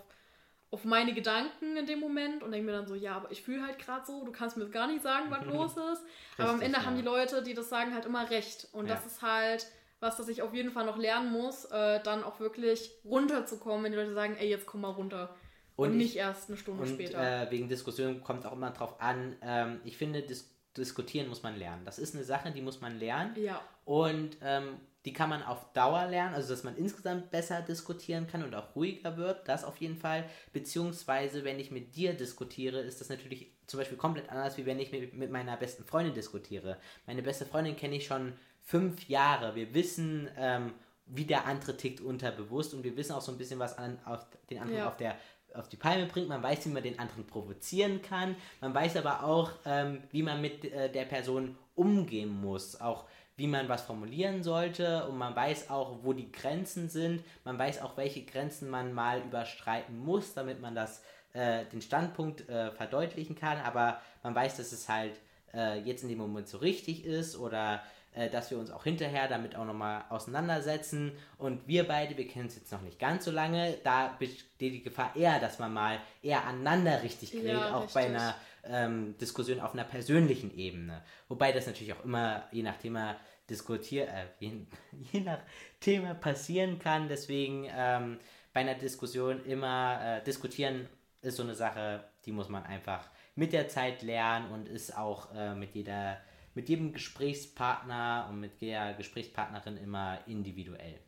auf 0.71 0.85
meine 0.85 1.13
Gedanken 1.13 1.77
in 1.77 1.85
dem 1.85 1.99
Moment 1.99 2.43
und 2.43 2.51
denke 2.51 2.67
mir 2.67 2.73
dann 2.73 2.87
so, 2.87 2.93
ja, 2.93 3.15
aber 3.15 3.31
ich 3.31 3.41
fühle 3.41 3.65
halt 3.65 3.79
gerade 3.79 4.05
so, 4.05 4.23
du 4.23 4.31
kannst 4.31 4.55
mir 4.55 4.69
gar 4.69 4.87
nicht 4.87 5.01
sagen, 5.01 5.31
was 5.31 5.45
los 5.45 5.71
ist. 5.71 6.03
Richtig, 6.03 6.39
aber 6.39 6.49
am 6.49 6.61
Ende 6.61 6.77
ja. 6.77 6.85
haben 6.85 6.95
die 6.95 7.01
Leute, 7.01 7.41
die 7.41 7.53
das 7.55 7.69
sagen, 7.69 7.93
halt 7.93 8.05
immer 8.05 8.29
recht. 8.29 8.67
Und 8.71 8.87
ja. 8.87 8.93
das 8.93 9.05
ist 9.05 9.21
halt 9.21 9.65
was, 9.99 10.17
das 10.17 10.29
ich 10.29 10.41
auf 10.41 10.53
jeden 10.53 10.71
Fall 10.71 10.85
noch 10.85 10.97
lernen 10.97 11.31
muss, 11.31 11.65
äh, 11.65 12.01
dann 12.01 12.23
auch 12.23 12.39
wirklich 12.39 12.91
runterzukommen, 13.03 13.83
wenn 13.83 13.91
die 13.91 13.97
Leute 13.97 14.13
sagen, 14.13 14.37
ey, 14.39 14.49
jetzt 14.49 14.65
komm 14.65 14.81
mal 14.81 14.91
runter. 14.91 15.35
Und, 15.75 15.91
und 15.91 15.97
nicht 15.97 16.15
erst 16.15 16.49
eine 16.49 16.57
Stunde 16.57 16.83
und, 16.83 16.89
später. 16.89 17.47
Äh, 17.47 17.51
wegen 17.51 17.67
Diskussionen 17.67 18.23
kommt 18.23 18.41
es 18.41 18.45
auch 18.45 18.53
immer 18.53 18.71
drauf 18.71 19.01
an. 19.01 19.35
Ähm, 19.41 19.81
ich 19.83 19.97
finde, 19.97 20.21
dis 20.21 20.55
diskutieren 20.77 21.27
muss 21.27 21.43
man 21.43 21.57
lernen. 21.57 21.83
Das 21.83 21.99
ist 21.99 22.15
eine 22.15 22.23
Sache, 22.23 22.51
die 22.51 22.61
muss 22.61 22.79
man 22.79 22.99
lernen. 22.99 23.35
Ja. 23.35 23.59
Und 23.85 24.37
ähm, 24.41 24.79
die 25.05 25.13
kann 25.13 25.29
man 25.29 25.43
auf 25.43 25.71
Dauer 25.73 26.05
lernen, 26.07 26.35
also 26.35 26.49
dass 26.49 26.63
man 26.63 26.75
insgesamt 26.75 27.31
besser 27.31 27.61
diskutieren 27.61 28.27
kann 28.27 28.43
und 28.43 28.53
auch 28.53 28.75
ruhiger 28.75 29.15
wird, 29.15 29.47
das 29.47 29.63
auf 29.63 29.77
jeden 29.77 29.95
Fall. 29.95 30.25
Beziehungsweise, 30.51 31.45
wenn 31.45 31.59
ich 31.59 31.71
mit 31.71 31.95
dir 31.95 32.13
diskutiere, 32.13 32.81
ist 32.81 32.99
das 32.99 33.09
natürlich 33.09 33.53
zum 33.65 33.79
Beispiel 33.79 33.97
komplett 33.97 34.29
anders, 34.29 34.57
wie 34.57 34.65
wenn 34.65 34.79
ich 34.79 34.91
mit, 34.91 35.13
mit 35.13 35.31
meiner 35.31 35.55
besten 35.55 35.85
Freundin 35.85 36.13
diskutiere. 36.13 36.77
Meine 37.07 37.23
beste 37.23 37.45
Freundin 37.45 37.77
kenne 37.77 37.95
ich 37.95 38.07
schon 38.07 38.33
fünf 38.61 39.07
Jahre. 39.07 39.55
Wir 39.55 39.73
wissen, 39.73 40.29
ähm, 40.37 40.73
wie 41.05 41.25
der 41.25 41.45
andere 41.45 41.77
tickt 41.77 42.01
unterbewusst 42.01 42.73
und 42.73 42.83
wir 42.83 42.95
wissen 42.97 43.13
auch 43.13 43.21
so 43.21 43.31
ein 43.31 43.37
bisschen, 43.37 43.59
was 43.59 43.77
an, 43.77 43.99
auf 44.05 44.25
den 44.49 44.59
anderen 44.59 44.79
ja. 44.79 44.87
auf 44.87 44.97
der 44.97 45.17
auf 45.55 45.67
die 45.67 45.77
Palme 45.77 46.05
bringt, 46.05 46.29
man 46.29 46.43
weiß, 46.43 46.65
wie 46.65 46.69
man 46.69 46.83
den 46.83 46.99
anderen 46.99 47.25
provozieren 47.25 48.03
kann, 48.03 48.35
man 48.61 48.73
weiß 48.73 48.97
aber 48.97 49.23
auch, 49.23 49.51
ähm, 49.65 50.03
wie 50.11 50.21
man 50.21 50.41
mit 50.41 50.63
äh, 50.65 50.91
der 50.91 51.05
Person 51.05 51.57
umgehen 51.75 52.29
muss, 52.29 52.79
auch 52.79 53.05
wie 53.39 53.47
man 53.47 53.69
was 53.69 53.81
formulieren 53.81 54.43
sollte 54.43 55.07
und 55.07 55.17
man 55.17 55.35
weiß 55.35 55.69
auch, 55.69 56.03
wo 56.03 56.13
die 56.13 56.31
Grenzen 56.31 56.89
sind, 56.89 57.23
man 57.45 57.57
weiß 57.57 57.81
auch, 57.81 57.97
welche 57.97 58.23
Grenzen 58.23 58.69
man 58.69 58.93
mal 58.93 59.21
überstreiten 59.21 59.97
muss, 59.97 60.33
damit 60.33 60.61
man 60.61 60.75
das, 60.75 61.01
äh, 61.33 61.65
den 61.65 61.81
Standpunkt 61.81 62.47
äh, 62.49 62.71
verdeutlichen 62.71 63.35
kann, 63.35 63.57
aber 63.59 64.01
man 64.23 64.35
weiß, 64.35 64.57
dass 64.57 64.71
es 64.71 64.89
halt 64.89 65.13
äh, 65.53 65.79
jetzt 65.79 66.03
in 66.03 66.09
dem 66.09 66.19
Moment 66.19 66.47
so 66.47 66.57
richtig 66.57 67.05
ist 67.05 67.37
oder 67.37 67.81
äh, 68.13 68.29
dass 68.29 68.51
wir 68.51 68.57
uns 68.57 68.71
auch 68.71 68.83
hinterher 68.83 69.27
damit 69.27 69.55
auch 69.55 69.65
nochmal 69.65 70.03
auseinandersetzen. 70.09 71.11
Und 71.37 71.67
wir 71.67 71.87
beide, 71.87 72.17
wir 72.17 72.27
kennen 72.27 72.47
es 72.47 72.55
jetzt 72.55 72.71
noch 72.71 72.81
nicht 72.81 72.99
ganz 72.99 73.25
so 73.25 73.31
lange, 73.31 73.77
da 73.83 74.15
besteht 74.19 74.47
die 74.59 74.83
Gefahr 74.83 75.15
eher, 75.15 75.39
dass 75.39 75.59
man 75.59 75.73
mal 75.73 75.99
eher 76.21 76.45
aneinander 76.45 77.03
richtig 77.03 77.31
gerät, 77.31 77.53
ja, 77.53 77.75
auch 77.75 77.83
richtig. 77.83 77.93
bei 77.93 78.05
einer 78.07 78.35
ähm, 78.63 79.15
Diskussion 79.19 79.59
auf 79.59 79.73
einer 79.73 79.83
persönlichen 79.83 80.55
Ebene. 80.57 81.01
Wobei 81.27 81.51
das 81.51 81.67
natürlich 81.67 81.93
auch 81.93 82.03
immer 82.03 82.43
je 82.51 82.63
nach 82.63 82.77
Thema 82.77 83.15
diskutier 83.49 84.07
äh, 84.07 84.25
je, 84.39 84.51
je, 85.11 85.21
nach 85.21 85.39
Thema 85.79 86.13
passieren 86.13 86.79
kann. 86.79 87.07
Deswegen 87.07 87.67
ähm, 87.75 88.19
bei 88.53 88.61
einer 88.61 88.75
Diskussion 88.75 89.43
immer 89.45 89.99
äh, 90.01 90.23
diskutieren 90.23 90.87
ist 91.21 91.35
so 91.35 91.43
eine 91.43 91.55
Sache, 91.55 92.05
die 92.25 92.31
muss 92.31 92.49
man 92.49 92.63
einfach 92.63 93.09
mit 93.35 93.51
der 93.53 93.67
Zeit 93.67 94.01
lernen 94.01 94.51
und 94.51 94.69
ist 94.69 94.95
auch 94.97 95.33
äh, 95.35 95.53
mit 95.55 95.75
jeder 95.75 96.17
mit 96.55 96.67
jedem 96.67 96.91
Gesprächspartner 96.93 98.27
und 98.29 98.39
mit 98.39 98.61
der 98.61 98.93
Gesprächspartnerin 98.95 99.77
immer 99.77 100.19
individuell. 100.27 100.99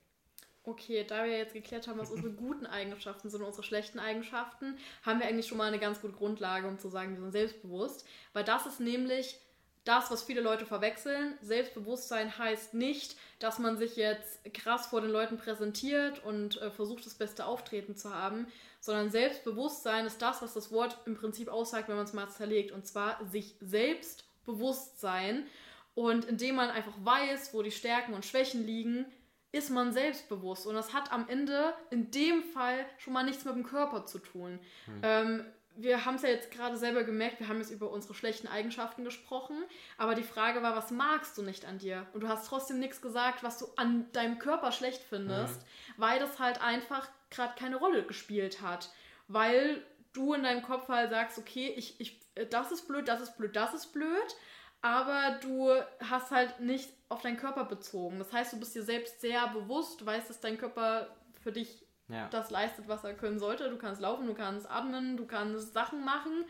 Okay, 0.63 1.03
da 1.03 1.25
wir 1.25 1.37
jetzt 1.37 1.53
geklärt 1.53 1.87
haben, 1.87 1.99
was 1.99 2.11
unsere 2.11 2.33
guten 2.35 2.67
Eigenschaften 2.67 3.29
sind 3.29 3.41
und 3.41 3.47
unsere 3.47 3.63
schlechten 3.63 3.99
Eigenschaften, 3.99 4.77
haben 5.03 5.19
wir 5.19 5.27
eigentlich 5.27 5.47
schon 5.47 5.57
mal 5.57 5.67
eine 5.67 5.79
ganz 5.79 5.99
gute 6.01 6.13
Grundlage, 6.13 6.67
um 6.67 6.77
zu 6.77 6.89
sagen, 6.89 7.15
wir 7.15 7.21
sind 7.21 7.31
selbstbewusst. 7.31 8.07
Weil 8.33 8.43
das 8.43 8.67
ist 8.67 8.79
nämlich 8.79 9.39
das, 9.83 10.11
was 10.11 10.23
viele 10.23 10.41
Leute 10.41 10.65
verwechseln. 10.65 11.37
Selbstbewusstsein 11.41 12.37
heißt 12.37 12.73
nicht, 12.73 13.15
dass 13.39 13.57
man 13.57 13.77
sich 13.77 13.95
jetzt 13.95 14.39
krass 14.53 14.87
vor 14.87 15.01
den 15.01 15.09
Leuten 15.09 15.37
präsentiert 15.37 16.23
und 16.23 16.61
äh, 16.61 16.69
versucht, 16.69 17.05
das 17.05 17.15
beste 17.15 17.45
Auftreten 17.45 17.95
zu 17.95 18.13
haben, 18.13 18.47
sondern 18.79 19.09
Selbstbewusstsein 19.09 20.05
ist 20.05 20.21
das, 20.21 20.41
was 20.41 20.53
das 20.53 20.71
Wort 20.71 20.97
im 21.05 21.15
Prinzip 21.15 21.49
aussagt, 21.49 21.87
wenn 21.89 21.95
man 21.95 22.05
es 22.05 22.13
mal 22.13 22.29
zerlegt. 22.29 22.71
Und 22.71 22.85
zwar 22.85 23.23
sich 23.25 23.55
selbst 23.59 24.25
Bewusstsein. 24.45 25.47
Und 25.93 26.25
indem 26.25 26.55
man 26.55 26.69
einfach 26.69 26.93
weiß, 27.03 27.53
wo 27.53 27.61
die 27.61 27.71
Stärken 27.71 28.13
und 28.13 28.25
Schwächen 28.25 28.65
liegen, 28.65 29.05
ist 29.51 29.69
man 29.69 29.91
selbstbewusst. 29.91 30.65
Und 30.65 30.75
das 30.75 30.93
hat 30.93 31.11
am 31.11 31.27
Ende 31.27 31.73
in 31.89 32.11
dem 32.11 32.43
Fall 32.43 32.85
schon 32.97 33.13
mal 33.13 33.23
nichts 33.23 33.45
mit 33.45 33.55
dem 33.55 33.63
Körper 33.63 34.05
zu 34.05 34.19
tun. 34.19 34.59
Hm. 34.85 34.99
Ähm, 35.03 35.45
wir 35.81 36.05
haben 36.05 36.15
es 36.15 36.21
ja 36.21 36.29
jetzt 36.29 36.51
gerade 36.51 36.77
selber 36.77 37.03
gemerkt, 37.03 37.39
wir 37.39 37.47
haben 37.47 37.59
jetzt 37.59 37.71
über 37.71 37.89
unsere 37.89 38.13
schlechten 38.13 38.47
Eigenschaften 38.47 39.03
gesprochen, 39.03 39.57
aber 39.97 40.15
die 40.15 40.23
Frage 40.23 40.61
war, 40.61 40.75
was 40.75 40.91
magst 40.91 41.37
du 41.37 41.41
nicht 41.41 41.65
an 41.65 41.77
dir? 41.77 42.05
Und 42.13 42.21
du 42.21 42.27
hast 42.27 42.47
trotzdem 42.47 42.79
nichts 42.79 43.01
gesagt, 43.01 43.43
was 43.43 43.57
du 43.57 43.67
an 43.75 44.11
deinem 44.11 44.39
Körper 44.39 44.71
schlecht 44.71 45.01
findest, 45.01 45.61
mhm. 45.61 45.65
weil 45.97 46.19
das 46.19 46.39
halt 46.39 46.61
einfach 46.61 47.07
gerade 47.29 47.53
keine 47.57 47.77
Rolle 47.77 48.03
gespielt 48.03 48.61
hat. 48.61 48.89
Weil 49.27 49.83
du 50.13 50.33
in 50.33 50.43
deinem 50.43 50.61
Kopf 50.61 50.87
halt 50.89 51.09
sagst, 51.09 51.37
okay, 51.37 51.73
ich, 51.75 51.99
ich 51.99 52.19
äh, 52.35 52.45
das 52.45 52.71
ist 52.71 52.87
blöd, 52.87 53.07
das 53.07 53.21
ist 53.21 53.37
blöd, 53.37 53.55
das 53.55 53.73
ist 53.73 53.87
blöd, 53.93 54.35
aber 54.81 55.39
du 55.41 55.71
hast 55.99 56.31
halt 56.31 56.59
nicht 56.59 56.89
auf 57.09 57.21
deinen 57.21 57.37
Körper 57.37 57.65
bezogen. 57.65 58.19
Das 58.19 58.33
heißt, 58.33 58.53
du 58.53 58.59
bist 58.59 58.75
dir 58.75 58.83
selbst 58.83 59.21
sehr 59.21 59.47
bewusst, 59.47 60.01
du 60.01 60.05
weißt, 60.05 60.29
dass 60.29 60.39
dein 60.39 60.57
Körper 60.57 61.07
für 61.43 61.51
dich 61.51 61.85
ja. 62.11 62.27
das 62.29 62.49
leistet, 62.51 62.87
was 62.87 63.03
er 63.03 63.13
können 63.13 63.39
sollte. 63.39 63.69
Du 63.69 63.77
kannst 63.77 64.01
laufen, 64.01 64.27
du 64.27 64.33
kannst 64.33 64.69
atmen, 64.69 65.17
du 65.17 65.25
kannst 65.25 65.73
Sachen 65.73 66.03
machen. 66.03 66.45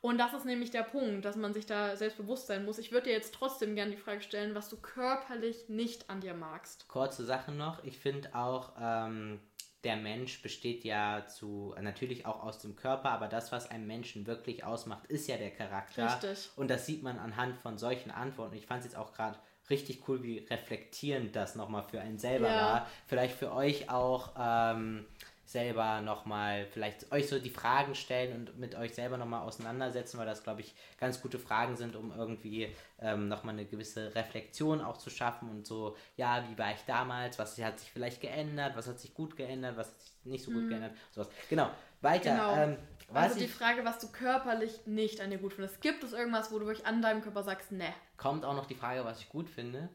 Und 0.00 0.18
das 0.18 0.34
ist 0.34 0.44
nämlich 0.44 0.72
der 0.72 0.82
Punkt, 0.82 1.24
dass 1.24 1.36
man 1.36 1.54
sich 1.54 1.64
da 1.64 1.96
selbstbewusst 1.96 2.48
sein 2.48 2.64
muss. 2.64 2.78
Ich 2.78 2.90
würde 2.90 3.06
dir 3.06 3.12
jetzt 3.12 3.34
trotzdem 3.34 3.76
gerne 3.76 3.92
die 3.92 3.96
Frage 3.96 4.20
stellen, 4.20 4.56
was 4.56 4.68
du 4.68 4.76
körperlich 4.76 5.68
nicht 5.68 6.10
an 6.10 6.20
dir 6.20 6.34
magst. 6.34 6.88
Kurze 6.88 7.24
Sache 7.24 7.52
noch. 7.52 7.84
Ich 7.84 7.98
finde 7.98 8.34
auch, 8.34 8.72
ähm, 8.80 9.38
der 9.84 9.96
Mensch 9.96 10.42
besteht 10.42 10.82
ja 10.82 11.24
zu 11.26 11.74
natürlich 11.80 12.26
auch 12.26 12.42
aus 12.42 12.58
dem 12.58 12.74
Körper, 12.74 13.10
aber 13.10 13.28
das, 13.28 13.52
was 13.52 13.70
einen 13.70 13.86
Menschen 13.86 14.26
wirklich 14.26 14.64
ausmacht, 14.64 15.06
ist 15.06 15.28
ja 15.28 15.36
der 15.36 15.50
Charakter. 15.50 16.06
Richtig. 16.06 16.50
Und 16.56 16.68
das 16.68 16.84
sieht 16.86 17.04
man 17.04 17.18
anhand 17.20 17.56
von 17.58 17.78
solchen 17.78 18.10
Antworten. 18.10 18.56
Ich 18.56 18.66
fand 18.66 18.80
es 18.80 18.86
jetzt 18.86 18.96
auch 18.96 19.12
gerade 19.12 19.38
richtig 19.70 20.08
cool, 20.08 20.22
wie 20.22 20.38
reflektierend 20.38 21.34
das 21.36 21.54
nochmal 21.54 21.82
für 21.82 22.00
einen 22.00 22.18
selber 22.18 22.48
ja. 22.48 22.56
war. 22.56 22.86
Vielleicht 23.06 23.36
für 23.36 23.52
euch 23.52 23.90
auch. 23.90 24.32
Ähm, 24.38 25.04
selber 25.52 26.00
nochmal 26.00 26.66
vielleicht 26.66 27.12
euch 27.12 27.28
so 27.28 27.38
die 27.38 27.50
Fragen 27.50 27.94
stellen 27.94 28.34
und 28.34 28.58
mit 28.58 28.74
euch 28.74 28.94
selber 28.94 29.18
nochmal 29.18 29.42
auseinandersetzen, 29.42 30.18
weil 30.18 30.26
das, 30.26 30.42
glaube 30.42 30.62
ich, 30.62 30.74
ganz 30.98 31.20
gute 31.20 31.38
Fragen 31.38 31.76
sind, 31.76 31.94
um 31.94 32.12
irgendwie 32.16 32.74
ähm, 33.00 33.28
nochmal 33.28 33.54
eine 33.54 33.66
gewisse 33.66 34.14
Reflexion 34.14 34.80
auch 34.80 34.96
zu 34.96 35.10
schaffen 35.10 35.50
und 35.50 35.66
so, 35.66 35.96
ja, 36.16 36.44
wie 36.48 36.58
war 36.58 36.72
ich 36.72 36.80
damals, 36.86 37.38
was 37.38 37.58
hat 37.58 37.78
sich 37.78 37.90
vielleicht 37.92 38.20
geändert, 38.20 38.76
was 38.76 38.88
hat 38.88 38.98
sich 38.98 39.14
gut 39.14 39.36
geändert, 39.36 39.76
was 39.76 39.88
hat 39.88 40.00
sich 40.00 40.12
nicht 40.24 40.44
so 40.44 40.50
gut 40.50 40.64
mhm. 40.64 40.68
geändert, 40.70 40.92
sowas. 41.10 41.28
Genau, 41.50 41.70
weiter. 42.00 42.30
Genau. 42.30 42.56
Ähm, 42.56 42.76
also 43.14 43.38
die 43.38 43.48
Frage, 43.48 43.84
was 43.84 43.98
du 43.98 44.08
körperlich 44.08 44.86
nicht 44.86 45.20
an 45.20 45.30
dir 45.30 45.38
gut 45.38 45.52
findest. 45.54 45.80
Gibt 45.80 46.04
es 46.04 46.12
irgendwas, 46.12 46.52
wo 46.52 46.58
du 46.58 46.66
wirklich 46.66 46.86
an 46.86 47.02
deinem 47.02 47.22
Körper 47.22 47.42
sagst, 47.42 47.72
ne? 47.72 47.92
Kommt 48.16 48.44
auch 48.44 48.54
noch 48.54 48.66
die 48.66 48.74
Frage, 48.74 49.04
was 49.04 49.20
ich 49.20 49.28
gut 49.28 49.48
finde. 49.48 49.88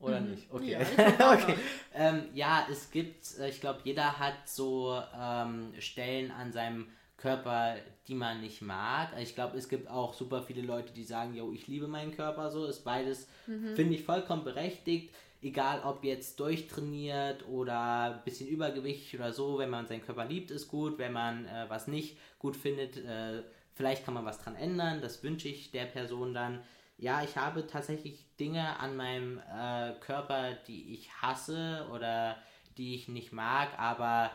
Oder 0.00 0.20
mhm. 0.20 0.30
nicht? 0.30 0.52
Okay. 0.52 0.76
Ja, 1.18 1.32
okay. 1.32 1.54
Ähm, 1.94 2.28
ja, 2.32 2.66
es 2.70 2.90
gibt, 2.90 3.38
äh, 3.40 3.48
ich 3.48 3.60
glaube, 3.60 3.80
jeder 3.82 4.20
hat 4.20 4.48
so 4.48 5.02
ähm, 5.18 5.72
Stellen 5.80 6.30
an 6.30 6.52
seinem 6.52 6.86
Körper, 7.16 7.74
die 8.06 8.14
man 8.14 8.40
nicht 8.40 8.62
mag. 8.62 9.08
Ich 9.20 9.34
glaube, 9.34 9.58
es 9.58 9.68
gibt 9.68 9.90
auch 9.90 10.14
super 10.14 10.42
viele 10.42 10.62
Leute, 10.62 10.92
die 10.92 11.02
sagen, 11.02 11.34
yo, 11.34 11.52
ich 11.52 11.66
liebe 11.66 11.88
meinen 11.88 12.14
Körper 12.14 12.50
so. 12.50 12.64
Ist 12.66 12.84
beides, 12.84 13.26
mhm. 13.48 13.74
finde 13.74 13.94
ich, 13.94 14.04
vollkommen 14.04 14.44
berechtigt. 14.44 15.12
Egal, 15.40 15.82
ob 15.84 16.02
jetzt 16.04 16.40
durchtrainiert 16.40 17.46
oder 17.48 18.14
ein 18.16 18.24
bisschen 18.24 18.48
Übergewicht 18.48 19.14
oder 19.14 19.32
so. 19.32 19.58
Wenn 19.58 19.70
man 19.70 19.86
seinen 19.86 20.04
Körper 20.04 20.24
liebt, 20.24 20.50
ist 20.50 20.68
gut. 20.68 20.98
Wenn 20.98 21.12
man 21.12 21.46
äh, 21.46 21.66
was 21.68 21.86
nicht 21.86 22.18
gut 22.38 22.56
findet, 22.56 22.96
äh, 22.96 23.42
vielleicht 23.74 24.04
kann 24.04 24.14
man 24.14 24.24
was 24.24 24.38
dran 24.38 24.56
ändern. 24.56 25.00
Das 25.00 25.22
wünsche 25.22 25.48
ich 25.48 25.70
der 25.70 25.86
Person 25.86 26.34
dann 26.34 26.60
ja, 26.98 27.22
ich 27.22 27.36
habe 27.36 27.66
tatsächlich 27.66 28.24
Dinge 28.40 28.78
an 28.80 28.96
meinem 28.96 29.38
äh, 29.38 29.92
Körper, 30.00 30.54
die 30.66 30.94
ich 30.94 31.12
hasse 31.22 31.86
oder 31.92 32.36
die 32.76 32.96
ich 32.96 33.08
nicht 33.08 33.32
mag, 33.32 33.78
aber 33.78 34.32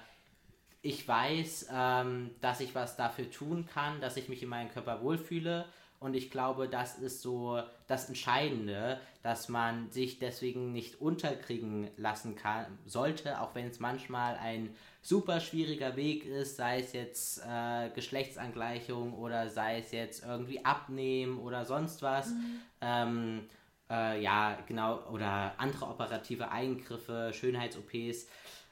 ich 0.81 1.05
weiß, 1.05 1.67
ähm, 1.71 2.31
dass 2.39 2.61
ich 2.61 2.73
was 2.73 2.95
dafür 2.95 3.29
tun 3.29 3.65
kann, 3.65 3.99
dass 3.99 4.17
ich 4.17 4.29
mich 4.29 4.41
in 4.43 4.49
meinem 4.49 4.69
Körper 4.69 5.01
wohlfühle. 5.01 5.65
Und 6.03 6.15
ich 6.15 6.29
glaube, 6.29 6.67
das 6.67 6.99
ist 6.99 7.21
so 7.21 7.61
das 7.87 8.09
Entscheidende, 8.09 8.99
dass 9.21 9.47
man 9.47 9.89
sich 9.89 10.19
deswegen 10.19 10.73
nicht 10.73 10.99
unterkriegen 10.99 11.89
lassen 11.95 12.35
kann, 12.35 12.65
sollte, 12.85 13.39
auch 13.39 13.55
wenn 13.55 13.67
es 13.67 13.79
manchmal 13.79 14.35
ein 14.35 14.75
super 15.01 15.39
schwieriger 15.39 15.95
Weg 15.95 16.25
ist, 16.25 16.57
sei 16.57 16.81
es 16.81 16.91
jetzt 16.91 17.41
äh, 17.47 17.89
Geschlechtsangleichung 17.95 19.13
oder 19.13 19.49
sei 19.49 19.79
es 19.79 19.93
jetzt 19.93 20.25
irgendwie 20.25 20.65
abnehmen 20.65 21.39
oder 21.39 21.63
sonst 21.63 22.01
was. 22.01 22.31
Mhm. 22.31 22.59
Ähm, 22.81 23.41
äh, 23.89 24.21
ja, 24.21 24.57
genau, 24.67 25.05
oder 25.09 25.53
andere 25.57 25.85
operative 25.85 26.51
Eingriffe, 26.51 27.31
Schönheits-OPs. 27.33 28.27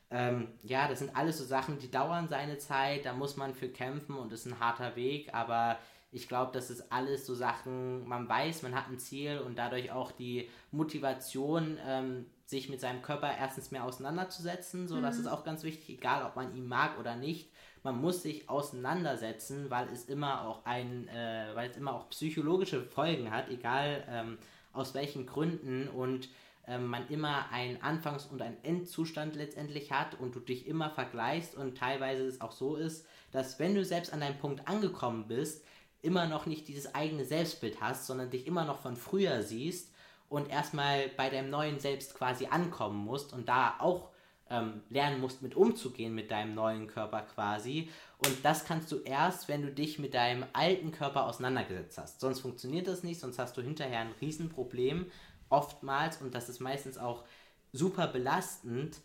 Ähm, 0.09 0.49
ja, 0.63 0.89
das 0.89 0.99
sind 0.99 1.15
alles 1.15 1.37
so 1.37 1.45
Sachen, 1.45 1.79
die 1.79 1.89
dauern 1.89 2.27
seine 2.27 2.57
Zeit, 2.57 3.05
da 3.05 3.13
muss 3.13 3.37
man 3.37 3.53
für 3.53 3.69
kämpfen 3.69 4.17
und 4.17 4.33
ist 4.33 4.45
ein 4.45 4.59
harter 4.59 4.97
Weg, 4.97 5.33
aber 5.33 5.77
ich 6.11 6.27
glaube, 6.27 6.51
das 6.53 6.69
ist 6.69 6.91
alles 6.91 7.25
so 7.25 7.33
Sachen, 7.33 8.07
man 8.07 8.27
weiß, 8.27 8.63
man 8.63 8.75
hat 8.75 8.89
ein 8.89 8.99
Ziel 8.99 9.39
und 9.39 9.57
dadurch 9.57 9.91
auch 9.91 10.11
die 10.11 10.49
Motivation, 10.71 11.77
ähm, 11.85 12.25
sich 12.45 12.69
mit 12.69 12.81
seinem 12.81 13.01
Körper 13.01 13.31
erstens 13.39 13.71
mehr 13.71 13.85
auseinanderzusetzen. 13.85 14.87
So, 14.87 14.97
mhm. 14.97 15.03
das 15.03 15.17
ist 15.17 15.27
auch 15.27 15.45
ganz 15.45 15.63
wichtig, 15.63 15.97
egal 15.97 16.25
ob 16.25 16.35
man 16.35 16.53
ihn 16.53 16.67
mag 16.67 16.99
oder 16.99 17.15
nicht. 17.15 17.49
Man 17.83 17.99
muss 17.99 18.21
sich 18.21 18.49
auseinandersetzen, 18.49 19.69
weil 19.69 19.87
es 19.87 20.05
immer 20.05 20.45
auch 20.45 20.65
ein, 20.65 21.07
äh, 21.07 21.55
weil 21.55 21.69
es 21.69 21.77
immer 21.77 21.95
auch 21.95 22.09
psychologische 22.09 22.83
Folgen 22.83 23.31
hat, 23.31 23.49
egal 23.49 24.03
ähm, 24.09 24.37
aus 24.73 24.93
welchen 24.93 25.25
Gründen 25.25 25.87
und 25.87 26.29
ähm, 26.67 26.87
man 26.87 27.07
immer 27.07 27.49
einen 27.51 27.81
Anfangs- 27.81 28.27
und 28.27 28.41
einen 28.41 28.61
Endzustand 28.63 29.35
letztendlich 29.35 29.91
hat 29.91 30.19
und 30.19 30.35
du 30.35 30.39
dich 30.41 30.67
immer 30.67 30.89
vergleichst 30.89 31.55
und 31.55 31.77
teilweise 31.77 32.25
es 32.25 32.41
auch 32.41 32.51
so 32.51 32.75
ist, 32.75 33.07
dass 33.31 33.59
wenn 33.59 33.75
du 33.75 33.83
selbst 33.83 34.13
an 34.13 34.19
deinem 34.19 34.37
Punkt 34.37 34.67
angekommen 34.67 35.27
bist, 35.27 35.65
immer 36.01 36.27
noch 36.27 36.45
nicht 36.45 36.67
dieses 36.67 36.93
eigene 36.95 37.25
Selbstbild 37.25 37.81
hast, 37.81 38.07
sondern 38.07 38.29
dich 38.29 38.47
immer 38.47 38.65
noch 38.65 38.81
von 38.81 38.95
früher 38.95 39.43
siehst 39.43 39.93
und 40.29 40.49
erstmal 40.49 41.09
bei 41.09 41.29
deinem 41.29 41.49
neuen 41.49 41.79
Selbst 41.79 42.15
quasi 42.15 42.47
ankommen 42.47 43.03
musst 43.03 43.33
und 43.33 43.49
da 43.49 43.75
auch 43.79 44.11
ähm, 44.51 44.81
lernen 44.89 45.19
musst, 45.19 45.41
mit 45.41 45.55
umzugehen 45.55 46.13
mit 46.13 46.29
deinem 46.29 46.53
neuen 46.53 46.87
Körper 46.87 47.21
quasi. 47.21 47.89
Und 48.25 48.43
das 48.43 48.65
kannst 48.65 48.91
du 48.91 48.97
erst, 48.97 49.47
wenn 49.47 49.61
du 49.61 49.71
dich 49.71 49.97
mit 49.97 50.13
deinem 50.13 50.45
alten 50.53 50.91
Körper 50.91 51.25
auseinandergesetzt 51.25 51.97
hast. 51.97 52.19
Sonst 52.19 52.41
funktioniert 52.41 52.87
das 52.87 53.03
nicht, 53.03 53.19
sonst 53.19 53.39
hast 53.39 53.55
du 53.57 53.61
hinterher 53.61 53.99
ein 53.99 54.13
Riesenproblem, 54.19 55.09
oftmals, 55.49 56.21
und 56.21 56.35
das 56.35 56.49
ist 56.49 56.59
meistens 56.59 56.97
auch 56.97 57.23
super 57.71 58.07
belastend. 58.07 58.97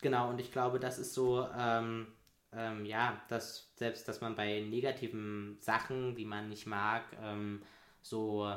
Genau, 0.00 0.30
und 0.30 0.40
ich 0.40 0.52
glaube, 0.52 0.80
das 0.80 0.98
ist 0.98 1.14
so, 1.14 1.46
ähm, 1.58 2.08
ähm, 2.52 2.84
ja, 2.84 3.20
dass 3.28 3.72
selbst, 3.76 4.08
dass 4.08 4.20
man 4.20 4.34
bei 4.34 4.60
negativen 4.60 5.56
Sachen, 5.60 6.14
die 6.14 6.24
man 6.24 6.48
nicht 6.48 6.66
mag, 6.66 7.04
ähm, 7.22 7.62
so 8.02 8.50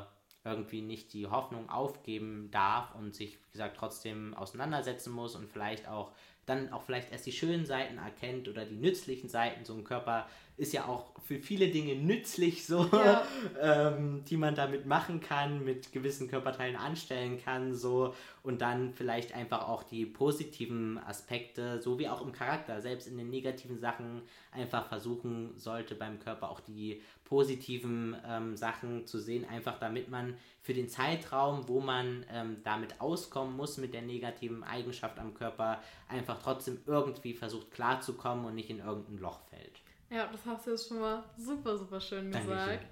irgendwie 0.44 0.82
nicht 0.82 1.12
die 1.12 1.26
Hoffnung 1.26 1.70
aufgeben 1.70 2.50
darf 2.50 2.94
und 2.94 3.14
sich, 3.14 3.38
wie 3.38 3.52
gesagt, 3.52 3.76
trotzdem 3.76 4.34
auseinandersetzen 4.34 5.12
muss 5.12 5.36
und 5.36 5.48
vielleicht 5.48 5.86
auch 5.86 6.12
dann 6.46 6.72
auch 6.72 6.82
vielleicht 6.82 7.12
erst 7.12 7.26
die 7.26 7.32
schönen 7.32 7.66
Seiten 7.66 7.98
erkennt 7.98 8.48
oder 8.48 8.64
die 8.64 8.76
nützlichen 8.76 9.28
Seiten. 9.28 9.64
So 9.64 9.74
ein 9.74 9.84
Körper 9.84 10.26
ist 10.56 10.72
ja 10.72 10.86
auch 10.86 11.12
für 11.24 11.38
viele 11.38 11.68
Dinge 11.68 11.94
nützlich, 11.94 12.66
so, 12.66 12.88
ja. 12.92 13.24
ähm, 13.60 14.22
die 14.28 14.36
man 14.36 14.54
damit 14.54 14.86
machen 14.86 15.20
kann, 15.20 15.64
mit 15.64 15.92
gewissen 15.92 16.28
Körperteilen 16.28 16.76
anstellen 16.76 17.42
kann, 17.42 17.74
so 17.74 18.14
und 18.42 18.60
dann 18.60 18.92
vielleicht 18.92 19.34
einfach 19.34 19.68
auch 19.68 19.82
die 19.82 20.04
positiven 20.04 20.98
Aspekte, 20.98 21.80
so 21.80 21.98
wie 21.98 22.08
auch 22.08 22.22
im 22.22 22.32
Charakter, 22.32 22.80
selbst 22.80 23.06
in 23.06 23.16
den 23.16 23.30
negativen 23.30 23.78
Sachen 23.78 24.22
einfach 24.50 24.88
versuchen 24.88 25.56
sollte 25.56 25.94
beim 25.94 26.18
Körper 26.18 26.50
auch 26.50 26.60
die 26.60 27.02
positiven 27.24 28.16
ähm, 28.28 28.56
Sachen 28.56 29.06
zu 29.06 29.18
sehen, 29.18 29.46
einfach 29.48 29.78
damit 29.78 30.10
man 30.10 30.36
für 30.62 30.74
den 30.74 30.88
Zeitraum, 30.88 31.68
wo 31.68 31.80
man 31.80 32.24
ähm, 32.30 32.58
damit 32.62 33.00
auskommen 33.00 33.56
muss 33.56 33.78
mit 33.78 33.92
der 33.92 34.02
negativen 34.02 34.62
Eigenschaft 34.62 35.18
am 35.18 35.34
Körper, 35.34 35.82
einfach 36.08 36.40
trotzdem 36.40 36.80
irgendwie 36.86 37.34
versucht 37.34 37.72
klarzukommen 37.72 38.44
und 38.44 38.54
nicht 38.54 38.70
in 38.70 38.78
irgendein 38.78 39.18
Loch 39.18 39.40
fällt. 39.50 39.80
Ja, 40.08 40.28
das 40.30 40.46
hast 40.46 40.66
du 40.66 40.70
jetzt 40.70 40.88
schon 40.88 41.00
mal 41.00 41.24
super, 41.36 41.76
super 41.76 42.00
schön 42.00 42.30
gesagt. 42.30 42.48
Dankeschön. 42.48 42.88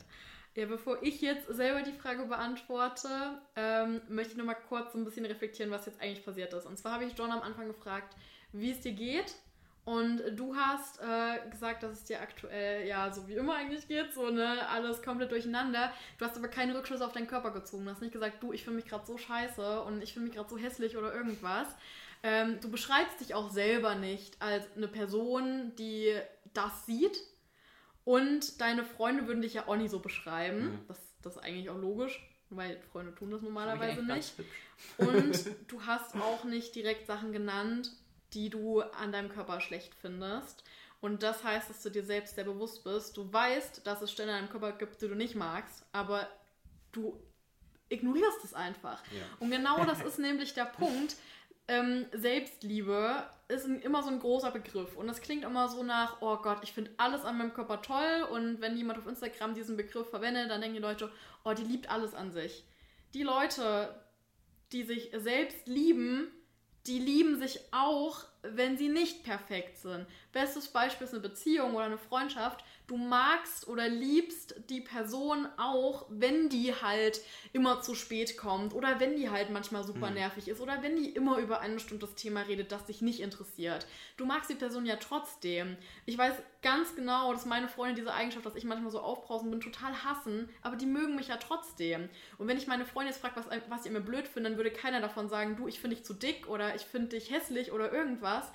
Ja, 0.57 0.67
bevor 0.67 1.01
ich 1.03 1.21
jetzt 1.21 1.47
selber 1.47 1.83
die 1.83 1.93
Frage 1.93 2.27
beantworte, 2.27 3.09
ähm, 3.55 4.01
möchte 4.09 4.33
ich 4.33 4.39
nochmal 4.39 4.59
kurz 4.69 4.93
so 4.93 4.99
ein 4.99 5.05
bisschen 5.05 5.25
reflektieren, 5.25 5.71
was 5.71 5.87
jetzt 5.87 6.01
eigentlich 6.01 6.25
passiert 6.25 6.53
ist. 6.53 6.67
Und 6.67 6.77
zwar 6.77 6.95
habe 6.95 7.05
ich 7.05 7.17
John 7.17 7.31
am 7.31 7.41
Anfang 7.41 7.69
gefragt, 7.69 8.17
wie 8.53 8.73
es 8.73 8.81
dir 8.81 8.93
geht. 8.93 9.37
Und 9.85 10.23
du 10.37 10.55
hast 10.55 11.01
äh, 11.01 11.49
gesagt, 11.51 11.83
dass 11.83 11.93
es 11.93 12.05
dir 12.05 12.21
aktuell 12.21 12.87
ja 12.87 13.11
so 13.13 13.27
wie 13.27 13.35
immer 13.35 13.57
eigentlich 13.57 13.89
geht, 13.89 14.13
so 14.13 14.31
ne, 14.31 14.69
alles 14.69 15.03
komplett 15.03 15.33
durcheinander. 15.33 15.93
Du 16.19 16.25
hast 16.25 16.37
aber 16.37 16.49
keine 16.49 16.77
Rückschlüsse 16.77 17.05
auf 17.05 17.13
deinen 17.13 17.27
Körper 17.27 17.51
gezogen. 17.51 17.85
Du 17.85 17.91
hast 17.91 18.03
nicht 18.03 18.13
gesagt, 18.13 18.43
du, 18.43 18.53
ich 18.53 18.65
fühle 18.65 18.77
mich 18.77 18.87
gerade 18.87 19.07
so 19.07 19.17
scheiße 19.17 19.83
und 19.83 20.03
ich 20.03 20.13
fühle 20.13 20.27
mich 20.27 20.35
gerade 20.35 20.49
so 20.49 20.59
hässlich 20.59 20.97
oder 20.97 21.15
irgendwas. 21.15 21.67
Ähm, 22.23 22.59
du 22.61 22.71
beschreibst 22.71 23.21
dich 23.21 23.35
auch 23.35 23.51
selber 23.51 23.95
nicht 23.95 24.41
als 24.43 24.67
eine 24.77 24.89
Person, 24.89 25.73
die 25.77 26.15
das 26.53 26.85
sieht. 26.87 27.19
Und 28.05 28.61
deine 28.61 28.85
Freunde 28.85 29.27
würden 29.27 29.43
dich 29.43 29.55
ja 29.55 29.67
auch 29.67 29.77
nicht 29.77 29.91
so 29.91 30.01
beschreiben. 30.01 30.73
Mhm. 30.73 30.79
Das, 30.89 30.99
das 31.23 31.37
ist 31.37 31.43
eigentlich 31.43 31.71
auch 31.71 31.79
logisch, 31.79 32.21
weil 32.51 32.79
Freunde 32.93 33.15
tun 33.15 33.31
das 33.31 33.41
normalerweise 33.41 34.03
nicht. 34.03 34.35
Und 34.99 35.47
du 35.69 35.83
hast 35.87 36.15
auch 36.17 36.45
nicht 36.45 36.75
direkt 36.75 37.07
Sachen 37.07 37.33
genannt, 37.33 37.91
die 38.33 38.51
du 38.51 38.81
an 38.81 39.13
deinem 39.13 39.29
Körper 39.29 39.61
schlecht 39.61 39.95
findest. 39.95 40.65
Und 41.01 41.23
das 41.23 41.43
heißt, 41.43 41.71
dass 41.71 41.83
du 41.83 41.91
dir 41.91 42.05
selbst 42.05 42.35
sehr 42.35 42.45
bewusst 42.45 42.85
bist. 42.85 43.17
Du 43.17 43.33
weißt, 43.33 43.87
dass 43.87 44.03
es 44.03 44.13
Stellen 44.13 44.29
an 44.31 44.37
deinem 44.37 44.51
Körper 44.51 44.73
gibt, 44.73 45.01
die 45.01 45.09
du 45.09 45.15
nicht 45.15 45.35
magst, 45.35 45.85
aber 45.93 46.29
du 46.93 47.19
ignorierst 47.89 48.45
es 48.45 48.55
einfach. 48.55 49.03
Ja. 49.07 49.23
Und 49.39 49.51
genau 49.51 49.85
das 49.85 50.03
ist 50.03 50.19
nämlich 50.21 50.55
der 50.55 50.67
Punkt. 50.67 51.17
Ähm, 51.69 52.07
Selbstliebe 52.13 53.29
ist 53.49 53.65
ein, 53.65 53.81
immer 53.81 54.03
so 54.03 54.11
ein 54.11 54.19
großer 54.19 54.51
Begriff 54.51 54.97
und 54.97 55.07
das 55.07 55.21
klingt 55.21 55.45
immer 55.45 55.69
so 55.69 55.85
nach, 55.85 56.21
oh 56.21 56.37
Gott, 56.37 56.59
ich 56.63 56.73
finde 56.73 56.91
alles 56.97 57.25
an 57.25 57.39
meinem 57.39 57.55
Körper 57.55 57.81
toll 57.81 58.27
und 58.33 58.61
wenn 58.61 58.77
jemand 58.77 58.99
auf 58.99 59.07
Instagram 59.07 59.55
diesen 59.55 59.77
Begriff 59.77 60.11
verwendet, 60.11 60.51
dann 60.51 60.61
denken 60.61 60.77
die 60.77 60.83
Leute, 60.83 61.13
oh, 61.45 61.53
die 61.53 61.63
liebt 61.63 61.89
alles 61.89 62.13
an 62.13 62.33
sich. 62.33 62.65
Die 63.15 63.23
Leute, 63.23 63.95
die 64.73 64.83
sich 64.83 65.13
selbst 65.17 65.69
lieben, 65.69 66.33
die 66.87 66.99
lieben 66.99 67.39
sich 67.39 67.61
auch, 67.73 68.25
wenn 68.43 68.79
sie 68.79 68.89
nicht 68.89 69.23
perfekt 69.25 69.79
sind. 69.79 70.07
Bestes 70.33 70.69
Beispiel 70.69 71.07
ist 71.07 71.13
eine 71.13 71.23
Beziehung 71.23 71.75
oder 71.75 71.85
eine 71.85 71.99
Freundschaft 71.99 72.65
du 72.91 72.97
magst 72.97 73.69
oder 73.69 73.89
liebst 73.89 74.57
die 74.69 74.81
Person 74.81 75.47
auch, 75.57 76.07
wenn 76.09 76.49
die 76.49 76.75
halt 76.75 77.21
immer 77.53 77.81
zu 77.83 77.95
spät 77.95 78.37
kommt 78.37 78.75
oder 78.75 78.99
wenn 78.99 79.15
die 79.15 79.31
halt 79.31 79.51
manchmal 79.51 79.85
super 79.85 80.09
mhm. 80.09 80.15
nervig 80.15 80.49
ist 80.49 80.61
oder 80.61 80.83
wenn 80.83 80.97
die 80.97 81.11
immer 81.11 81.39
über 81.39 81.61
ein 81.61 81.75
bestimmtes 81.75 82.17
Thema 82.17 82.43
redet, 82.43 82.73
das 82.73 82.87
dich 82.87 83.01
nicht 83.01 83.21
interessiert. 83.21 83.87
Du 84.17 84.27
magst 84.27 84.51
die 84.51 84.57
Person 84.57 84.87
ja 84.87 84.97
trotzdem. 84.97 85.77
Ich 86.05 86.19
weiß 86.19 86.35
ganz 86.63 86.97
genau, 86.97 87.33
dass 87.33 87.47
meine 87.47 87.69
Freunde 87.69 87.95
diese 87.95 88.13
Eigenschaft, 88.13 88.45
dass 88.45 88.57
ich 88.57 88.65
manchmal 88.65 88.91
so 88.91 88.99
aufbrausen 88.99 89.53
bin, 89.53 89.61
total 89.61 90.05
hassen, 90.05 90.49
aber 90.63 90.75
die 90.75 90.87
mögen 90.87 91.15
mich 91.15 91.29
ja 91.29 91.37
trotzdem. 91.37 92.09
Und 92.39 92.49
wenn 92.49 92.57
ich 92.57 92.67
meine 92.67 92.85
Freunde 92.85 93.13
jetzt 93.13 93.21
frage, 93.21 93.37
was, 93.37 93.47
was 93.69 93.87
ihr 93.87 93.93
mir 93.93 94.01
blöd 94.01 94.27
findet, 94.27 94.53
dann 94.53 94.59
würde 94.59 94.73
keiner 94.73 95.01
davon 95.01 95.29
sagen, 95.29 95.55
du, 95.55 95.69
ich 95.69 95.79
finde 95.79 95.95
dich 95.95 96.05
zu 96.05 96.13
dick 96.13 96.49
oder 96.49 96.75
ich 96.75 96.83
finde 96.83 97.11
dich 97.11 97.31
hässlich 97.31 97.71
oder 97.71 97.93
irgendwas 97.93 98.51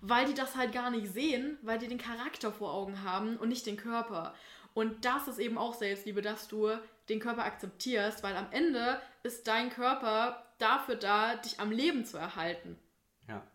weil 0.00 0.26
die 0.26 0.34
das 0.34 0.56
halt 0.56 0.72
gar 0.72 0.90
nicht 0.90 1.12
sehen, 1.12 1.58
weil 1.62 1.78
die 1.78 1.88
den 1.88 1.98
Charakter 1.98 2.52
vor 2.52 2.72
Augen 2.72 3.02
haben 3.02 3.36
und 3.36 3.48
nicht 3.48 3.66
den 3.66 3.76
Körper. 3.76 4.34
Und 4.74 5.04
das 5.04 5.28
ist 5.28 5.38
eben 5.38 5.58
auch 5.58 5.74
Selbstliebe, 5.74 6.22
dass 6.22 6.48
du 6.48 6.70
den 7.08 7.20
Körper 7.20 7.44
akzeptierst, 7.44 8.22
weil 8.22 8.36
am 8.36 8.46
Ende 8.52 9.00
ist 9.22 9.48
dein 9.48 9.70
Körper 9.70 10.44
dafür 10.58 10.96
da, 10.96 11.36
dich 11.36 11.58
am 11.58 11.70
Leben 11.70 12.04
zu 12.04 12.18
erhalten. 12.18 12.78
Ja. 13.26 13.46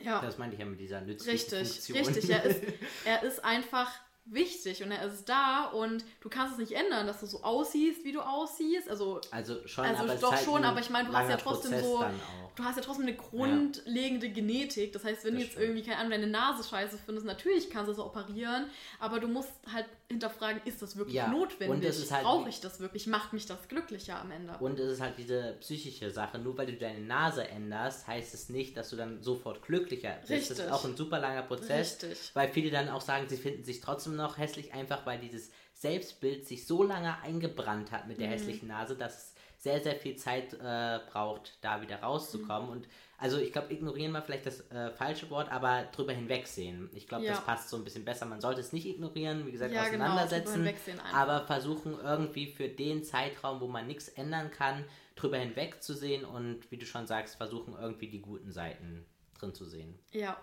Ja. 0.00 0.20
Das 0.20 0.38
meinte 0.38 0.54
ich 0.54 0.60
ja 0.60 0.66
mit 0.66 0.80
dieser 0.80 1.02
nützlichen 1.02 1.32
richtig, 1.32 1.68
Funktion. 1.68 2.14
Richtig, 2.14 2.30
er 2.30 2.44
ist, 2.44 2.62
er 3.04 3.22
ist 3.22 3.44
einfach 3.44 3.92
wichtig 4.24 4.82
und 4.82 4.92
er 4.92 5.04
ist 5.04 5.28
da 5.28 5.66
und 5.66 6.04
du 6.20 6.28
kannst 6.28 6.54
es 6.54 6.58
nicht 6.58 6.72
ändern, 6.72 7.06
dass 7.06 7.20
du 7.20 7.26
so 7.26 7.42
aussiehst, 7.42 8.04
wie 8.04 8.12
du 8.12 8.20
aussiehst. 8.20 8.88
Also, 8.88 9.20
also 9.30 9.66
schon, 9.66 9.84
also 9.84 10.04
aber 10.04 10.14
doch 10.14 10.32
halt 10.32 10.44
schon, 10.44 10.64
aber 10.64 10.80
ich 10.80 10.90
meine, 10.90 11.08
du 11.08 11.14
hast 11.14 11.28
ja 11.28 11.36
trotzdem 11.36 11.72
Prozess 11.72 11.86
so, 11.86 12.04
du 12.54 12.64
hast 12.64 12.76
ja 12.76 12.82
trotzdem 12.82 13.06
eine 13.06 13.16
grundlegende 13.16 14.26
ja. 14.26 14.32
Genetik. 14.32 14.92
Das 14.92 15.04
heißt, 15.04 15.24
wenn 15.24 15.34
das 15.34 15.40
du 15.40 15.44
jetzt 15.44 15.52
stimmt. 15.52 15.64
irgendwie 15.64 15.82
keine 15.82 15.98
Ahnung 15.98 16.10
deine 16.12 16.26
Nase 16.28 16.68
scheiße 16.68 16.98
findest, 17.04 17.26
natürlich 17.26 17.70
kannst 17.70 17.88
du 17.88 17.92
es 17.92 17.98
operieren, 17.98 18.66
aber 18.98 19.20
du 19.20 19.28
musst 19.28 19.50
halt 19.72 19.86
hinterfragen, 20.08 20.60
ist 20.64 20.82
das 20.82 20.96
wirklich 20.96 21.16
ja. 21.16 21.28
notwendig? 21.28 22.10
Halt 22.10 22.24
Brauche 22.24 22.48
ich 22.48 22.60
das 22.60 22.80
wirklich? 22.80 23.06
Macht 23.06 23.32
mich 23.32 23.46
das 23.46 23.68
glücklicher 23.68 24.20
am 24.20 24.32
Ende? 24.32 24.56
Und 24.58 24.78
es 24.80 24.92
ist 24.92 25.00
halt 25.00 25.16
diese 25.18 25.56
psychische 25.60 26.10
Sache. 26.10 26.38
Nur 26.38 26.58
weil 26.58 26.66
du 26.66 26.72
deine 26.74 27.00
Nase 27.00 27.46
änderst, 27.46 28.06
heißt 28.06 28.34
es 28.34 28.48
nicht, 28.48 28.76
dass 28.76 28.90
du 28.90 28.96
dann 28.96 29.22
sofort 29.22 29.62
glücklicher 29.62 30.16
bist. 30.20 30.30
Richtig. 30.30 30.56
Das 30.56 30.66
ist 30.66 30.72
auch 30.72 30.84
ein 30.84 30.96
super 30.96 31.20
langer 31.20 31.42
Prozess, 31.42 32.02
Richtig. 32.02 32.30
weil 32.34 32.48
viele 32.48 32.70
dann 32.70 32.88
auch 32.88 33.00
sagen, 33.00 33.28
sie 33.28 33.36
finden 33.36 33.64
sich 33.64 33.80
trotzdem 33.80 34.09
noch 34.16 34.38
hässlich, 34.38 34.72
einfach 34.74 35.06
weil 35.06 35.18
dieses 35.18 35.50
Selbstbild 35.74 36.46
sich 36.46 36.66
so 36.66 36.82
lange 36.82 37.18
eingebrannt 37.20 37.90
hat 37.90 38.06
mit 38.06 38.20
der 38.20 38.28
mhm. 38.28 38.32
hässlichen 38.32 38.68
Nase, 38.68 38.96
dass 38.96 39.16
es 39.16 39.34
sehr, 39.60 39.80
sehr 39.80 39.94
viel 39.94 40.16
Zeit 40.16 40.54
äh, 40.54 41.00
braucht, 41.10 41.58
da 41.60 41.82
wieder 41.82 42.00
rauszukommen. 42.00 42.68
Mhm. 42.68 42.72
Und 42.72 42.88
also 43.18 43.38
ich 43.38 43.52
glaube, 43.52 43.72
ignorieren 43.72 44.12
war 44.14 44.22
vielleicht 44.22 44.46
das 44.46 44.70
äh, 44.70 44.90
falsche 44.90 45.28
Wort, 45.28 45.52
aber 45.52 45.84
drüber 45.92 46.12
hinwegsehen. 46.12 46.88
Ich 46.94 47.06
glaube, 47.06 47.26
ja. 47.26 47.32
das 47.32 47.44
passt 47.44 47.68
so 47.68 47.76
ein 47.76 47.84
bisschen 47.84 48.06
besser. 48.06 48.24
Man 48.24 48.40
sollte 48.40 48.60
es 48.60 48.72
nicht 48.72 48.86
ignorieren, 48.86 49.46
wie 49.46 49.52
gesagt, 49.52 49.72
ja, 49.72 49.84
genau, 49.88 50.04
auseinandersetzen, 50.06 50.64
genau, 50.64 51.02
aber 51.12 51.46
versuchen 51.46 51.98
irgendwie 52.02 52.46
für 52.46 52.68
den 52.68 53.04
Zeitraum, 53.04 53.60
wo 53.60 53.68
man 53.68 53.86
nichts 53.86 54.08
ändern 54.08 54.50
kann, 54.50 54.84
drüber 55.14 55.36
hinwegzusehen 55.36 56.24
und 56.24 56.70
wie 56.70 56.78
du 56.78 56.86
schon 56.86 57.06
sagst, 57.06 57.36
versuchen 57.36 57.76
irgendwie 57.78 58.08
die 58.08 58.22
guten 58.22 58.52
Seiten 58.52 59.04
drin 59.38 59.54
zu 59.54 59.66
sehen. 59.66 59.98
Ja, 60.12 60.38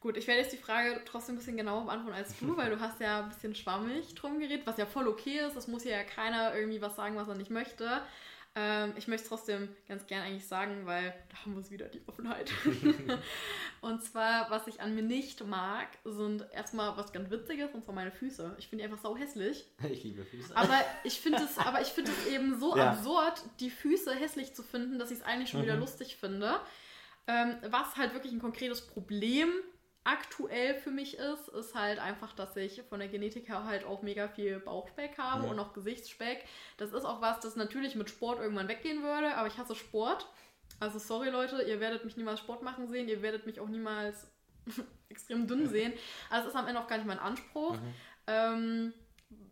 Gut, 0.00 0.16
ich 0.16 0.28
werde 0.28 0.42
jetzt 0.42 0.52
die 0.52 0.58
Frage 0.58 1.00
trotzdem 1.04 1.34
ein 1.34 1.38
bisschen 1.38 1.56
genauer 1.56 1.84
beantworten 1.84 2.16
als 2.16 2.38
du, 2.38 2.56
weil 2.56 2.70
du 2.70 2.78
hast 2.80 3.00
ja 3.00 3.22
ein 3.22 3.30
bisschen 3.30 3.54
schwammig 3.54 4.14
drum 4.14 4.38
geredet, 4.38 4.66
was 4.66 4.76
ja 4.76 4.86
voll 4.86 5.08
okay 5.08 5.40
ist. 5.40 5.56
Es 5.56 5.66
muss 5.66 5.84
ja 5.84 6.04
keiner 6.04 6.54
irgendwie 6.54 6.80
was 6.80 6.94
sagen, 6.94 7.16
was 7.16 7.28
er 7.28 7.34
nicht 7.34 7.50
möchte. 7.50 8.02
Ähm, 8.54 8.92
ich 8.96 9.08
möchte 9.08 9.24
es 9.24 9.28
trotzdem 9.28 9.68
ganz 9.86 10.06
gern 10.06 10.22
eigentlich 10.22 10.46
sagen, 10.46 10.86
weil 10.86 11.14
da 11.28 11.38
haben 11.38 11.54
wir 11.54 11.60
es 11.60 11.70
wieder, 11.70 11.86
die 11.86 12.00
Offenheit. 12.06 12.50
und 13.80 14.02
zwar, 14.02 14.50
was 14.50 14.66
ich 14.66 14.80
an 14.80 14.94
mir 14.94 15.02
nicht 15.02 15.44
mag, 15.44 15.88
sind 16.04 16.46
erstmal 16.52 16.96
was 16.96 17.12
ganz 17.12 17.30
Witziges, 17.30 17.74
und 17.74 17.84
zwar 17.84 17.94
meine 17.94 18.10
Füße. 18.10 18.56
Ich 18.58 18.68
finde 18.68 18.84
die 18.84 18.90
einfach 18.90 19.02
sau 19.02 19.16
hässlich. 19.16 19.66
Ich 19.90 20.02
liebe 20.02 20.24
Füße. 20.24 20.56
Aber 20.56 20.80
ich 21.04 21.20
finde 21.20 21.42
es, 21.42 21.58
aber 21.58 21.82
ich 21.82 21.88
finde 21.88 22.10
es 22.10 22.32
eben 22.32 22.58
so 22.58 22.76
ja. 22.76 22.92
absurd, 22.92 23.42
die 23.60 23.70
Füße 23.70 24.14
hässlich 24.14 24.54
zu 24.54 24.62
finden, 24.62 24.98
dass 24.98 25.10
ich 25.10 25.18
es 25.18 25.24
eigentlich 25.24 25.50
schon 25.50 25.60
mhm. 25.60 25.64
wieder 25.64 25.76
lustig 25.76 26.16
finde. 26.16 26.60
Ähm, 27.26 27.56
was 27.68 27.96
halt 27.96 28.14
wirklich 28.14 28.32
ein 28.32 28.40
konkretes 28.40 28.86
Problem 28.86 29.50
aktuell 30.08 30.74
für 30.74 30.90
mich 30.90 31.18
ist, 31.18 31.48
ist 31.48 31.74
halt 31.74 31.98
einfach, 31.98 32.32
dass 32.32 32.56
ich 32.56 32.82
von 32.88 32.98
der 32.98 33.08
Genetik 33.08 33.48
her 33.48 33.64
halt 33.64 33.84
auch 33.84 34.00
mega 34.00 34.28
viel 34.28 34.58
Bauchspeck 34.58 35.18
habe 35.18 35.44
ja. 35.44 35.50
und 35.50 35.58
auch 35.58 35.74
Gesichtsspeck. 35.74 36.44
Das 36.78 36.92
ist 36.92 37.04
auch 37.04 37.20
was, 37.20 37.40
das 37.40 37.56
natürlich 37.56 37.94
mit 37.94 38.08
Sport 38.08 38.40
irgendwann 38.40 38.68
weggehen 38.68 39.02
würde, 39.02 39.36
aber 39.36 39.48
ich 39.48 39.58
hasse 39.58 39.74
Sport. 39.74 40.26
Also 40.80 40.98
sorry 40.98 41.28
Leute, 41.28 41.62
ihr 41.62 41.80
werdet 41.80 42.04
mich 42.04 42.16
niemals 42.16 42.40
Sport 42.40 42.62
machen 42.62 42.88
sehen, 42.88 43.08
ihr 43.08 43.20
werdet 43.20 43.44
mich 43.44 43.60
auch 43.60 43.68
niemals 43.68 44.30
extrem 45.10 45.46
dünn 45.46 45.68
sehen. 45.68 45.92
Also 46.30 46.48
es 46.48 46.54
ist 46.54 46.58
am 46.58 46.66
Ende 46.66 46.80
auch 46.80 46.88
gar 46.88 46.96
nicht 46.96 47.06
mein 47.06 47.18
Anspruch. 47.18 47.74
Mhm. 47.74 47.94
Ähm, 48.26 48.94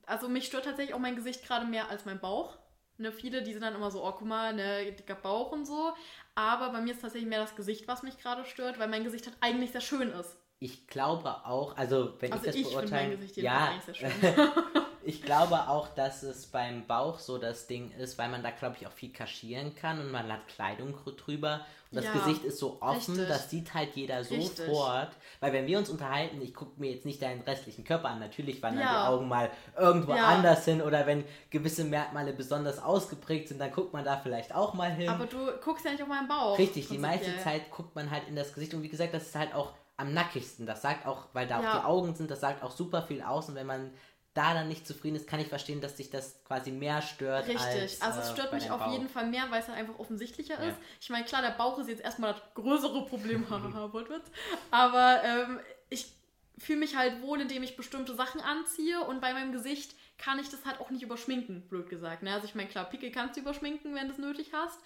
also 0.07 0.28
mich 0.28 0.46
stört 0.46 0.64
tatsächlich 0.64 0.94
auch 0.94 1.00
mein 1.00 1.16
Gesicht 1.16 1.44
gerade 1.46 1.66
mehr 1.66 1.90
als 1.90 2.07
mein 2.07 2.18
Bauch. 2.18 2.57
Ne, 2.98 3.12
viele, 3.12 3.42
die 3.42 3.52
sind 3.52 3.61
dann 3.61 3.74
immer 3.74 3.90
so, 3.90 4.02
oh, 4.02 4.12
guck 4.12 4.26
mal, 4.26 4.54
ne, 4.54 4.90
dicker 4.92 5.16
Bauch 5.16 5.52
und 5.52 5.66
so. 5.66 5.92
Aber 6.34 6.70
bei 6.70 6.80
mir 6.80 6.94
ist 6.94 7.02
tatsächlich 7.02 7.28
mehr 7.28 7.40
das 7.40 7.57
Gesicht, 7.57 7.86
was 7.86 8.02
mich 8.02 8.16
gerade 8.16 8.46
stört, 8.46 8.78
weil 8.78 8.88
mein 8.88 9.04
Gesicht 9.04 9.26
halt 9.26 9.36
eigentlich 9.42 9.72
sehr 9.72 9.82
schön 9.82 10.09
ist. 10.11 10.38
Ich 10.59 10.86
glaube 10.86 11.28
auch, 11.44 11.76
also 11.76 12.14
wenn 12.20 12.32
also 12.32 12.46
ich 12.46 12.52
das 12.52 12.57
ich 12.57 12.68
beurteile, 12.68 13.09
mein 13.09 13.20
Gesicht 13.20 13.36
ja, 13.36 13.72
ich 15.04 15.22
glaube 15.22 15.68
auch, 15.68 15.88
dass 15.88 16.22
es 16.22 16.46
beim 16.46 16.86
Bauch 16.86 17.18
so 17.18 17.36
das 17.38 17.66
Ding 17.66 17.90
ist, 17.92 18.16
weil 18.16 18.30
man 18.30 18.42
da 18.42 18.50
glaube 18.50 18.76
ich 18.80 18.86
auch 18.86 18.92
viel 18.92 19.12
kaschieren 19.12 19.74
kann 19.74 20.00
und 20.00 20.11
man 20.11 20.32
hat 20.32 20.48
Kleidung 20.48 20.94
drüber 21.16 21.66
und 21.90 21.98
das 21.98 22.07
ja, 22.07 22.12
Gesicht 22.12 22.44
ist 22.44 22.59
so 22.59 22.78
offen, 22.80 23.14
richtig. 23.14 23.28
das 23.28 23.48
sieht 23.48 23.72
halt 23.72 23.94
jeder 23.94 24.24
sofort. 24.24 25.11
Weil 25.38 25.52
wenn 25.52 25.66
wir 25.66 25.78
uns 25.78 25.88
unterhalten, 25.88 26.40
ich 26.42 26.52
gucke 26.52 26.80
mir 26.80 26.90
jetzt 26.90 27.07
nicht 27.07 27.22
deinen 27.22 27.42
restlichen 27.42 27.84
Körper 27.84 28.09
an, 28.09 28.18
natürlich 28.18 28.61
wandern 28.61 28.82
ja. 28.82 28.92
die 28.92 29.14
Augen 29.14 29.28
mal 29.28 29.50
irgendwo 29.78 30.12
ja. 30.12 30.26
anders 30.26 30.64
hin 30.64 30.82
oder 30.82 31.07
wenn 31.07 31.24
gewisse 31.50 31.84
Merkmale 31.84 32.32
besonders 32.32 32.82
ausgeprägt 32.82 33.48
sind, 33.48 33.61
dann 33.61 33.70
guckt 33.70 33.92
man 33.92 34.04
da 34.04 34.16
vielleicht 34.16 34.52
auch 34.52 34.74
mal 34.74 34.90
hin. 34.90 35.09
Aber 35.09 35.26
du 35.26 35.38
guckst 35.62 35.84
ja 35.84 35.92
nicht 35.92 36.02
auf 36.02 36.09
meinen 36.09 36.26
Bauch. 36.28 36.59
Richtig, 36.59 36.88
die 36.88 36.98
meiste 36.98 37.38
Zeit 37.38 37.70
guckt 37.70 37.94
man 37.94 38.11
halt 38.11 38.26
in 38.28 38.34
das 38.34 38.52
Gesicht 38.52 38.74
und 38.74 38.82
wie 38.82 38.88
gesagt, 38.88 39.14
das 39.14 39.28
ist 39.28 39.36
halt 39.36 39.54
auch 39.54 39.72
am 39.97 40.12
nackigsten. 40.12 40.66
Das 40.66 40.82
sagt 40.82 41.07
auch, 41.07 41.28
weil 41.32 41.47
da 41.47 41.62
ja. 41.62 41.70
auch 41.70 41.80
die 41.80 41.84
Augen 41.86 42.14
sind, 42.14 42.30
das 42.30 42.40
sagt 42.40 42.62
auch 42.62 42.70
super 42.70 43.03
viel 43.03 43.22
aus. 43.22 43.49
Und 43.49 43.55
wenn 43.55 43.66
man 43.66 43.92
da 44.34 44.53
dann 44.53 44.68
nicht 44.68 44.86
zufrieden 44.86 45.16
ist, 45.16 45.26
kann 45.26 45.40
ich 45.40 45.49
verstehen, 45.49 45.80
dass 45.80 45.97
sich 45.97 46.11
das 46.11 46.44
quasi 46.44 46.70
mehr 46.70 47.01
stört. 47.01 47.49
Richtig, 47.49 47.61
als, 47.61 48.03
also 48.03 48.20
es 48.20 48.30
stört 48.32 48.53
äh, 48.53 48.57
mich 48.57 48.70
auf 48.70 48.80
Bauch. 48.80 48.92
jeden 48.92 49.09
Fall 49.09 49.26
mehr, 49.28 49.51
weil 49.51 49.62
es 49.62 49.68
halt 49.68 49.78
einfach 49.78 49.99
offensichtlicher 49.99 50.62
ja. 50.62 50.68
ist. 50.68 50.78
Ich 51.01 51.09
meine, 51.09 51.24
klar, 51.24 51.40
der 51.40 51.53
Bauch 51.53 51.78
ist 51.78 51.88
jetzt 51.88 52.03
erstmal 52.03 52.34
das 52.34 52.42
größere 52.55 53.07
Problem, 53.07 53.47
aber 54.70 55.22
ähm, 55.24 55.61
ich 55.88 56.12
fühle 56.59 56.80
mich 56.80 56.97
halt 56.97 57.22
wohl, 57.22 57.40
indem 57.40 57.62
ich 57.62 57.76
bestimmte 57.76 58.14
Sachen 58.14 58.40
anziehe 58.42 59.01
und 59.01 59.20
bei 59.20 59.32
meinem 59.32 59.53
Gesicht 59.53 59.94
kann 60.18 60.38
ich 60.38 60.49
das 60.51 60.64
halt 60.64 60.80
auch 60.80 60.90
nicht 60.90 61.03
überschminken, 61.03 61.62
blöd 61.68 61.88
gesagt. 61.88 62.22
Ne? 62.22 62.32
Also 62.32 62.47
ich 62.47 62.55
meine, 62.55 62.68
klar, 62.68 62.84
Pickel 62.84 63.11
kannst 63.11 63.36
du 63.36 63.40
überschminken, 63.40 63.94
wenn 63.94 64.09
du 64.09 64.12
es 64.12 64.18
nötig 64.18 64.53
hast. 64.53 64.78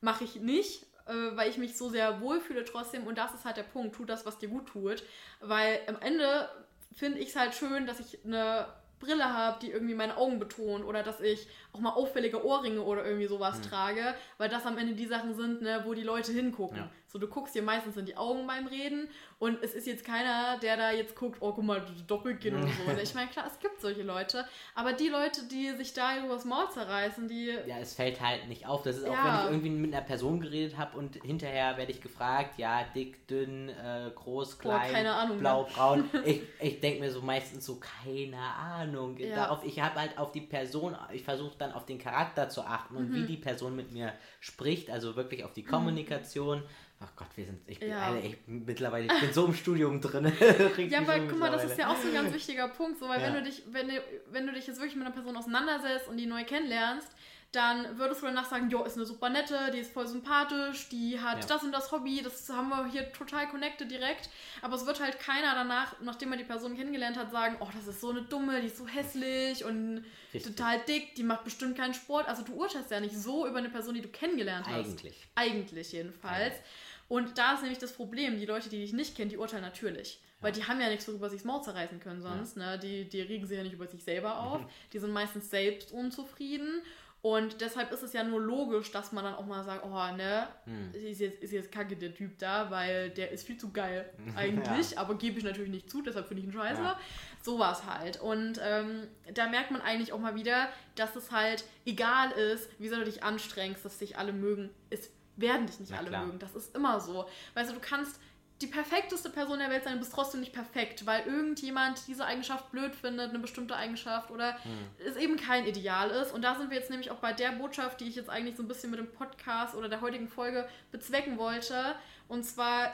Mache 0.00 0.24
ich 0.24 0.36
nicht, 0.36 0.86
äh, 1.06 1.36
weil 1.36 1.50
ich 1.50 1.58
mich 1.58 1.76
so 1.76 1.88
sehr 1.88 2.20
wohlfühle 2.20 2.64
trotzdem 2.64 3.06
und 3.06 3.18
das 3.18 3.34
ist 3.34 3.44
halt 3.44 3.56
der 3.56 3.62
Punkt, 3.64 3.94
tu 3.94 4.04
das, 4.04 4.26
was 4.26 4.38
dir 4.38 4.48
gut 4.48 4.66
tut, 4.66 5.02
weil 5.40 5.80
am 5.86 5.98
Ende 6.00 6.48
finde 6.92 7.18
ich 7.18 7.30
es 7.30 7.36
halt 7.36 7.54
schön, 7.54 7.86
dass 7.86 8.00
ich 8.00 8.24
eine 8.24 8.66
Brille 9.00 9.24
habe, 9.24 9.58
die 9.60 9.70
irgendwie 9.70 9.94
meine 9.94 10.16
Augen 10.16 10.38
betont 10.38 10.84
oder 10.84 11.02
dass 11.02 11.20
ich 11.20 11.46
auch 11.72 11.80
mal 11.80 11.90
auffällige 11.90 12.44
Ohrringe 12.44 12.80
oder 12.80 13.04
irgendwie 13.04 13.26
sowas 13.26 13.58
mhm. 13.58 13.62
trage, 13.62 14.14
weil 14.38 14.48
das 14.48 14.66
am 14.66 14.78
Ende 14.78 14.94
die 14.94 15.06
Sachen 15.06 15.34
sind, 15.34 15.62
ne, 15.62 15.82
wo 15.84 15.94
die 15.94 16.02
Leute 16.02 16.32
hingucken. 16.32 16.78
Ja. 16.78 16.90
So, 17.14 17.20
du 17.20 17.28
guckst 17.28 17.54
dir 17.54 17.62
meistens 17.62 17.96
in 17.96 18.06
die 18.06 18.16
Augen 18.16 18.44
beim 18.44 18.66
Reden 18.66 19.08
und 19.38 19.62
es 19.62 19.72
ist 19.72 19.86
jetzt 19.86 20.04
keiner, 20.04 20.58
der 20.58 20.76
da 20.76 20.90
jetzt 20.90 21.14
guckt, 21.14 21.36
oh, 21.38 21.52
guck 21.52 21.62
mal, 21.62 21.80
Doppelkinn 22.08 22.56
und 22.56 22.66
so. 22.66 23.00
Ich 23.00 23.14
meine, 23.14 23.30
klar, 23.30 23.46
es 23.46 23.56
gibt 23.60 23.80
solche 23.80 24.02
Leute, 24.02 24.44
aber 24.74 24.94
die 24.94 25.10
Leute, 25.10 25.42
die 25.44 25.70
sich 25.76 25.92
da 25.92 26.24
übers 26.24 26.44
Maul 26.44 26.68
zerreißen, 26.72 27.28
die... 27.28 27.56
Ja, 27.68 27.78
es 27.78 27.94
fällt 27.94 28.20
halt 28.20 28.48
nicht 28.48 28.66
auf. 28.66 28.82
Das 28.82 28.96
ist 28.96 29.04
auch, 29.04 29.12
wenn 29.12 29.34
ich 29.34 29.44
irgendwie 29.44 29.70
mit 29.70 29.94
einer 29.94 30.04
Person 30.04 30.40
geredet 30.40 30.76
habe 30.76 30.98
und 30.98 31.14
hinterher 31.22 31.76
werde 31.76 31.92
ich 31.92 32.00
gefragt, 32.00 32.58
ja, 32.58 32.82
dick, 32.96 33.28
dünn, 33.28 33.68
äh, 33.68 34.10
groß, 34.12 34.58
klein, 34.58 34.80
Boah, 34.80 34.92
keine 34.92 35.14
Ahnung, 35.14 35.38
blau, 35.38 35.68
braun. 35.72 36.10
ich 36.24 36.42
ich 36.58 36.80
denke 36.80 36.98
mir 36.98 37.12
so 37.12 37.22
meistens 37.22 37.64
so, 37.64 37.78
keine 37.78 38.40
Ahnung. 38.40 39.16
Ja. 39.18 39.36
Darauf, 39.36 39.64
ich 39.64 39.78
habe 39.78 40.00
halt 40.00 40.18
auf 40.18 40.32
die 40.32 40.40
Person, 40.40 40.96
ich 41.12 41.22
versuche 41.22 41.54
dann 41.58 41.74
auf 41.74 41.86
den 41.86 41.98
Charakter 41.98 42.48
zu 42.48 42.62
achten 42.62 42.96
und 42.96 43.10
mhm. 43.10 43.14
wie 43.14 43.26
die 43.26 43.36
Person 43.36 43.76
mit 43.76 43.92
mir 43.92 44.12
spricht, 44.40 44.90
also 44.90 45.14
wirklich 45.14 45.44
auf 45.44 45.52
die 45.52 45.62
Kommunikation. 45.62 46.58
Mhm 46.58 46.83
Ach 47.00 47.16
Gott, 47.16 47.28
wir 47.34 47.44
sind, 47.44 47.60
ich 47.66 47.80
bin, 47.80 47.90
ja. 47.90 48.02
Alter, 48.02 48.24
ich, 48.24 48.36
mittlerweile, 48.46 49.06
ich 49.12 49.20
bin 49.20 49.32
so 49.32 49.46
im 49.46 49.54
Studium 49.54 50.00
drin. 50.00 50.24
ja, 50.88 50.98
aber 50.98 51.18
guck 51.20 51.38
mal, 51.38 51.50
das 51.50 51.64
ist 51.64 51.78
ja 51.78 51.90
auch 51.90 51.96
so 51.96 52.08
ein 52.08 52.14
ganz 52.14 52.32
wichtiger 52.32 52.68
Punkt, 52.68 52.98
so, 52.98 53.08
weil 53.08 53.20
ja. 53.20 53.26
wenn 53.26 53.34
du 53.34 53.42
dich, 53.42 53.62
wenn 53.70 53.88
du, 53.88 54.02
wenn 54.30 54.46
du 54.46 54.52
dich 54.52 54.66
jetzt 54.66 54.78
wirklich 54.78 54.96
mit 54.96 55.04
einer 55.04 55.14
Person 55.14 55.36
auseinandersetzt 55.36 56.08
und 56.08 56.16
die 56.16 56.26
neu 56.26 56.44
kennenlernst, 56.44 57.08
dann 57.54 57.98
würdest 57.98 58.22
du 58.22 58.26
danach 58.26 58.48
sagen, 58.48 58.68
jo, 58.70 58.82
ist 58.84 58.96
eine 58.96 59.06
super 59.06 59.28
nette, 59.28 59.70
die 59.72 59.78
ist 59.78 59.92
voll 59.92 60.06
sympathisch, 60.06 60.88
die 60.88 61.20
hat 61.20 61.40
ja. 61.40 61.46
das 61.46 61.62
und 61.62 61.72
das 61.72 61.92
Hobby, 61.92 62.20
das 62.22 62.48
haben 62.48 62.68
wir 62.68 62.86
hier 62.86 63.12
total 63.12 63.48
connected 63.48 63.90
direkt. 63.90 64.28
Aber 64.62 64.74
es 64.76 64.86
wird 64.86 65.00
halt 65.00 65.18
keiner 65.18 65.54
danach, 65.54 65.94
nachdem 66.00 66.30
man 66.30 66.38
die 66.38 66.44
Person 66.44 66.76
kennengelernt 66.76 67.16
hat, 67.16 67.30
sagen, 67.30 67.56
oh, 67.60 67.68
das 67.74 67.86
ist 67.86 68.00
so 68.00 68.10
eine 68.10 68.22
dumme, 68.22 68.60
die 68.60 68.66
ist 68.66 68.78
so 68.78 68.86
hässlich 68.86 69.64
und 69.64 70.04
Richtig. 70.32 70.54
total 70.54 70.80
dick, 70.80 71.14
die 71.14 71.22
macht 71.22 71.44
bestimmt 71.44 71.76
keinen 71.76 71.94
Sport. 71.94 72.28
Also 72.28 72.42
du 72.42 72.54
urteilst 72.54 72.90
ja 72.90 73.00
nicht 73.00 73.16
so 73.16 73.46
über 73.46 73.58
eine 73.58 73.70
Person, 73.70 73.94
die 73.94 74.02
du 74.02 74.08
kennengelernt 74.08 74.66
hast. 74.66 74.74
Eigentlich. 74.74 75.26
Eigentlich 75.34 75.92
jedenfalls. 75.92 76.54
Ja. 76.54 76.62
Und 77.08 77.38
da 77.38 77.54
ist 77.54 77.60
nämlich 77.60 77.78
das 77.78 77.92
Problem, 77.92 78.38
die 78.38 78.46
Leute, 78.46 78.68
die 78.68 78.80
dich 78.80 78.92
nicht 78.92 79.16
kennen, 79.16 79.30
die 79.30 79.36
urteilen 79.36 79.62
natürlich. 79.62 80.20
Weil 80.44 80.52
die 80.52 80.64
haben 80.64 80.78
ja 80.78 80.90
nichts, 80.90 81.08
worüber 81.08 81.30
sie 81.30 81.36
das 81.36 81.44
Maul 81.46 81.62
zerreißen 81.62 82.00
können 82.00 82.20
sonst. 82.20 82.58
Ja. 82.58 82.72
Ne? 82.72 82.78
Die, 82.78 83.08
die 83.08 83.22
regen 83.22 83.46
sich 83.46 83.56
ja 83.56 83.62
nicht 83.62 83.72
über 83.72 83.86
sich 83.86 84.04
selber 84.04 84.38
auf. 84.40 84.60
Die 84.92 84.98
sind 84.98 85.10
meistens 85.10 85.48
selbst 85.48 85.90
unzufrieden. 85.90 86.82
Und 87.24 87.62
deshalb 87.62 87.90
ist 87.90 88.02
es 88.02 88.12
ja 88.12 88.22
nur 88.22 88.38
logisch, 88.38 88.90
dass 88.90 89.10
man 89.10 89.24
dann 89.24 89.34
auch 89.36 89.46
mal 89.46 89.64
sagt, 89.64 89.82
oh, 89.82 90.14
ne, 90.14 90.46
hm. 90.64 90.92
ist, 90.92 91.20
jetzt, 91.20 91.42
ist 91.42 91.52
jetzt 91.52 91.72
kacke 91.72 91.96
der 91.96 92.14
Typ 92.14 92.36
da, 92.36 92.70
weil 92.70 93.08
der 93.08 93.30
ist 93.30 93.46
viel 93.46 93.56
zu 93.56 93.72
geil 93.72 94.12
eigentlich, 94.36 94.90
ja. 94.90 94.98
aber 94.98 95.14
gebe 95.14 95.38
ich 95.38 95.44
natürlich 95.44 95.70
nicht 95.70 95.88
zu, 95.88 96.02
deshalb 96.02 96.28
finde 96.28 96.42
ich 96.42 96.48
ihn 96.48 96.52
scheiße. 96.52 96.82
Ja. 96.82 97.00
So 97.40 97.58
war 97.58 97.72
es 97.72 97.86
halt. 97.86 98.20
Und 98.20 98.60
ähm, 98.62 99.06
da 99.32 99.48
merkt 99.48 99.70
man 99.70 99.80
eigentlich 99.80 100.12
auch 100.12 100.18
mal 100.18 100.34
wieder, 100.34 100.68
dass 100.96 101.16
es 101.16 101.32
halt 101.32 101.64
egal 101.86 102.30
ist, 102.32 102.68
wie 102.78 102.88
sehr 102.88 102.98
du 102.98 103.06
dich 103.06 103.22
anstrengst, 103.22 103.82
dass 103.86 103.98
sich 103.98 104.18
alle 104.18 104.34
mögen. 104.34 104.68
Es 104.90 105.08
werden 105.36 105.66
dich 105.66 105.80
nicht 105.80 105.92
Na 105.92 106.00
alle 106.00 106.08
klar. 106.08 106.26
mögen. 106.26 106.38
Das 106.40 106.54
ist 106.54 106.76
immer 106.76 107.00
so. 107.00 107.26
Weißt 107.54 107.70
du, 107.70 107.74
du 107.74 107.80
kannst 107.80 108.20
die 108.60 108.66
perfekteste 108.68 109.30
Person 109.30 109.58
der 109.58 109.68
Welt 109.68 109.84
sein, 109.84 109.94
du 109.94 109.98
bist 109.98 110.12
trotzdem 110.12 110.40
nicht 110.40 110.52
perfekt, 110.52 111.06
weil 111.06 111.26
irgendjemand 111.26 112.06
diese 112.06 112.24
Eigenschaft 112.24 112.70
blöd 112.70 112.94
findet, 112.94 113.30
eine 113.30 113.40
bestimmte 113.40 113.74
Eigenschaft 113.74 114.30
oder 114.30 114.54
hm. 114.62 114.70
es 115.04 115.16
eben 115.16 115.36
kein 115.36 115.66
Ideal 115.66 116.10
ist. 116.10 116.32
Und 116.32 116.42
da 116.42 116.54
sind 116.54 116.70
wir 116.70 116.78
jetzt 116.78 116.90
nämlich 116.90 117.10
auch 117.10 117.18
bei 117.18 117.32
der 117.32 117.52
Botschaft, 117.52 118.00
die 118.00 118.08
ich 118.08 118.14
jetzt 118.14 118.30
eigentlich 118.30 118.56
so 118.56 118.62
ein 118.62 118.68
bisschen 118.68 118.90
mit 118.90 119.00
dem 119.00 119.10
Podcast 119.10 119.74
oder 119.74 119.88
der 119.88 120.00
heutigen 120.00 120.28
Folge 120.28 120.68
bezwecken 120.92 121.36
wollte. 121.36 121.96
Und 122.28 122.44
zwar, 122.44 122.92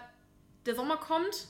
der 0.65 0.75
Sommer 0.75 0.97
kommt, 0.97 1.49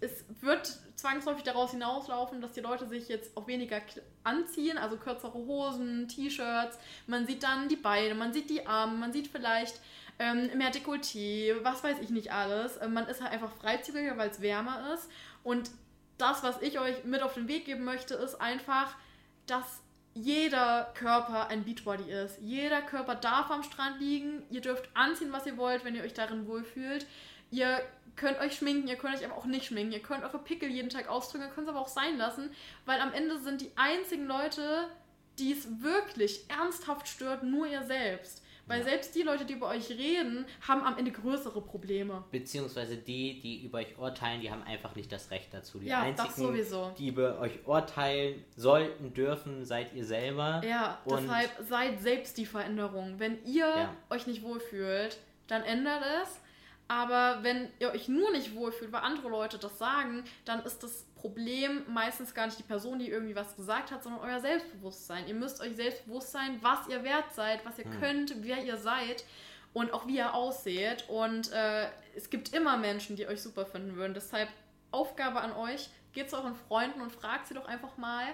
es 0.00 0.24
wird 0.40 0.78
zwangsläufig 0.94 1.42
daraus 1.42 1.72
hinauslaufen, 1.72 2.40
dass 2.40 2.52
die 2.52 2.60
Leute 2.60 2.86
sich 2.86 3.08
jetzt 3.08 3.36
auch 3.36 3.46
weniger 3.46 3.80
anziehen, 4.22 4.78
also 4.78 4.96
kürzere 4.96 5.34
Hosen, 5.34 6.08
T-Shirts. 6.08 6.78
Man 7.06 7.26
sieht 7.26 7.42
dann 7.42 7.68
die 7.68 7.76
Beine, 7.76 8.14
man 8.14 8.32
sieht 8.32 8.50
die 8.50 8.66
Arme, 8.66 8.96
man 8.96 9.12
sieht 9.12 9.28
vielleicht 9.28 9.80
ähm, 10.20 10.50
mehr 10.56 10.70
Dekolleté, 10.70 11.64
was 11.64 11.82
weiß 11.82 11.98
ich 12.00 12.10
nicht 12.10 12.30
alles. 12.30 12.78
Ähm, 12.80 12.92
man 12.92 13.08
ist 13.08 13.22
halt 13.22 13.32
einfach 13.32 13.50
freizügiger, 13.52 14.16
weil 14.18 14.28
es 14.28 14.42
wärmer 14.42 14.92
ist. 14.92 15.10
Und 15.42 15.70
das, 16.18 16.42
was 16.42 16.60
ich 16.60 16.78
euch 16.78 17.04
mit 17.04 17.22
auf 17.22 17.34
den 17.34 17.48
Weg 17.48 17.64
geben 17.64 17.84
möchte, 17.84 18.14
ist 18.14 18.38
einfach, 18.38 18.94
dass 19.46 19.80
jeder 20.12 20.92
Körper 20.94 21.48
ein 21.48 21.64
Beachbody 21.64 22.10
ist. 22.10 22.38
Jeder 22.42 22.82
Körper 22.82 23.14
darf 23.14 23.50
am 23.50 23.62
Strand 23.62 23.98
liegen. 23.98 24.42
Ihr 24.50 24.60
dürft 24.60 24.90
anziehen, 24.94 25.32
was 25.32 25.46
ihr 25.46 25.56
wollt, 25.56 25.86
wenn 25.86 25.94
ihr 25.94 26.02
euch 26.02 26.12
darin 26.12 26.46
wohlfühlt. 26.46 27.06
Ihr 27.50 27.80
könnt 28.16 28.38
euch 28.40 28.56
schminken, 28.56 28.88
ihr 28.88 28.96
könnt 28.96 29.16
euch 29.16 29.24
aber 29.24 29.36
auch 29.36 29.46
nicht 29.46 29.64
schminken. 29.64 29.92
Ihr 29.92 30.02
könnt 30.02 30.22
eure 30.22 30.38
Pickel 30.38 30.68
jeden 30.68 30.90
Tag 30.90 31.08
ausdrücken, 31.08 31.46
ihr 31.46 31.50
könnt 31.50 31.66
es 31.66 31.74
aber 31.74 31.80
auch 31.80 31.88
sein 31.88 32.18
lassen, 32.18 32.50
weil 32.84 33.00
am 33.00 33.14
Ende 33.14 33.38
sind 33.38 33.62
die 33.62 33.70
einzigen 33.76 34.26
Leute, 34.26 34.88
die 35.40 35.52
es 35.52 35.66
wirklich 35.82 36.44
ernsthaft 36.48 37.08
stört, 37.08 37.42
nur 37.42 37.66
ihr 37.66 37.82
selbst. 37.82 38.42
Weil 38.66 38.80
ja. 38.80 38.84
selbst 38.84 39.16
die 39.16 39.22
Leute, 39.22 39.44
die 39.44 39.54
über 39.54 39.68
euch 39.68 39.90
reden, 39.90 40.46
haben 40.66 40.82
am 40.82 40.96
Ende 40.96 41.10
größere 41.10 41.60
Probleme. 41.60 42.22
Beziehungsweise 42.30 42.96
die, 42.96 43.40
die 43.40 43.64
über 43.64 43.78
euch 43.78 43.98
urteilen, 43.98 44.40
die 44.40 44.50
haben 44.50 44.62
einfach 44.62 44.94
nicht 44.94 45.10
das 45.10 45.32
Recht 45.32 45.52
dazu. 45.52 45.80
Die 45.80 45.88
ja, 45.88 46.02
einzigen, 46.02 46.54
die 46.96 47.08
über 47.08 47.40
euch 47.40 47.66
urteilen 47.66 48.44
sollten, 48.56 49.12
dürfen, 49.12 49.64
seid 49.64 49.92
ihr 49.92 50.04
selber. 50.04 50.62
Ja, 50.64 51.00
Und 51.04 51.22
deshalb 51.22 51.50
seid 51.68 52.00
selbst 52.00 52.38
die 52.38 52.46
Veränderung. 52.46 53.14
Wenn 53.18 53.44
ihr 53.44 53.66
ja. 53.66 53.96
euch 54.08 54.28
nicht 54.28 54.44
wohlfühlt, 54.44 55.18
dann 55.48 55.62
ändert 55.62 56.04
es. 56.22 56.40
Aber 56.90 57.44
wenn 57.44 57.68
ihr 57.78 57.92
euch 57.92 58.08
nur 58.08 58.32
nicht 58.32 58.56
wohlfühlt, 58.56 58.90
weil 58.90 59.02
andere 59.02 59.28
Leute 59.28 59.58
das 59.58 59.78
sagen, 59.78 60.24
dann 60.44 60.64
ist 60.64 60.82
das 60.82 61.04
Problem 61.14 61.84
meistens 61.86 62.34
gar 62.34 62.46
nicht 62.46 62.58
die 62.58 62.64
Person, 62.64 62.98
die 62.98 63.08
irgendwie 63.08 63.36
was 63.36 63.54
gesagt 63.54 63.92
hat, 63.92 64.02
sondern 64.02 64.22
euer 64.22 64.40
Selbstbewusstsein. 64.40 65.28
Ihr 65.28 65.34
müsst 65.34 65.60
euch 65.60 65.76
selbst 65.76 66.04
bewusst 66.06 66.32
sein, 66.32 66.58
was 66.62 66.88
ihr 66.88 67.04
wert 67.04 67.32
seid, 67.32 67.64
was 67.64 67.78
ihr 67.78 67.84
hm. 67.84 68.00
könnt, 68.00 68.42
wer 68.42 68.64
ihr 68.64 68.76
seid 68.76 69.22
und 69.72 69.92
auch 69.92 70.08
wie 70.08 70.16
ihr 70.16 70.34
ausseht. 70.34 71.08
Und 71.08 71.52
äh, 71.52 71.86
es 72.16 72.28
gibt 72.28 72.52
immer 72.52 72.76
Menschen, 72.76 73.14
die 73.14 73.28
euch 73.28 73.40
super 73.40 73.66
finden 73.66 73.94
würden. 73.94 74.14
Deshalb 74.14 74.48
Aufgabe 74.90 75.42
an 75.42 75.52
euch, 75.52 75.90
geht 76.12 76.28
zu 76.28 76.38
euren 76.38 76.56
Freunden 76.56 77.02
und 77.02 77.12
fragt 77.12 77.46
sie 77.46 77.54
doch 77.54 77.68
einfach 77.68 77.98
mal, 77.98 78.24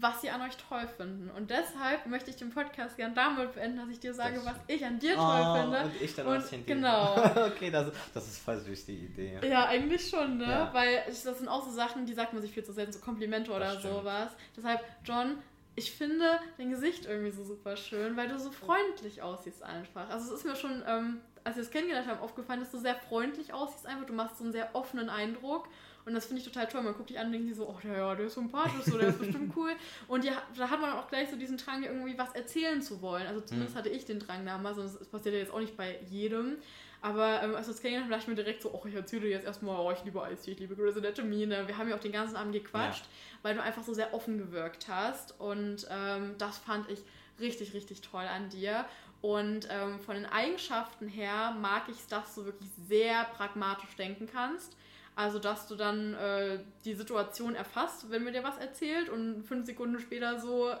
was 0.00 0.20
sie 0.20 0.30
an 0.30 0.40
euch 0.42 0.56
toll 0.56 0.86
finden. 0.96 1.30
Und 1.30 1.50
deshalb 1.50 2.06
möchte 2.06 2.30
ich 2.30 2.36
den 2.36 2.50
Podcast 2.50 2.96
gern 2.96 3.14
damit 3.14 3.54
beenden, 3.54 3.78
dass 3.78 3.88
ich 3.88 4.00
dir 4.00 4.14
sage, 4.14 4.36
das 4.36 4.46
was 4.46 4.56
ich 4.66 4.84
an 4.84 4.98
dir 4.98 5.14
toll 5.14 5.42
oh, 5.42 5.60
finde. 5.60 5.82
Und 5.82 6.00
ich 6.00 6.14
dann 6.14 6.26
und, 6.26 6.34
was 6.34 6.50
hinter 6.50 6.74
Genau. 6.74 7.46
okay, 7.46 7.70
das, 7.70 7.92
das 8.14 8.28
ist 8.28 8.38
voll 8.38 8.58
süß, 8.58 8.86
die 8.86 9.04
Idee. 9.04 9.38
Ja, 9.42 9.66
eigentlich 9.66 10.08
schon, 10.08 10.38
ne? 10.38 10.44
Ja. 10.44 10.70
Weil 10.72 11.02
das 11.06 11.22
sind 11.22 11.48
auch 11.48 11.64
so 11.64 11.70
Sachen, 11.70 12.06
die 12.06 12.14
sagt 12.14 12.32
man 12.32 12.42
sich 12.42 12.52
viel 12.52 12.64
zu 12.64 12.72
selten, 12.72 12.92
so 12.92 13.00
Komplimente 13.00 13.52
oder 13.52 13.80
sowas. 13.80 14.32
Deshalb, 14.56 14.80
John, 15.04 15.38
ich 15.74 15.92
finde 15.92 16.38
dein 16.58 16.70
Gesicht 16.70 17.06
irgendwie 17.06 17.30
so 17.30 17.44
super 17.44 17.76
schön, 17.76 18.16
weil 18.16 18.28
du 18.28 18.38
so 18.38 18.50
freundlich 18.50 19.22
aussiehst 19.22 19.62
einfach. 19.62 20.08
Also 20.10 20.32
es 20.32 20.40
ist 20.40 20.46
mir 20.46 20.56
schon, 20.56 20.82
ähm, 20.86 21.20
als 21.44 21.56
wir 21.56 21.62
es 21.62 21.70
kennengelernt 21.70 22.08
haben, 22.08 22.20
aufgefallen, 22.20 22.60
dass 22.60 22.70
du 22.70 22.78
sehr 22.78 22.96
freundlich 22.96 23.52
aussiehst 23.52 23.86
einfach. 23.86 24.06
Du 24.06 24.12
machst 24.12 24.38
so 24.38 24.44
einen 24.44 24.52
sehr 24.52 24.74
offenen 24.74 25.08
Eindruck. 25.08 25.68
Und 26.04 26.14
das 26.14 26.26
finde 26.26 26.42
ich 26.42 26.48
total 26.48 26.66
toll. 26.66 26.82
Man 26.82 26.94
guckt 26.94 27.10
dich 27.10 27.18
an 27.18 27.26
und 27.26 27.32
denkt 27.32 27.48
sich 27.48 27.56
so, 27.56 27.68
oh, 27.68 27.78
der, 27.82 27.98
ja, 27.98 28.14
der 28.14 28.26
ist 28.26 28.34
sympathisch, 28.34 28.84
so, 28.84 28.98
der 28.98 29.08
ist 29.08 29.18
bestimmt 29.18 29.52
cool. 29.56 29.72
Und 30.08 30.24
die, 30.24 30.30
da 30.56 30.70
hat 30.70 30.80
man 30.80 30.92
auch 30.92 31.08
gleich 31.08 31.30
so 31.30 31.36
diesen 31.36 31.56
Drang, 31.56 31.82
irgendwie 31.82 32.16
was 32.16 32.32
erzählen 32.34 32.80
zu 32.80 33.02
wollen. 33.02 33.26
Also 33.26 33.40
zumindest 33.42 33.74
mhm. 33.74 33.78
hatte 33.78 33.88
ich 33.90 34.04
den 34.04 34.18
Drang 34.18 34.44
damals, 34.44 34.78
und 34.78 34.84
das 34.84 35.08
passiert 35.08 35.34
ja 35.34 35.40
jetzt 35.40 35.52
auch 35.52 35.60
nicht 35.60 35.76
bei 35.76 35.98
jedem. 36.08 36.56
Aber 37.02 37.42
ähm, 37.42 37.54
als 37.54 37.66
wir 37.66 37.74
es 37.74 37.80
kennengelernt 37.80 38.04
haben, 38.04 38.10
dachte 38.10 38.22
ich 38.22 38.36
mir 38.36 38.42
direkt 38.42 38.62
so, 38.62 38.70
oh, 38.72 38.86
ich 38.86 38.94
erzähle 38.94 39.22
dir 39.22 39.30
jetzt 39.30 39.46
erstmal, 39.46 39.78
oh, 39.80 39.90
ich 39.90 40.04
liebe 40.04 40.22
Eistee, 40.22 40.52
ich 40.52 40.58
liebe 40.58 40.76
Grey's 40.76 40.96
Anatomy. 40.96 41.46
Ne? 41.46 41.66
Wir 41.66 41.78
haben 41.78 41.88
ja 41.88 41.96
auch 41.96 42.00
den 42.00 42.12
ganzen 42.12 42.36
Abend 42.36 42.52
gequatscht, 42.52 43.04
ja. 43.04 43.38
weil 43.42 43.54
du 43.54 43.62
einfach 43.62 43.82
so 43.82 43.94
sehr 43.94 44.12
offen 44.12 44.38
gewirkt 44.38 44.86
hast. 44.88 45.38
Und 45.40 45.86
ähm, 45.90 46.34
das 46.38 46.58
fand 46.58 46.90
ich 46.90 47.00
richtig, 47.38 47.72
richtig 47.72 48.02
toll 48.02 48.24
an 48.24 48.50
dir. 48.50 48.84
Und 49.22 49.68
ähm, 49.70 50.00
von 50.00 50.14
den 50.14 50.26
Eigenschaften 50.26 51.08
her 51.08 51.54
mag 51.58 51.84
ich 51.88 51.96
es, 51.96 52.06
dass 52.06 52.34
du 52.34 52.44
wirklich 52.44 52.70
sehr 52.88 53.24
pragmatisch 53.24 53.94
denken 53.96 54.28
kannst. 54.30 54.76
Also, 55.20 55.38
dass 55.38 55.66
du 55.66 55.76
dann 55.76 56.14
äh, 56.14 56.60
die 56.86 56.94
Situation 56.94 57.54
erfasst, 57.54 58.10
wenn 58.10 58.24
mir 58.24 58.32
dir 58.32 58.42
was 58.42 58.56
erzählt 58.56 59.10
und 59.10 59.42
fünf 59.42 59.66
Sekunden 59.66 60.00
später 60.00 60.40
so 60.40 60.72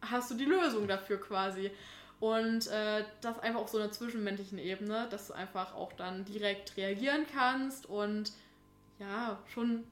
hast 0.00 0.28
du 0.28 0.34
die 0.34 0.44
Lösung 0.44 0.88
dafür 0.88 1.20
quasi. 1.20 1.70
Und 2.18 2.66
äh, 2.66 3.04
das 3.20 3.38
einfach 3.38 3.60
auf 3.60 3.68
so 3.68 3.78
einer 3.78 3.92
zwischenmenschlichen 3.92 4.58
Ebene, 4.58 5.06
dass 5.10 5.28
du 5.28 5.34
einfach 5.34 5.76
auch 5.76 5.92
dann 5.92 6.24
direkt 6.24 6.76
reagieren 6.76 7.26
kannst 7.32 7.86
und 7.86 8.32
ja, 8.98 9.38
schon 9.54 9.84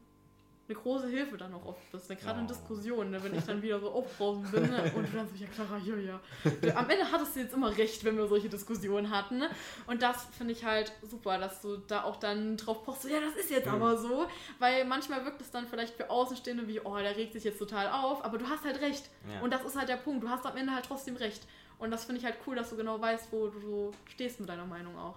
eine 0.67 0.79
große 0.79 1.09
Hilfe 1.09 1.37
dann 1.37 1.53
auch 1.53 1.67
oft 1.67 1.93
bist. 1.93 2.09
Ne? 2.09 2.17
Gerade 2.17 2.39
oh. 2.39 2.43
in 2.43 2.47
Diskussionen, 2.47 3.11
ne? 3.11 3.23
wenn 3.23 3.35
ich 3.35 3.45
dann 3.45 3.61
wieder 3.61 3.79
so 3.81 3.91
aufbrausen 3.91 4.51
bin 4.51 4.62
ne? 4.62 4.91
und 4.95 5.12
du 5.12 5.17
dann 5.17 5.29
so, 5.29 5.35
ja 5.37 5.47
Clara, 5.49 5.79
ja, 5.79 5.97
ja. 5.97 6.77
Am 6.77 6.89
Ende 6.89 7.11
hattest 7.11 7.37
du 7.37 7.41
jetzt 7.41 7.53
immer 7.53 7.77
recht, 7.77 8.03
wenn 8.05 8.17
wir 8.17 8.27
solche 8.27 8.49
Diskussionen 8.49 9.11
hatten. 9.11 9.39
Ne? 9.39 9.51
Und 9.87 10.01
das 10.01 10.27
finde 10.37 10.55
ich 10.55 10.65
halt 10.65 10.93
super, 11.03 11.39
dass 11.39 11.61
du 11.61 11.77
da 11.77 12.05
auch 12.05 12.17
dann 12.17 12.57
drauf 12.57 12.83
pochst, 12.85 13.03
so, 13.03 13.09
ja, 13.09 13.21
das 13.21 13.37
ist 13.37 13.51
jetzt 13.51 13.67
mhm. 13.67 13.75
aber 13.75 13.99
so. 13.99 14.27
Weil 14.59 14.87
manchmal 14.87 15.25
wirkt 15.25 15.43
es 15.43 15.51
dann 15.51 15.67
vielleicht 15.67 15.95
für 15.95 16.09
Außenstehende 16.09 16.67
wie, 16.67 16.81
oh, 16.81 16.97
der 16.97 17.17
regt 17.17 17.35
sich 17.35 17.45
jetzt 17.45 17.59
total 17.59 17.89
auf, 17.89 18.25
aber 18.25 18.39
du 18.39 18.49
hast 18.49 18.65
halt 18.65 18.81
recht. 18.81 19.11
Ja. 19.31 19.41
Und 19.43 19.53
das 19.53 19.65
ist 19.65 19.77
halt 19.77 19.89
der 19.89 19.97
Punkt. 19.97 20.25
Du 20.25 20.31
hast 20.31 20.47
am 20.47 20.57
Ende 20.57 20.73
halt 20.73 20.87
trotzdem 20.87 21.17
recht. 21.17 21.47
Und 21.79 21.91
das 21.91 22.05
finde 22.05 22.21
ich 22.21 22.25
halt 22.25 22.37
cool, 22.47 22.57
dass 22.57 22.71
du 22.71 22.77
genau 22.77 23.01
weißt, 23.01 23.33
wo 23.33 23.49
du 23.49 23.61
so 23.61 23.91
stehst 24.07 24.41
mit 24.41 24.49
deiner 24.49 24.65
Meinung 24.65 24.97
auch. 24.97 25.17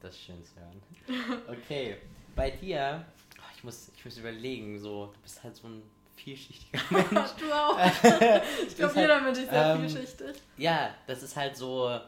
Das 0.00 0.14
ist 0.14 0.22
schön 0.22 0.42
zu 0.42 0.54
hören. 0.56 1.42
Okay, 1.48 1.98
bei 2.34 2.50
dir, 2.50 3.04
ich, 3.60 3.64
muss, 3.64 3.90
ich 3.94 4.04
muss 4.06 4.16
überlegen, 4.16 4.78
so, 4.78 5.10
du 5.12 5.20
bist 5.20 5.44
halt 5.44 5.54
so 5.54 5.68
ein 5.68 5.82
vielschichtiger 6.16 6.82
Mensch. 6.90 7.30
du 7.38 7.52
auch. 7.52 7.78
ich 8.66 8.74
glaube, 8.74 8.98
jeder 8.98 9.14
halt, 9.16 9.24
Mensch 9.24 9.38
ist 9.38 9.50
sehr 9.50 9.74
ähm, 9.74 9.80
vielschichtig. 9.80 10.42
Ja, 10.56 10.94
das 11.06 11.22
ist 11.22 11.36
halt 11.36 11.58
so, 11.58 12.00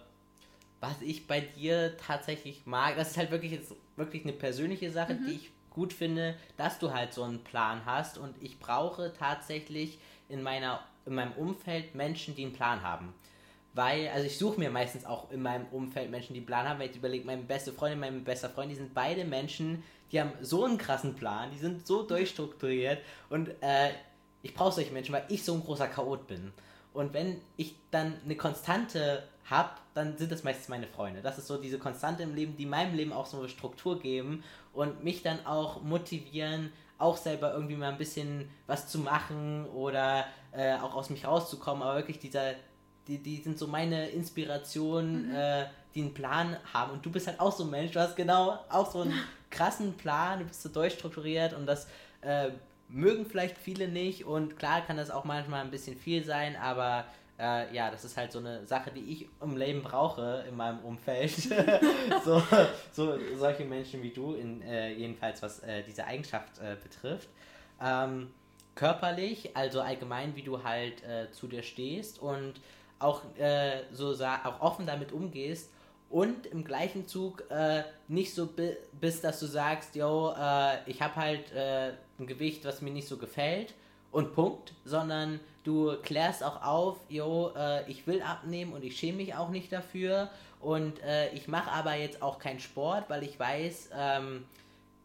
was 0.80 1.03
ich 1.03 1.26
bei 1.26 1.40
dir 1.40 1.94
tatsächlich 1.98 2.62
mag. 2.64 2.96
Das 2.96 3.11
ist 3.11 3.16
halt 3.18 3.30
wirklich 3.30 3.53
jetzt 3.53 3.74
wirklich 3.96 4.22
eine 4.22 4.32
persönliche 4.32 4.90
Sache, 4.90 5.12
mhm. 5.12 5.26
die 5.26 5.32
ich 5.32 5.50
gut 5.68 5.92
finde, 5.92 6.36
dass 6.57 6.78
du 6.78 6.90
halt 6.90 7.12
so 7.12 7.22
einen 7.22 7.44
Plan 7.44 7.82
hast. 7.84 8.16
Und 8.16 8.34
ich 8.40 8.59
brauche 8.59 9.12
tatsächlich 9.12 9.98
in 10.30 10.42
meiner 10.42 10.80
in 11.05 11.16
meinem 11.16 11.32
Umfeld 11.32 11.94
Menschen, 11.94 12.34
die 12.34 12.44
einen 12.44 12.55
Plan 12.55 12.82
haben 12.82 13.12
weil, 13.74 14.09
also 14.09 14.26
ich 14.26 14.36
suche 14.36 14.61
mir 14.61 14.70
meistens 14.70 15.05
auch 15.05 15.30
in 15.30 15.42
meinem 15.42 15.66
Umfeld 15.70 16.11
Menschen, 16.11 16.34
die 16.34 16.40
einen 16.40 16.46
Plan 16.46 16.68
haben, 16.68 16.78
weil 16.78 16.90
ich 16.90 16.96
überlege, 16.96 17.24
meine 17.24 17.42
beste 17.42 17.72
Freundin, 17.72 18.00
mein 18.00 18.24
bester 18.24 18.50
Freund, 18.50 18.70
die 18.70 18.76
sind 18.76 18.92
beide 18.92 19.24
Menschen, 19.24 19.82
die 20.12 20.20
haben 20.20 20.32
so 20.40 20.64
einen 20.64 20.78
krassen 20.78 21.14
Plan, 21.14 21.50
die 21.50 21.58
sind 21.58 21.86
so 21.86 22.02
durchstrukturiert 22.02 23.00
und 23.30 23.48
äh, 23.60 23.90
ich 24.42 24.54
brauche 24.54 24.72
solche 24.72 24.92
Menschen, 24.92 25.14
weil 25.14 25.24
ich 25.28 25.44
so 25.44 25.54
ein 25.54 25.64
großer 25.64 25.88
Chaot 25.88 26.26
bin. 26.26 26.52
Und 26.92 27.14
wenn 27.14 27.40
ich 27.56 27.76
dann 27.90 28.14
eine 28.24 28.36
Konstante 28.36 29.22
habe, 29.46 29.70
dann 29.94 30.18
sind 30.18 30.30
das 30.30 30.44
meistens 30.44 30.68
meine 30.68 30.86
Freunde. 30.86 31.22
Das 31.22 31.38
ist 31.38 31.46
so 31.46 31.56
diese 31.56 31.78
Konstante 31.78 32.22
im 32.22 32.34
Leben, 32.34 32.56
die 32.56 32.66
meinem 32.66 32.94
Leben 32.94 33.12
auch 33.12 33.26
so 33.26 33.38
eine 33.38 33.48
Struktur 33.48 33.98
geben 33.98 34.44
und 34.72 35.02
mich 35.02 35.22
dann 35.22 35.46
auch 35.46 35.82
motivieren, 35.82 36.72
auch 36.98 37.16
selber 37.16 37.54
irgendwie 37.54 37.76
mal 37.76 37.90
ein 37.90 37.98
bisschen 37.98 38.50
was 38.66 38.88
zu 38.88 38.98
machen 38.98 39.66
oder 39.68 40.26
äh, 40.52 40.74
auch 40.74 40.94
aus 40.94 41.08
mich 41.08 41.26
rauszukommen. 41.26 41.82
Aber 41.82 41.96
wirklich 41.96 42.18
dieser 42.18 42.54
die, 43.08 43.18
die 43.18 43.42
sind 43.42 43.58
so 43.58 43.66
meine 43.66 44.08
Inspiration, 44.10 45.28
mhm. 45.28 45.34
äh, 45.34 45.64
die 45.94 46.02
einen 46.02 46.14
Plan 46.14 46.56
haben. 46.72 46.92
Und 46.92 47.04
du 47.04 47.10
bist 47.10 47.26
halt 47.26 47.40
auch 47.40 47.52
so 47.52 47.64
ein 47.64 47.70
Mensch, 47.70 47.92
du 47.92 48.00
hast 48.00 48.16
genau 48.16 48.58
auch 48.68 48.90
so 48.90 49.02
einen 49.02 49.14
krassen 49.53 49.96
Plan, 49.96 50.40
du 50.40 50.46
bist 50.46 50.62
so 50.62 50.68
durchstrukturiert 50.68 51.53
und 51.53 51.66
das 51.66 51.86
äh, 52.22 52.50
mögen 52.88 53.26
vielleicht 53.26 53.57
viele 53.57 53.86
nicht. 53.86 54.24
Und 54.24 54.59
klar 54.59 54.80
kann 54.80 54.96
das 54.96 55.11
auch 55.11 55.24
manchmal 55.24 55.61
ein 55.61 55.70
bisschen 55.70 55.96
viel 55.96 56.24
sein, 56.24 56.57
aber 56.57 57.05
äh, 57.38 57.74
ja, 57.74 57.90
das 57.90 58.05
ist 58.05 58.16
halt 58.16 58.32
so 58.32 58.38
eine 58.38 58.66
Sache, 58.66 58.90
die 58.90 59.00
ich 59.00 59.28
im 59.40 59.57
Leben 59.57 59.82
brauche 59.82 60.44
in 60.48 60.57
meinem 60.57 60.80
Umfeld. 60.80 61.32
so, 62.24 62.42
so 62.92 63.18
solche 63.36 63.64
Menschen 63.64 64.03
wie 64.03 64.11
du, 64.11 64.34
in, 64.34 64.62
äh, 64.62 64.92
jedenfalls 64.92 65.42
was 65.42 65.61
äh, 65.61 65.82
diese 65.82 66.05
Eigenschaft 66.05 66.59
äh, 66.59 66.76
betrifft. 66.82 67.28
Ähm, 67.80 68.30
körperlich, 68.74 69.57
also 69.57 69.80
allgemein, 69.80 70.34
wie 70.34 70.42
du 70.42 70.62
halt 70.62 71.03
äh, 71.05 71.30
zu 71.30 71.46
dir 71.46 71.62
stehst 71.62 72.18
und 72.18 72.55
auch 72.98 73.22
so 73.90 74.14
auch 74.24 74.61
offen 74.61 74.86
damit 74.86 75.11
umgehst 75.11 75.72
und 76.12 76.46
im 76.46 76.62
gleichen 76.62 77.08
Zug 77.08 77.42
äh, 77.50 77.82
nicht 78.06 78.34
so 78.34 78.46
bi 78.46 78.76
bist, 79.00 79.24
dass 79.24 79.40
du 79.40 79.46
sagst, 79.46 79.96
yo, 79.96 80.34
äh, 80.38 80.88
ich 80.88 81.00
habe 81.00 81.16
halt 81.16 81.50
äh, 81.52 81.92
ein 82.18 82.26
Gewicht, 82.26 82.64
was 82.64 82.82
mir 82.82 82.92
nicht 82.92 83.08
so 83.08 83.16
gefällt 83.16 83.74
und 84.12 84.34
Punkt, 84.34 84.74
sondern 84.84 85.40
du 85.64 85.96
klärst 86.02 86.44
auch 86.44 86.62
auf, 86.62 86.98
yo, 87.08 87.52
äh, 87.56 87.90
ich 87.90 88.06
will 88.06 88.20
abnehmen 88.20 88.74
und 88.74 88.84
ich 88.84 88.98
schäme 88.98 89.18
mich 89.18 89.34
auch 89.34 89.48
nicht 89.48 89.72
dafür 89.72 90.28
und 90.60 91.02
äh, 91.02 91.32
ich 91.32 91.48
mache 91.48 91.70
aber 91.72 91.94
jetzt 91.94 92.20
auch 92.20 92.38
keinen 92.38 92.60
Sport, 92.60 93.08
weil 93.08 93.22
ich 93.22 93.40
weiß, 93.40 93.90
ähm, 93.96 94.44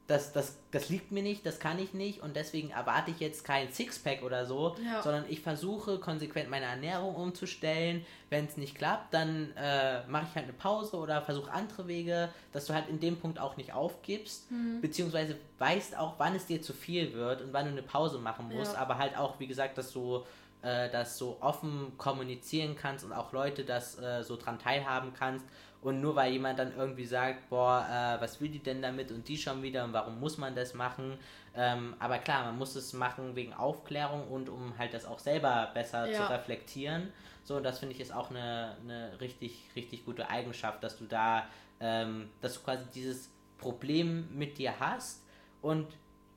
das, 0.07 0.31
das, 0.31 0.57
das 0.71 0.87
liegt 0.87 1.11
mir 1.11 1.21
nicht, 1.21 1.45
das 1.45 1.59
kann 1.59 1.77
ich 1.79 1.93
nicht 1.93 2.21
und 2.21 2.37
deswegen 2.37 2.69
erwarte 2.69 3.11
ich 3.11 3.19
jetzt 3.19 3.43
kein 3.43 3.73
Sixpack 3.73 4.23
oder 4.23 4.45
so, 4.45 4.77
ja. 4.83 5.01
sondern 5.01 5.25
ich 5.27 5.41
versuche 5.41 5.99
konsequent 5.99 6.49
meine 6.49 6.65
Ernährung 6.65 7.15
umzustellen. 7.15 8.05
Wenn 8.29 8.45
es 8.45 8.55
nicht 8.55 8.75
klappt, 8.75 9.13
dann 9.13 9.51
äh, 9.57 10.07
mache 10.07 10.27
ich 10.29 10.35
halt 10.35 10.45
eine 10.45 10.53
Pause 10.53 10.95
oder 10.95 11.21
versuche 11.21 11.51
andere 11.51 11.87
Wege, 11.87 12.29
dass 12.53 12.65
du 12.65 12.73
halt 12.73 12.87
in 12.87 13.01
dem 13.01 13.17
Punkt 13.17 13.37
auch 13.37 13.57
nicht 13.57 13.73
aufgibst, 13.73 14.49
mhm. 14.49 14.79
beziehungsweise 14.79 15.35
weißt 15.59 15.97
auch, 15.97 16.13
wann 16.17 16.35
es 16.35 16.45
dir 16.45 16.61
zu 16.61 16.71
viel 16.71 17.13
wird 17.13 17.41
und 17.41 17.51
wann 17.51 17.65
du 17.65 17.71
eine 17.71 17.83
Pause 17.83 18.17
machen 18.17 18.47
musst, 18.47 18.73
ja. 18.73 18.79
aber 18.79 18.97
halt 18.97 19.17
auch, 19.17 19.39
wie 19.41 19.47
gesagt, 19.47 19.77
dass 19.77 19.91
du 19.91 20.23
äh, 20.61 20.89
das 20.89 21.17
so 21.17 21.37
offen 21.41 21.97
kommunizieren 21.97 22.75
kannst 22.75 23.03
und 23.03 23.11
auch 23.11 23.33
Leute 23.33 23.65
das 23.65 23.99
äh, 23.99 24.23
so 24.23 24.37
dran 24.37 24.57
teilhaben 24.57 25.13
kannst 25.13 25.45
und 25.81 26.01
nur 26.01 26.15
weil 26.15 26.31
jemand 26.33 26.59
dann 26.59 26.75
irgendwie 26.75 27.05
sagt, 27.05 27.49
boah, 27.49 27.85
äh, 27.89 28.21
was 28.21 28.41
will 28.41 28.49
die 28.49 28.59
denn 28.59 28.81
damit 28.81 29.11
und 29.11 29.27
die 29.27 29.37
schon 29.37 29.61
wieder 29.61 29.83
und 29.83 29.93
warum 29.93 30.19
muss 30.19 30.37
man 30.37 30.55
das 30.55 30.73
machen? 30.73 31.17
Ähm, 31.55 31.95
aber 31.99 32.17
klar, 32.19 32.45
man 32.45 32.57
muss 32.57 32.75
es 32.75 32.93
machen 32.93 33.35
wegen 33.35 33.53
Aufklärung 33.53 34.27
und 34.27 34.49
um 34.49 34.77
halt 34.77 34.93
das 34.93 35.05
auch 35.05 35.19
selber 35.19 35.71
besser 35.73 36.09
ja. 36.09 36.17
zu 36.17 36.31
reflektieren. 36.31 37.11
So, 37.43 37.59
das 37.59 37.79
finde 37.79 37.95
ich 37.95 38.01
ist 38.01 38.13
auch 38.13 38.29
eine, 38.29 38.75
eine 38.83 39.19
richtig, 39.21 39.69
richtig 39.75 40.05
gute 40.05 40.29
Eigenschaft, 40.29 40.83
dass 40.83 40.97
du 40.97 41.05
da, 41.05 41.45
ähm, 41.79 42.29
dass 42.41 42.55
du 42.55 42.59
quasi 42.61 42.83
dieses 42.93 43.29
Problem 43.57 44.27
mit 44.37 44.57
dir 44.57 44.79
hast 44.79 45.23
und 45.61 45.87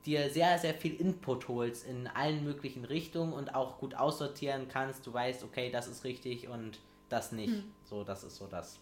dir 0.05 0.29
sehr, 0.29 0.57
sehr 0.57 0.73
viel 0.73 0.95
Input 0.95 1.47
holst 1.47 1.85
in 1.85 2.07
allen 2.07 2.43
möglichen 2.43 2.85
Richtungen 2.85 3.33
und 3.33 3.53
auch 3.53 3.77
gut 3.77 3.95
aussortieren 3.95 4.67
kannst. 4.67 5.05
Du 5.05 5.13
weißt, 5.13 5.43
okay, 5.43 5.69
das 5.69 5.87
ist 5.87 6.03
richtig 6.03 6.47
und 6.47 6.79
das 7.09 7.31
nicht. 7.31 7.53
Hm. 7.53 7.71
So, 7.83 8.03
das 8.03 8.23
ist 8.23 8.37
so 8.37 8.47
das. 8.47 8.79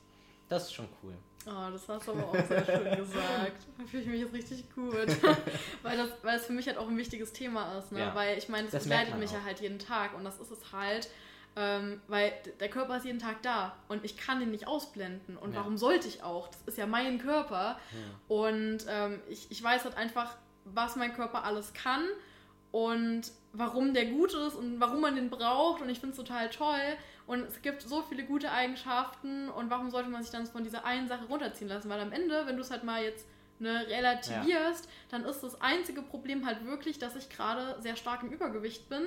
Das 0.50 0.64
ist 0.64 0.74
schon 0.74 0.90
cool. 1.04 1.14
Oh, 1.46 1.72
das 1.72 1.88
hast 1.88 2.08
du 2.08 2.12
aber 2.12 2.28
auch 2.28 2.48
sehr 2.48 2.66
schön 2.66 2.84
gesagt. 2.98 3.62
Da 3.78 3.86
fühle 3.86 4.04
ich 4.04 4.10
mich 4.10 4.22
jetzt 4.22 4.34
richtig 4.34 4.76
gut. 4.76 4.94
weil, 5.84 5.98
das, 5.98 6.10
weil 6.22 6.38
es 6.38 6.46
für 6.46 6.54
mich 6.54 6.68
halt 6.68 6.78
auch 6.78 6.88
ein 6.88 6.98
wichtiges 6.98 7.32
Thema 7.32 7.78
ist. 7.78 7.92
Ne? 7.92 8.00
Ja. 8.00 8.16
Weil 8.16 8.38
ich 8.38 8.50
meine, 8.50 8.68
es 8.68 8.84
begleitet 8.84 9.18
mich 9.18 9.30
auch. 9.32 9.36
ja 9.36 9.44
halt 9.46 9.62
jeden 9.62 9.80
Tag 9.80 10.16
und 10.16 10.26
das 10.26 10.40
ist 10.40 10.52
es 10.52 10.72
halt. 10.72 11.10
Ähm, 11.56 12.02
weil 12.08 12.32
der 12.60 12.70
Körper 12.70 12.98
ist 12.98 13.06
jeden 13.06 13.20
Tag 13.20 13.42
da 13.42 13.76
und 13.88 14.06
ich 14.06 14.18
kann 14.18 14.42
ihn 14.42 14.52
nicht 14.52 14.68
ausblenden. 14.68 15.38
Und 15.38 15.54
ja. 15.54 15.60
warum 15.60 15.78
sollte 15.78 16.08
ich 16.08 16.24
auch? 16.24 16.48
Das 16.50 16.62
ist 16.68 16.78
ja 16.78 16.86
mein 16.86 17.20
Körper. 17.20 17.80
Ja. 17.92 18.36
Und 18.36 18.86
ähm, 18.88 19.22
ich, 19.28 19.50
ich 19.50 19.62
weiß 19.64 19.86
halt 19.86 19.98
einfach, 19.98 20.36
was 20.66 20.96
mein 20.96 21.14
Körper 21.14 21.44
alles 21.44 21.74
kann 21.74 22.04
und 22.72 23.24
warum 23.54 23.94
der 23.94 24.06
gut 24.06 24.34
ist 24.34 24.56
und 24.56 24.80
warum 24.80 25.02
man 25.02 25.16
den 25.16 25.30
braucht. 25.30 25.82
Und 25.82 25.90
ich 25.90 26.00
finde 26.00 26.12
es 26.12 26.18
total 26.18 26.50
toll. 26.50 26.96
Und 27.30 27.44
es 27.44 27.62
gibt 27.62 27.84
so 27.84 28.02
viele 28.02 28.24
gute 28.24 28.52
Eigenschaften 28.52 29.50
und 29.50 29.70
warum 29.70 29.92
sollte 29.92 30.10
man 30.10 30.24
sich 30.24 30.32
dann 30.32 30.48
von 30.48 30.64
dieser 30.64 30.84
einen 30.84 31.08
Sache 31.08 31.26
runterziehen 31.26 31.70
lassen? 31.70 31.88
Weil 31.88 32.00
am 32.00 32.12
Ende, 32.12 32.48
wenn 32.48 32.56
du 32.56 32.64
es 32.64 32.72
halt 32.72 32.84
mal 32.84 33.04
jetzt 33.04 33.28
ne, 33.60 33.86
relativierst, 33.88 34.86
ja. 34.86 34.92
dann 35.12 35.26
ist 35.26 35.42
das 35.42 35.62
einzige 35.62 36.02
Problem 36.02 36.48
halt 36.48 36.66
wirklich, 36.66 36.98
dass 36.98 37.16
ich 37.16 37.30
gerade 37.30 37.80
sehr 37.84 37.96
stark 37.96 38.24
im 38.24 38.32
Übergewicht 38.32 38.90
bin. 38.90 39.04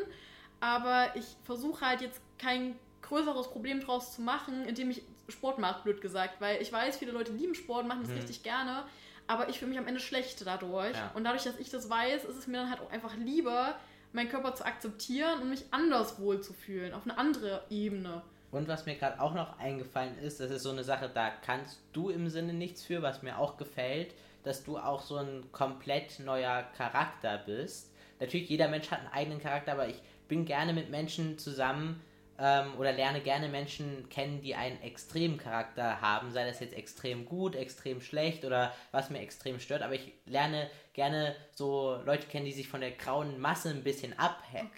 Aber 0.61 1.17
ich 1.17 1.25
versuche 1.43 1.85
halt 1.85 2.01
jetzt 2.01 2.21
kein 2.39 2.77
größeres 3.03 3.51
Problem 3.51 3.81
draus 3.81 4.15
zu 4.15 4.23
machen, 4.23 4.67
indem 4.67 4.93
ich 4.93 5.03
Sport 5.29 5.59
mache, 5.59 5.83
blöd 5.83 6.01
gesagt. 6.01 6.41
Weil 6.41 6.63
ich 6.63 6.73
weiß, 6.73 6.99
viele 6.99 7.11
Leute 7.11 7.33
lieben 7.33 7.57
Sport, 7.57 7.89
machen 7.89 8.03
das 8.03 8.11
mhm. 8.11 8.19
richtig 8.19 8.45
gerne. 8.45 8.85
Aber 9.27 9.49
ich 9.49 9.59
fühle 9.59 9.71
mich 9.71 9.81
am 9.81 9.89
Ende 9.89 9.99
schlecht 9.99 10.47
dadurch. 10.47 10.95
Ja. 10.95 11.11
Und 11.15 11.25
dadurch, 11.25 11.43
dass 11.43 11.59
ich 11.59 11.71
das 11.71 11.91
weiß, 11.91 12.23
ist 12.23 12.37
es 12.37 12.47
mir 12.47 12.59
dann 12.59 12.71
halt 12.71 12.83
auch 12.83 12.93
einfach 12.93 13.17
lieber, 13.17 13.75
meinen 14.13 14.29
Körper 14.29 14.55
zu 14.55 14.65
akzeptieren 14.65 15.41
und 15.43 15.51
mich 15.51 15.65
anders 15.71 16.21
wohlzufühlen, 16.21 16.93
auf 16.95 17.05
eine 17.05 17.17
andere 17.19 17.65
Ebene. 17.71 18.23
Und 18.51 18.69
was 18.69 18.85
mir 18.85 18.97
gerade 18.97 19.21
auch 19.21 19.35
noch 19.35 19.59
eingefallen 19.59 20.19
ist, 20.19 20.41
das 20.41 20.51
ist 20.51 20.63
so 20.63 20.71
eine 20.71 20.85
Sache, 20.85 21.11
da 21.13 21.31
kannst 21.31 21.81
du 21.95 22.11
im 22.11 22.29
Sinne 22.29 22.53
nichts 22.53 22.83
für, 22.85 23.01
was 23.01 23.23
mir 23.23 23.39
auch 23.39 23.57
gefällt. 23.57 24.15
dass 24.45 24.65
du 24.65 24.77
auch 24.79 25.03
so 25.03 25.17
ein 25.17 25.45
komplett 25.53 26.19
neuer 26.19 26.65
Charakter 26.77 27.39
bist. 27.39 27.93
Natürlich, 28.21 28.49
jeder 28.49 28.69
Mensch 28.69 28.91
hat 28.91 29.01
einen 29.01 29.13
eigenen 29.13 29.41
Charakter, 29.41 29.73
aber 29.73 29.89
ich 29.89 30.01
bin 30.29 30.45
gerne 30.45 30.73
mit 30.73 30.91
Menschen 30.91 31.39
zusammen, 31.39 32.01
ähm, 32.39 32.75
oder 32.79 32.93
lerne 32.93 33.21
gerne 33.21 33.49
Menschen 33.49 34.09
kennen, 34.09 34.41
die 34.41 34.55
einen 34.55 34.81
extremen 34.83 35.39
Charakter 35.39 36.01
haben, 36.01 36.31
sei 36.31 36.47
das 36.47 36.61
jetzt 36.61 36.75
extrem 36.75 37.25
gut, 37.25 37.55
extrem 37.55 38.01
schlecht 38.01 38.45
oder 38.45 38.73
was 38.91 39.11
mir 39.11 39.21
extrem 39.21 39.61
stört, 39.61 39.83
aber 39.83 39.95
ich 39.95 40.13
lerne 40.27 40.71
gerne 40.95 41.35
so 41.53 41.99
Leute 42.05 42.27
kennen, 42.27 42.45
die 42.45 42.53
sich 42.53 42.69
von 42.69 42.81
der 42.81 42.91
grauen 42.93 43.41
Masse 43.41 43.71
ein 43.71 43.83
bisschen 43.83 44.19
abheben, 44.19 44.69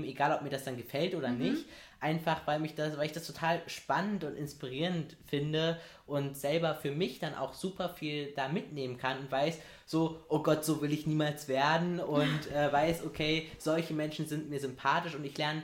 okay. 0.00 0.10
egal 0.10 0.32
ob 0.32 0.42
mir 0.42 0.50
das 0.50 0.64
dann 0.64 0.76
gefällt 0.76 1.14
oder 1.14 1.28
mhm. 1.28 1.38
nicht. 1.38 1.66
Einfach 2.00 2.46
weil 2.46 2.60
mich 2.60 2.74
das, 2.74 2.98
weil 2.98 3.06
ich 3.06 3.12
das 3.12 3.26
total 3.26 3.62
spannend 3.66 4.24
und 4.24 4.36
inspirierend 4.36 5.16
finde 5.26 5.80
und 6.06 6.36
selber 6.36 6.74
für 6.74 6.90
mich 6.90 7.18
dann 7.18 7.34
auch 7.34 7.54
super 7.54 7.88
viel 7.88 8.32
da 8.36 8.48
mitnehmen 8.48 8.98
kann 8.98 9.20
und 9.20 9.32
weiß, 9.32 9.58
so, 9.86 10.22
oh 10.28 10.42
Gott, 10.42 10.66
so 10.66 10.82
will 10.82 10.92
ich 10.92 11.06
niemals 11.06 11.48
werden 11.48 12.00
und 12.00 12.52
äh, 12.52 12.70
weiß, 12.70 13.06
okay, 13.06 13.50
solche 13.56 13.94
Menschen 13.94 14.26
sind 14.26 14.50
mir 14.50 14.60
sympathisch 14.60 15.14
und 15.14 15.24
ich 15.24 15.38
lerne 15.38 15.62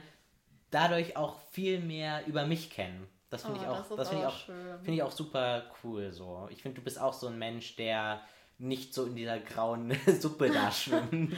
dadurch 0.70 1.16
auch 1.16 1.36
viel 1.50 1.80
mehr 1.80 2.26
über 2.26 2.46
mich 2.46 2.70
kennen. 2.70 3.06
Das 3.30 3.42
finde 3.42 3.60
oh, 3.60 3.62
ich 3.62 3.68
auch, 3.68 3.88
das, 3.88 3.96
das 3.96 4.08
finde 4.08 4.24
ich 4.24 4.28
auch, 4.28 4.38
finde 4.82 4.92
ich 4.92 5.02
auch 5.02 5.12
super 5.12 5.64
cool. 5.82 6.12
So, 6.12 6.48
ich 6.50 6.62
finde, 6.62 6.78
du 6.78 6.84
bist 6.84 7.00
auch 7.00 7.12
so 7.12 7.28
ein 7.28 7.38
Mensch, 7.38 7.76
der 7.76 8.20
nicht 8.58 8.92
so 8.92 9.06
in 9.06 9.16
dieser 9.16 9.38
grauen 9.38 9.96
Suppe 10.20 10.50
da 10.50 10.70
schwimmt. 10.72 11.34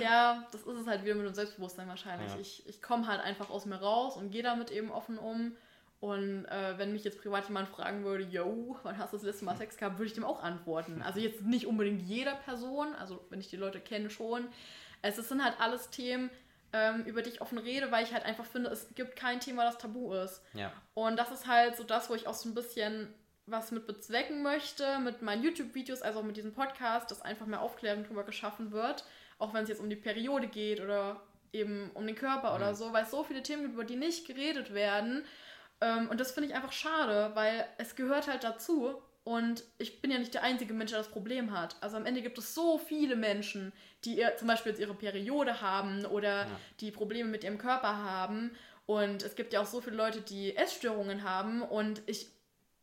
ja, 0.00 0.46
das 0.52 0.62
ist 0.62 0.80
es 0.80 0.86
halt 0.86 1.02
wieder 1.04 1.16
mit 1.16 1.26
dem 1.26 1.34
Selbstbewusstsein 1.34 1.88
wahrscheinlich. 1.88 2.32
Ja. 2.32 2.38
Ich, 2.40 2.66
ich 2.68 2.80
komme 2.80 3.06
halt 3.06 3.20
einfach 3.20 3.50
aus 3.50 3.66
mir 3.66 3.76
raus 3.76 4.16
und 4.16 4.30
gehe 4.30 4.42
damit 4.42 4.70
eben 4.70 4.90
offen 4.90 5.18
um. 5.18 5.56
Und 5.98 6.46
äh, 6.46 6.78
wenn 6.78 6.92
mich 6.92 7.04
jetzt 7.04 7.20
privat 7.20 7.46
jemand 7.48 7.68
fragen 7.68 8.04
würde, 8.04 8.24
yo, 8.24 8.76
wann 8.84 8.96
hast 8.96 9.12
du 9.12 9.18
das 9.18 9.26
letzte 9.26 9.44
Mal 9.44 9.56
Sex 9.56 9.76
gehabt, 9.76 9.98
würde 9.98 10.06
ich 10.06 10.14
dem 10.14 10.24
auch 10.24 10.42
antworten. 10.42 11.02
Also 11.06 11.20
jetzt 11.20 11.42
nicht 11.42 11.66
unbedingt 11.66 12.02
jeder 12.02 12.36
Person, 12.36 12.94
also 12.94 13.22
wenn 13.28 13.40
ich 13.40 13.48
die 13.48 13.56
Leute 13.56 13.80
kenne 13.80 14.08
schon. 14.08 14.48
Es 15.02 15.16
sind 15.16 15.44
halt 15.44 15.58
alles 15.58 15.90
Themen, 15.90 16.30
ähm, 16.72 17.04
über 17.04 17.22
die 17.22 17.30
ich 17.30 17.40
offen 17.40 17.58
rede, 17.58 17.90
weil 17.90 18.04
ich 18.04 18.12
halt 18.12 18.24
einfach 18.24 18.44
finde, 18.44 18.70
es 18.70 18.94
gibt 18.94 19.16
kein 19.16 19.40
Thema, 19.40 19.64
das 19.64 19.78
tabu 19.78 20.12
ist. 20.14 20.42
Ja. 20.54 20.72
Und 20.94 21.18
das 21.18 21.30
ist 21.30 21.46
halt 21.46 21.76
so 21.76 21.84
das, 21.84 22.10
wo 22.10 22.14
ich 22.14 22.26
auch 22.26 22.34
so 22.34 22.48
ein 22.48 22.54
bisschen 22.54 23.12
was 23.46 23.72
mit 23.72 23.86
bezwecken 23.86 24.42
möchte, 24.42 24.98
mit 25.00 25.22
meinen 25.22 25.42
YouTube-Videos, 25.42 26.02
also 26.02 26.20
auch 26.20 26.24
mit 26.24 26.36
diesem 26.36 26.52
Podcast, 26.52 27.10
dass 27.10 27.22
einfach 27.22 27.46
mehr 27.46 27.60
Aufklärung 27.60 28.04
darüber 28.04 28.24
geschaffen 28.24 28.70
wird, 28.70 29.04
auch 29.38 29.52
wenn 29.54 29.64
es 29.64 29.68
jetzt 29.68 29.80
um 29.80 29.90
die 29.90 29.96
Periode 29.96 30.46
geht 30.46 30.80
oder 30.80 31.20
eben 31.52 31.90
um 31.94 32.06
den 32.06 32.14
Körper 32.14 32.50
mhm. 32.50 32.56
oder 32.56 32.74
so, 32.74 32.92
weil 32.92 33.04
es 33.04 33.10
so 33.10 33.24
viele 33.24 33.42
Themen 33.42 33.62
gibt, 33.62 33.74
über 33.74 33.84
die 33.84 33.96
nicht 33.96 34.26
geredet 34.26 34.72
werden. 34.72 35.24
Ähm, 35.80 36.08
und 36.08 36.20
das 36.20 36.32
finde 36.32 36.48
ich 36.48 36.54
einfach 36.54 36.72
schade, 36.72 37.32
weil 37.34 37.66
es 37.78 37.96
gehört 37.96 38.28
halt 38.28 38.44
dazu. 38.44 39.02
Und 39.30 39.62
ich 39.78 40.02
bin 40.02 40.10
ja 40.10 40.18
nicht 40.18 40.34
der 40.34 40.42
einzige 40.42 40.74
Mensch, 40.74 40.90
der 40.90 40.98
das 40.98 41.08
Problem 41.08 41.52
hat. 41.56 41.76
Also 41.80 41.96
am 41.96 42.04
Ende 42.04 42.20
gibt 42.20 42.36
es 42.36 42.52
so 42.52 42.78
viele 42.78 43.14
Menschen, 43.14 43.72
die 44.04 44.20
zum 44.36 44.48
Beispiel 44.48 44.72
jetzt 44.72 44.80
ihre 44.80 44.92
Periode 44.92 45.60
haben 45.60 46.04
oder 46.04 46.46
ja. 46.46 46.60
die 46.80 46.90
Probleme 46.90 47.28
mit 47.28 47.44
ihrem 47.44 47.56
Körper 47.56 47.96
haben. 47.96 48.50
Und 48.86 49.22
es 49.22 49.36
gibt 49.36 49.52
ja 49.52 49.60
auch 49.60 49.66
so 49.66 49.80
viele 49.80 49.94
Leute, 49.94 50.20
die 50.20 50.56
Essstörungen 50.56 51.22
haben. 51.22 51.62
Und 51.62 52.02
ich 52.06 52.26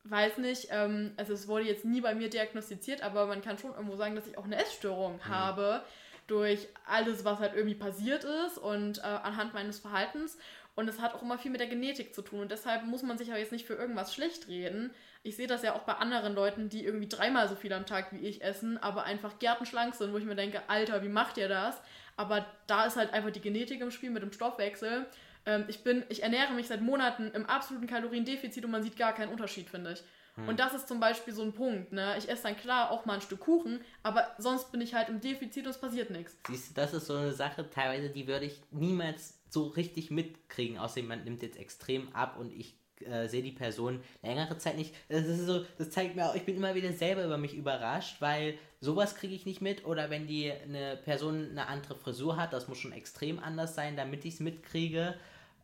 weiß 0.06 0.38
nicht, 0.38 0.70
ähm, 0.72 1.12
also 1.18 1.34
es 1.34 1.50
wurde 1.50 1.66
jetzt 1.66 1.84
nie 1.84 2.00
bei 2.00 2.16
mir 2.16 2.30
diagnostiziert, 2.30 3.04
aber 3.04 3.26
man 3.26 3.42
kann 3.42 3.58
schon 3.58 3.74
irgendwo 3.74 3.98
sagen, 3.98 4.16
dass 4.16 4.26
ich 4.26 4.38
auch 4.38 4.46
eine 4.46 4.56
Essstörung 4.56 5.16
mhm. 5.16 5.28
habe 5.28 5.84
durch 6.28 6.70
alles, 6.86 7.26
was 7.26 7.40
halt 7.40 7.56
irgendwie 7.56 7.76
passiert 7.76 8.24
ist 8.24 8.58
und 8.58 9.00
äh, 9.00 9.02
anhand 9.02 9.54
meines 9.54 9.80
Verhaltens. 9.80 10.38
Und 10.78 10.88
es 10.88 11.02
hat 11.02 11.16
auch 11.16 11.24
immer 11.24 11.40
viel 11.40 11.50
mit 11.50 11.60
der 11.60 11.68
Genetik 11.68 12.14
zu 12.14 12.22
tun. 12.22 12.42
Und 12.42 12.52
deshalb 12.52 12.86
muss 12.86 13.02
man 13.02 13.18
sich 13.18 13.30
ja 13.30 13.36
jetzt 13.36 13.52
nicht 13.52 13.66
für 13.66 13.74
irgendwas 13.74 14.14
schlecht 14.14 14.48
reden. 14.48 14.94
Ich 15.28 15.36
sehe 15.36 15.48
das 15.48 15.62
ja 15.62 15.76
auch 15.76 15.82
bei 15.82 15.94
anderen 15.94 16.34
Leuten, 16.34 16.70
die 16.70 16.86
irgendwie 16.86 17.10
dreimal 17.10 17.50
so 17.50 17.56
viel 17.56 17.74
am 17.74 17.86
Tag 17.86 18.14
wie 18.14 18.26
ich 18.26 18.42
essen, 18.42 18.78
aber 18.78 19.04
einfach 19.04 19.40
gärtenschlank 19.40 19.94
sind, 19.94 20.14
wo 20.14 20.18
ich 20.18 20.24
mir 20.24 20.36
denke, 20.36 20.62
Alter, 20.68 21.04
wie 21.04 21.10
macht 21.10 21.38
ihr 21.38 21.50
das? 21.50 21.82
Aber 22.16 22.46
da 22.66 22.86
ist 22.86 22.96
halt 22.96 23.12
einfach 23.14 23.32
die 23.32 23.42
Genetik 23.42 23.82
im 23.82 23.92
Spiel 23.92 24.10
mit 24.10 24.24
dem 24.24 24.32
Stoffwechsel. 24.32 25.06
Ähm, 25.46 25.66
ich 25.68 25.84
bin, 25.84 26.04
ich 26.08 26.24
ernähre 26.24 26.54
mich 26.54 26.68
seit 26.68 26.82
Monaten 26.82 27.32
im 27.32 27.46
absoluten 27.46 27.88
Kaloriendefizit 27.88 28.64
und 28.64 28.72
man 28.72 28.84
sieht 28.84 28.96
gar 28.96 29.14
keinen 29.14 29.32
Unterschied, 29.32 29.70
finde 29.70 29.94
ich. 29.94 30.04
Hm. 30.36 30.48
Und 30.48 30.62
das 30.62 30.74
ist 30.74 30.88
zum 30.88 31.02
Beispiel 31.02 31.34
so 31.34 31.44
ein 31.44 31.52
Punkt, 31.52 31.92
ne? 31.92 32.16
Ich 32.18 32.30
esse 32.30 32.44
dann 32.44 32.56
klar 32.56 32.90
auch 32.90 33.06
mal 33.06 33.16
ein 33.16 33.22
Stück 33.22 33.42
Kuchen, 33.42 33.82
aber 34.04 34.34
sonst 34.38 34.72
bin 34.72 34.80
ich 34.80 34.94
halt 34.94 35.10
im 35.10 35.20
Defizit 35.20 35.66
und 35.66 35.72
es 35.72 35.82
passiert 35.82 36.10
nichts. 36.10 36.38
Siehst 36.48 36.70
du, 36.70 36.74
das 36.74 36.94
ist 36.94 37.08
so 37.08 37.16
eine 37.16 37.34
Sache, 37.34 37.70
teilweise, 37.70 38.10
die 38.10 38.28
würde 38.28 38.46
ich 38.46 38.62
niemals 38.72 39.42
so 39.50 39.68
richtig 39.68 40.10
mitkriegen, 40.10 40.78
außer 40.78 41.02
jemand 41.02 41.26
nimmt 41.26 41.42
jetzt 41.42 41.58
extrem 41.58 42.14
ab 42.16 42.38
und 42.40 42.54
ich 42.54 42.78
äh, 43.06 43.28
sehe 43.28 43.44
die 43.44 43.52
Person 43.52 44.00
längere 44.22 44.58
Zeit 44.58 44.78
nicht. 44.78 44.94
Das 45.10 45.26
ist 45.26 45.46
so, 45.46 45.66
das 45.78 45.90
zeigt 45.90 46.16
mir 46.16 46.30
auch, 46.30 46.36
ich 46.36 46.46
bin 46.46 46.56
immer 46.56 46.76
wieder 46.76 46.92
selber 46.94 47.24
über 47.24 47.38
mich 47.38 47.54
überrascht, 47.54 48.18
weil 48.20 48.58
sowas 48.80 49.16
kriege 49.16 49.36
ich 49.36 49.46
nicht 49.46 49.62
mit. 49.62 49.86
Oder 49.86 50.10
wenn 50.10 50.28
die 50.28 50.52
eine 50.52 50.98
Person 50.98 51.50
eine 51.52 51.68
andere 51.68 51.96
Frisur 51.96 52.38
hat, 52.38 52.54
das 52.54 52.68
muss 52.68 52.80
schon 52.80 52.94
extrem 52.94 53.40
anders 53.40 53.76
sein, 53.76 53.96
damit 53.96 54.26
ich 54.26 54.36
es 54.36 54.40
mitkriege. 54.40 55.16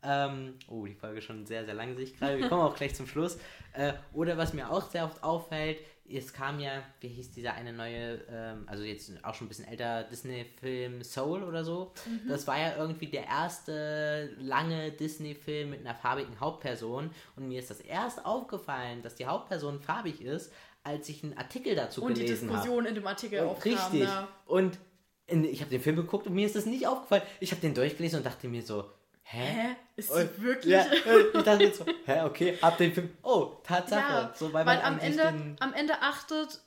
Ähm, 0.03 0.55
oh, 0.67 0.85
die 0.85 0.95
Folge 0.95 1.19
ist 1.19 1.25
schon 1.25 1.45
sehr, 1.45 1.65
sehr 1.65 1.73
lang, 1.73 1.95
sehe 1.95 2.05
ich 2.05 2.17
gerade. 2.17 2.37
Wir 2.37 2.49
kommen 2.49 2.61
auch 2.61 2.75
gleich 2.75 2.95
zum 2.95 3.07
Schluss. 3.07 3.37
Äh, 3.73 3.93
oder 4.13 4.37
was 4.37 4.53
mir 4.53 4.69
auch 4.69 4.89
sehr 4.89 5.05
oft 5.05 5.23
auffällt, 5.23 5.79
es 6.09 6.33
kam 6.33 6.59
ja, 6.59 6.83
wie 6.99 7.07
hieß 7.07 7.31
dieser 7.31 7.53
eine 7.53 7.71
neue, 7.71 8.19
ähm, 8.29 8.63
also 8.67 8.83
jetzt 8.83 9.11
auch 9.23 9.33
schon 9.33 9.45
ein 9.45 9.49
bisschen 9.49 9.67
älter 9.67 10.03
Disney-Film 10.03 11.03
Soul 11.03 11.43
oder 11.43 11.63
so. 11.63 11.93
Mhm. 12.05 12.29
Das 12.29 12.45
war 12.45 12.59
ja 12.59 12.75
irgendwie 12.77 13.07
der 13.07 13.25
erste 13.25 14.29
lange 14.39 14.91
Disney-Film 14.91 15.71
mit 15.71 15.79
einer 15.79 15.95
farbigen 15.95 16.39
Hauptperson. 16.39 17.09
Und 17.35 17.47
mir 17.47 17.59
ist 17.59 17.69
das 17.69 17.79
erst 17.79 18.25
aufgefallen, 18.25 19.01
dass 19.01 19.15
die 19.15 19.25
Hauptperson 19.25 19.79
farbig 19.79 20.21
ist, 20.21 20.51
als 20.83 21.07
ich 21.07 21.23
einen 21.23 21.37
Artikel 21.37 21.75
dazu 21.75 22.03
und 22.03 22.13
gelesen 22.13 22.49
habe. 22.49 22.57
Und 22.57 22.63
die 22.63 22.65
Diskussion 22.65 22.83
hab. 22.83 22.89
in 22.89 22.95
dem 22.95 23.07
Artikel 23.07 23.39
und 23.39 23.47
aufkam. 23.47 23.73
Richtig. 23.73 24.01
Ja. 24.01 24.27
Und 24.45 24.79
in, 25.27 25.45
ich 25.45 25.61
habe 25.61 25.71
den 25.71 25.81
Film 25.81 25.95
geguckt 25.95 26.27
und 26.27 26.33
mir 26.33 26.45
ist 26.45 26.55
das 26.55 26.65
nicht 26.65 26.85
aufgefallen. 26.85 27.23
Ich 27.39 27.51
habe 27.51 27.61
den 27.61 27.73
durchgelesen 27.73 28.19
und 28.19 28.25
dachte 28.25 28.49
mir 28.49 28.61
so, 28.61 28.89
hä? 29.23 29.75
Ist 29.95 30.13
sie 30.13 30.21
und, 30.21 30.41
wirklich? 30.41 30.73
Ja, 30.73 30.85
ich 30.91 31.43
dachte 31.43 31.63
jetzt 31.63 31.79
so, 31.79 31.85
hä, 32.05 32.21
okay, 32.23 32.57
ab 32.61 32.77
dem 32.77 32.93
Film, 32.93 33.15
oh, 33.23 33.57
Tatsache. 33.63 34.13
Ja, 34.13 34.33
so, 34.35 34.53
weil, 34.53 34.65
weil 34.65 34.81
am, 34.81 34.99
Ende, 34.99 35.55
am 35.59 35.73
Ende 35.73 36.01
achtet 36.01 36.59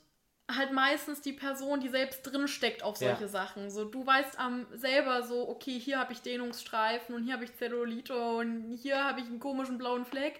halt 0.49 0.71
meistens 0.71 1.21
die 1.21 1.33
Person, 1.33 1.81
die 1.81 1.89
selbst 1.89 2.23
drin 2.23 2.47
steckt 2.47 2.81
auf 2.81 2.97
solche 2.97 3.23
ja. 3.23 3.27
Sachen. 3.27 3.69
So, 3.69 3.83
du 3.83 4.05
weißt 4.05 4.39
am 4.39 4.65
selber 4.73 5.23
so, 5.23 5.49
okay, 5.49 5.77
hier 5.77 5.99
habe 5.99 6.13
ich 6.13 6.21
Dehnungsstreifen 6.21 7.13
und 7.15 7.23
hier 7.23 7.33
habe 7.33 7.43
ich 7.43 7.55
Zellulite 7.57 8.15
und 8.15 8.71
hier 8.71 9.03
habe 9.03 9.19
ich 9.19 9.25
einen 9.25 9.39
komischen 9.39 9.77
blauen 9.77 10.05
Fleck 10.05 10.39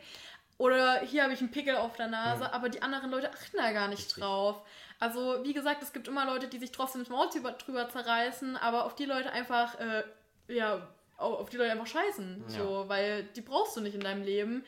oder 0.58 1.02
hier 1.02 1.24
habe 1.24 1.34
ich 1.34 1.40
einen 1.42 1.52
Pickel 1.52 1.76
auf 1.76 1.98
der 1.98 2.08
Nase, 2.08 2.46
mhm. 2.46 2.50
aber 2.52 2.70
die 2.70 2.82
anderen 2.82 3.12
Leute 3.12 3.32
achten 3.32 3.58
da 3.58 3.72
gar 3.74 3.90
nicht 3.90 4.06
Richtig. 4.06 4.24
drauf. 4.24 4.62
Also, 5.00 5.44
wie 5.44 5.54
gesagt, 5.54 5.84
es 5.84 5.94
gibt 5.94 6.08
immer 6.08 6.26
Leute, 6.26 6.48
die 6.48 6.58
sich 6.58 6.72
trotzdem 6.72 7.02
das 7.02 7.10
Maul 7.10 7.28
drüber 7.30 7.90
zerreißen, 7.90 8.58
aber 8.58 8.86
auf 8.86 8.96
die 8.96 9.06
Leute 9.06 9.32
einfach, 9.32 9.80
äh, 9.80 10.04
ja, 10.48 10.88
auf 11.18 11.50
die 11.50 11.58
Leute 11.58 11.72
einfach 11.72 11.88
scheißen. 11.88 12.44
Ja. 12.48 12.56
So, 12.56 12.86
weil 12.88 13.24
die 13.36 13.42
brauchst 13.42 13.76
du 13.76 13.82
nicht 13.82 13.96
in 13.96 14.02
deinem 14.02 14.24
Leben. 14.24 14.64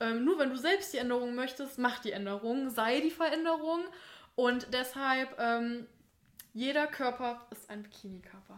Ähm, 0.00 0.24
nur 0.24 0.38
wenn 0.38 0.50
du 0.50 0.56
selbst 0.56 0.92
die 0.92 0.98
Änderung 0.98 1.34
möchtest, 1.34 1.78
mach 1.78 1.98
die 1.98 2.12
Änderung, 2.12 2.70
sei 2.70 3.00
die 3.00 3.10
Veränderung. 3.10 3.80
Und 4.36 4.68
deshalb, 4.72 5.36
ähm, 5.38 5.86
jeder 6.54 6.86
Körper 6.86 7.46
ist 7.50 7.68
ein 7.68 7.82
Bikini-Körper. 7.82 8.56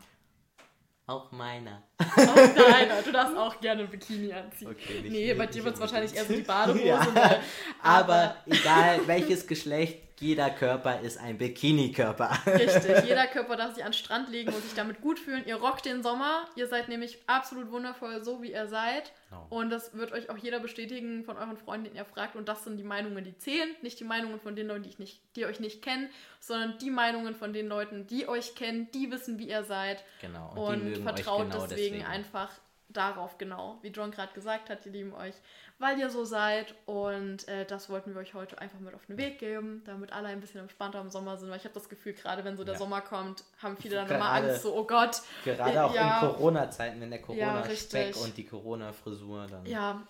Auch 1.06 1.32
meiner. 1.32 1.82
Auch 1.98 2.06
deiner. 2.54 3.02
Du 3.02 3.10
darfst 3.10 3.36
auch 3.36 3.58
gerne 3.60 3.82
ein 3.82 3.90
Bikini 3.90 4.32
anziehen. 4.32 4.68
Okay, 4.70 5.04
nee, 5.08 5.34
bei 5.34 5.46
dir 5.46 5.64
wird 5.64 5.74
es 5.74 5.80
wahrscheinlich 5.80 6.14
eher 6.14 6.24
so 6.24 6.34
die 6.34 6.42
Badehose. 6.42 6.86
ja. 6.86 7.00
aber, 7.00 7.40
aber 7.82 8.36
egal 8.46 9.06
welches 9.06 9.46
Geschlecht, 9.46 10.09
jeder 10.20 10.50
Körper 10.50 11.00
ist 11.00 11.18
ein 11.18 11.38
Bikini-Körper. 11.38 12.30
Richtig, 12.46 13.04
jeder 13.04 13.26
Körper 13.26 13.56
darf 13.56 13.74
sich 13.74 13.82
an 13.82 13.90
den 13.90 13.96
Strand 13.96 14.28
legen 14.28 14.52
und 14.52 14.62
sich 14.62 14.74
damit 14.74 15.00
gut 15.00 15.18
fühlen. 15.18 15.44
Ihr 15.46 15.56
rockt 15.56 15.86
den 15.86 16.02
Sommer. 16.02 16.44
Ihr 16.56 16.68
seid 16.68 16.88
nämlich 16.88 17.18
absolut 17.26 17.72
wundervoll, 17.72 18.22
so 18.22 18.42
wie 18.42 18.52
ihr 18.52 18.66
seid. 18.66 19.12
Oh. 19.32 19.58
Und 19.60 19.70
das 19.70 19.96
wird 19.96 20.12
euch 20.12 20.28
auch 20.28 20.36
jeder 20.36 20.60
bestätigen 20.60 21.24
von 21.24 21.38
euren 21.38 21.56
Freunden, 21.56 21.86
den 21.86 21.96
ihr 21.96 22.04
fragt. 22.04 22.36
Und 22.36 22.48
das 22.48 22.64
sind 22.64 22.76
die 22.76 22.84
Meinungen, 22.84 23.24
die 23.24 23.36
zählen. 23.38 23.70
Nicht 23.80 23.98
die 23.98 24.04
Meinungen 24.04 24.40
von 24.40 24.54
den 24.54 24.66
Leuten, 24.66 24.82
die, 24.82 24.90
ich 24.90 24.98
nicht, 24.98 25.22
die 25.36 25.46
euch 25.46 25.58
nicht 25.58 25.82
kennen, 25.82 26.10
sondern 26.38 26.76
die 26.78 26.90
Meinungen 26.90 27.34
von 27.34 27.54
den 27.54 27.66
Leuten, 27.66 28.06
die 28.06 28.28
euch 28.28 28.54
kennen, 28.54 28.88
die 28.92 29.10
wissen, 29.10 29.38
wie 29.38 29.48
ihr 29.48 29.64
seid. 29.64 30.04
Genau. 30.20 30.52
Und, 30.54 30.96
und 30.96 31.02
vertraut 31.02 31.50
genau 31.50 31.66
deswegen, 31.66 31.94
deswegen 31.94 32.04
einfach 32.04 32.50
darauf 32.92 33.38
genau, 33.38 33.78
wie 33.82 33.88
John 33.88 34.10
gerade 34.10 34.32
gesagt 34.32 34.68
hat, 34.68 34.84
die 34.84 34.90
lieben 34.90 35.14
euch 35.14 35.34
weil 35.80 35.98
ihr 35.98 36.10
so 36.10 36.24
seid. 36.24 36.74
Und 36.86 37.48
äh, 37.48 37.64
das 37.64 37.88
wollten 37.88 38.14
wir 38.14 38.20
euch 38.20 38.34
heute 38.34 38.60
einfach 38.60 38.78
mit 38.78 38.94
auf 38.94 39.04
den 39.06 39.16
Weg 39.16 39.38
geben, 39.38 39.82
damit 39.86 40.12
alle 40.12 40.28
ein 40.28 40.40
bisschen 40.40 40.60
entspannter 40.60 41.00
im 41.00 41.10
Sommer 41.10 41.36
sind. 41.38 41.50
Weil 41.50 41.56
ich 41.56 41.64
habe 41.64 41.74
das 41.74 41.88
Gefühl, 41.88 42.12
gerade 42.12 42.44
wenn 42.44 42.56
so 42.56 42.62
der 42.62 42.74
ja. 42.74 42.78
Sommer 42.78 43.00
kommt, 43.00 43.42
haben 43.60 43.76
viele 43.76 43.96
dann 43.96 44.08
immer 44.08 44.30
Angst, 44.30 44.62
so, 44.62 44.76
oh 44.76 44.84
Gott. 44.84 45.22
Gerade 45.44 45.82
auch 45.82 45.94
ja, 45.94 46.20
in 46.20 46.28
Corona-Zeiten, 46.28 47.00
wenn 47.00 47.10
der 47.10 47.22
Corona-Speck 47.22 48.14
ja, 48.14 48.22
und 48.22 48.36
die 48.36 48.46
Corona-Frisur 48.46 49.46
dann. 49.50 49.66
Ja, 49.66 50.02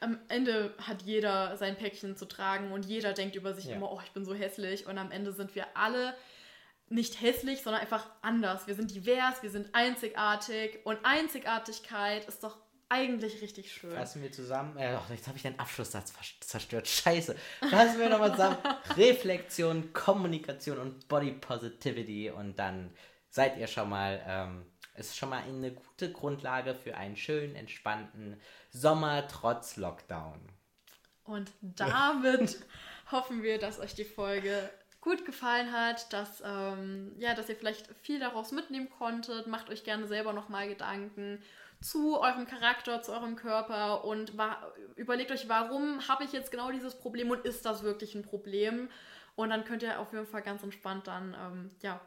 am 0.00 0.18
Ende 0.28 0.74
hat 0.86 1.02
jeder 1.02 1.56
sein 1.56 1.76
Päckchen 1.76 2.16
zu 2.16 2.26
tragen 2.26 2.70
und 2.72 2.84
jeder 2.84 3.14
denkt 3.14 3.34
über 3.34 3.54
sich 3.54 3.70
immer, 3.70 3.90
oh, 3.90 4.00
ich 4.04 4.12
bin 4.12 4.26
so 4.26 4.34
hässlich. 4.34 4.86
Und 4.86 4.98
am 4.98 5.10
Ende 5.10 5.32
sind 5.32 5.54
wir 5.54 5.66
alle 5.74 6.14
nicht 6.90 7.22
hässlich, 7.22 7.62
sondern 7.62 7.80
einfach 7.80 8.06
anders. 8.20 8.66
Wir 8.66 8.74
sind 8.74 8.94
divers, 8.94 9.42
wir 9.42 9.50
sind 9.50 9.74
einzigartig 9.74 10.80
und 10.84 10.98
Einzigartigkeit 11.02 12.26
ist 12.26 12.44
doch 12.44 12.58
eigentlich 12.88 13.40
richtig 13.42 13.72
schön. 13.72 13.92
Fassen 13.92 14.22
wir 14.22 14.32
zusammen. 14.32 14.76
Äh, 14.76 14.96
oh, 14.96 15.12
jetzt 15.12 15.26
habe 15.26 15.36
ich 15.36 15.42
den 15.42 15.58
Abschlusssatz 15.58 16.12
zerstört. 16.40 16.86
Scheiße. 16.88 17.36
Fassen 17.70 17.98
wir 17.98 18.08
nochmal 18.08 18.32
zusammen. 18.32 18.58
Reflexion, 18.96 19.92
Kommunikation 19.92 20.78
und 20.78 21.08
Body 21.08 21.32
Positivity. 21.32 22.30
Und 22.30 22.58
dann 22.58 22.90
seid 23.30 23.58
ihr 23.58 23.66
schon 23.66 23.88
mal. 23.88 24.22
Ähm, 24.26 24.66
ist 24.96 25.16
schon 25.16 25.30
mal 25.30 25.42
eine 25.42 25.72
gute 25.72 26.12
Grundlage 26.12 26.74
für 26.74 26.96
einen 26.96 27.16
schönen, 27.16 27.56
entspannten 27.56 28.40
Sommer 28.70 29.26
trotz 29.26 29.76
Lockdown. 29.76 30.40
Und 31.24 31.50
damit 31.60 32.58
hoffen 33.10 33.42
wir, 33.42 33.58
dass 33.58 33.80
euch 33.80 33.94
die 33.94 34.04
Folge 34.04 34.70
gut 35.00 35.26
gefallen 35.26 35.72
hat, 35.72 36.12
dass, 36.12 36.42
ähm, 36.44 37.12
ja, 37.18 37.34
dass 37.34 37.48
ihr 37.48 37.56
vielleicht 37.56 37.88
viel 38.02 38.20
daraus 38.20 38.52
mitnehmen 38.52 38.88
konntet. 38.88 39.46
Macht 39.46 39.68
euch 39.68 39.84
gerne 39.84 40.06
selber 40.06 40.32
nochmal 40.32 40.68
Gedanken 40.68 41.42
zu 41.84 42.18
eurem 42.18 42.46
Charakter, 42.46 43.02
zu 43.02 43.12
eurem 43.12 43.36
Körper 43.36 44.04
und 44.04 44.32
überlegt 44.96 45.30
euch, 45.30 45.48
warum 45.48 46.08
habe 46.08 46.24
ich 46.24 46.32
jetzt 46.32 46.50
genau 46.50 46.70
dieses 46.72 46.98
Problem 46.98 47.30
und 47.30 47.44
ist 47.44 47.66
das 47.66 47.82
wirklich 47.82 48.14
ein 48.14 48.22
Problem? 48.22 48.88
Und 49.36 49.50
dann 49.50 49.64
könnt 49.64 49.82
ihr 49.82 50.00
auf 50.00 50.12
jeden 50.12 50.26
Fall 50.26 50.42
ganz 50.42 50.62
entspannt 50.62 51.06
dann, 51.06 51.36
ähm, 51.38 51.70
ja, 51.82 52.00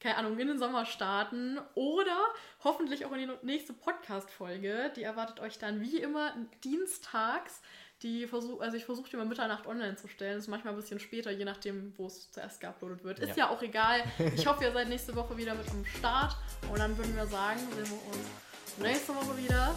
keine 0.00 0.16
Ahnung, 0.16 0.38
in 0.38 0.48
den 0.48 0.58
Sommer 0.58 0.86
starten 0.86 1.58
oder 1.74 2.18
hoffentlich 2.62 3.04
auch 3.04 3.12
in 3.12 3.28
die 3.28 3.46
nächste 3.46 3.72
Podcast-Folge. 3.72 4.92
Die 4.96 5.02
erwartet 5.02 5.40
euch 5.40 5.58
dann 5.58 5.80
wie 5.80 5.98
immer 5.98 6.34
dienstags. 6.62 7.60
Die 8.02 8.26
versuch, 8.26 8.60
also 8.60 8.76
ich 8.76 8.84
versuche 8.84 9.08
die 9.10 9.16
mal 9.16 9.24
Mitternacht 9.24 9.66
online 9.66 9.96
zu 9.96 10.08
stellen. 10.08 10.34
Das 10.34 10.44
ist 10.44 10.50
manchmal 10.50 10.74
ein 10.74 10.80
bisschen 10.80 11.00
später, 11.00 11.30
je 11.30 11.44
nachdem, 11.44 11.96
wo 11.96 12.06
es 12.06 12.30
zuerst 12.30 12.60
geuploadet 12.60 13.02
wird. 13.02 13.18
Ist 13.18 13.30
ja. 13.30 13.46
ja 13.46 13.50
auch 13.50 13.62
egal. 13.62 14.02
Ich 14.34 14.46
hoffe, 14.46 14.64
ihr 14.64 14.72
seid 14.72 14.88
nächste 14.88 15.14
Woche 15.14 15.36
wieder 15.36 15.54
mit 15.54 15.70
am 15.70 15.84
Start. 15.86 16.36
Und 16.70 16.78
dann 16.78 16.96
würden 16.98 17.16
wir 17.16 17.26
sagen, 17.26 17.60
sehen 17.60 17.90
wir 17.90 18.12
uns 18.12 18.43
nächste 18.78 19.14
Woche 19.14 19.36
wieder. 19.36 19.74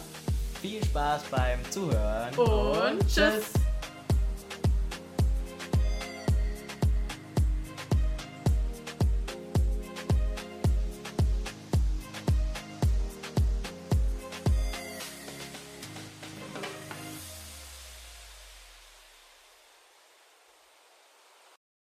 Viel 0.60 0.84
Spaß 0.84 1.22
beim 1.30 1.70
Zuhören. 1.70 2.34
Und, 2.36 2.48
und 2.48 3.08
tschüss. 3.08 3.52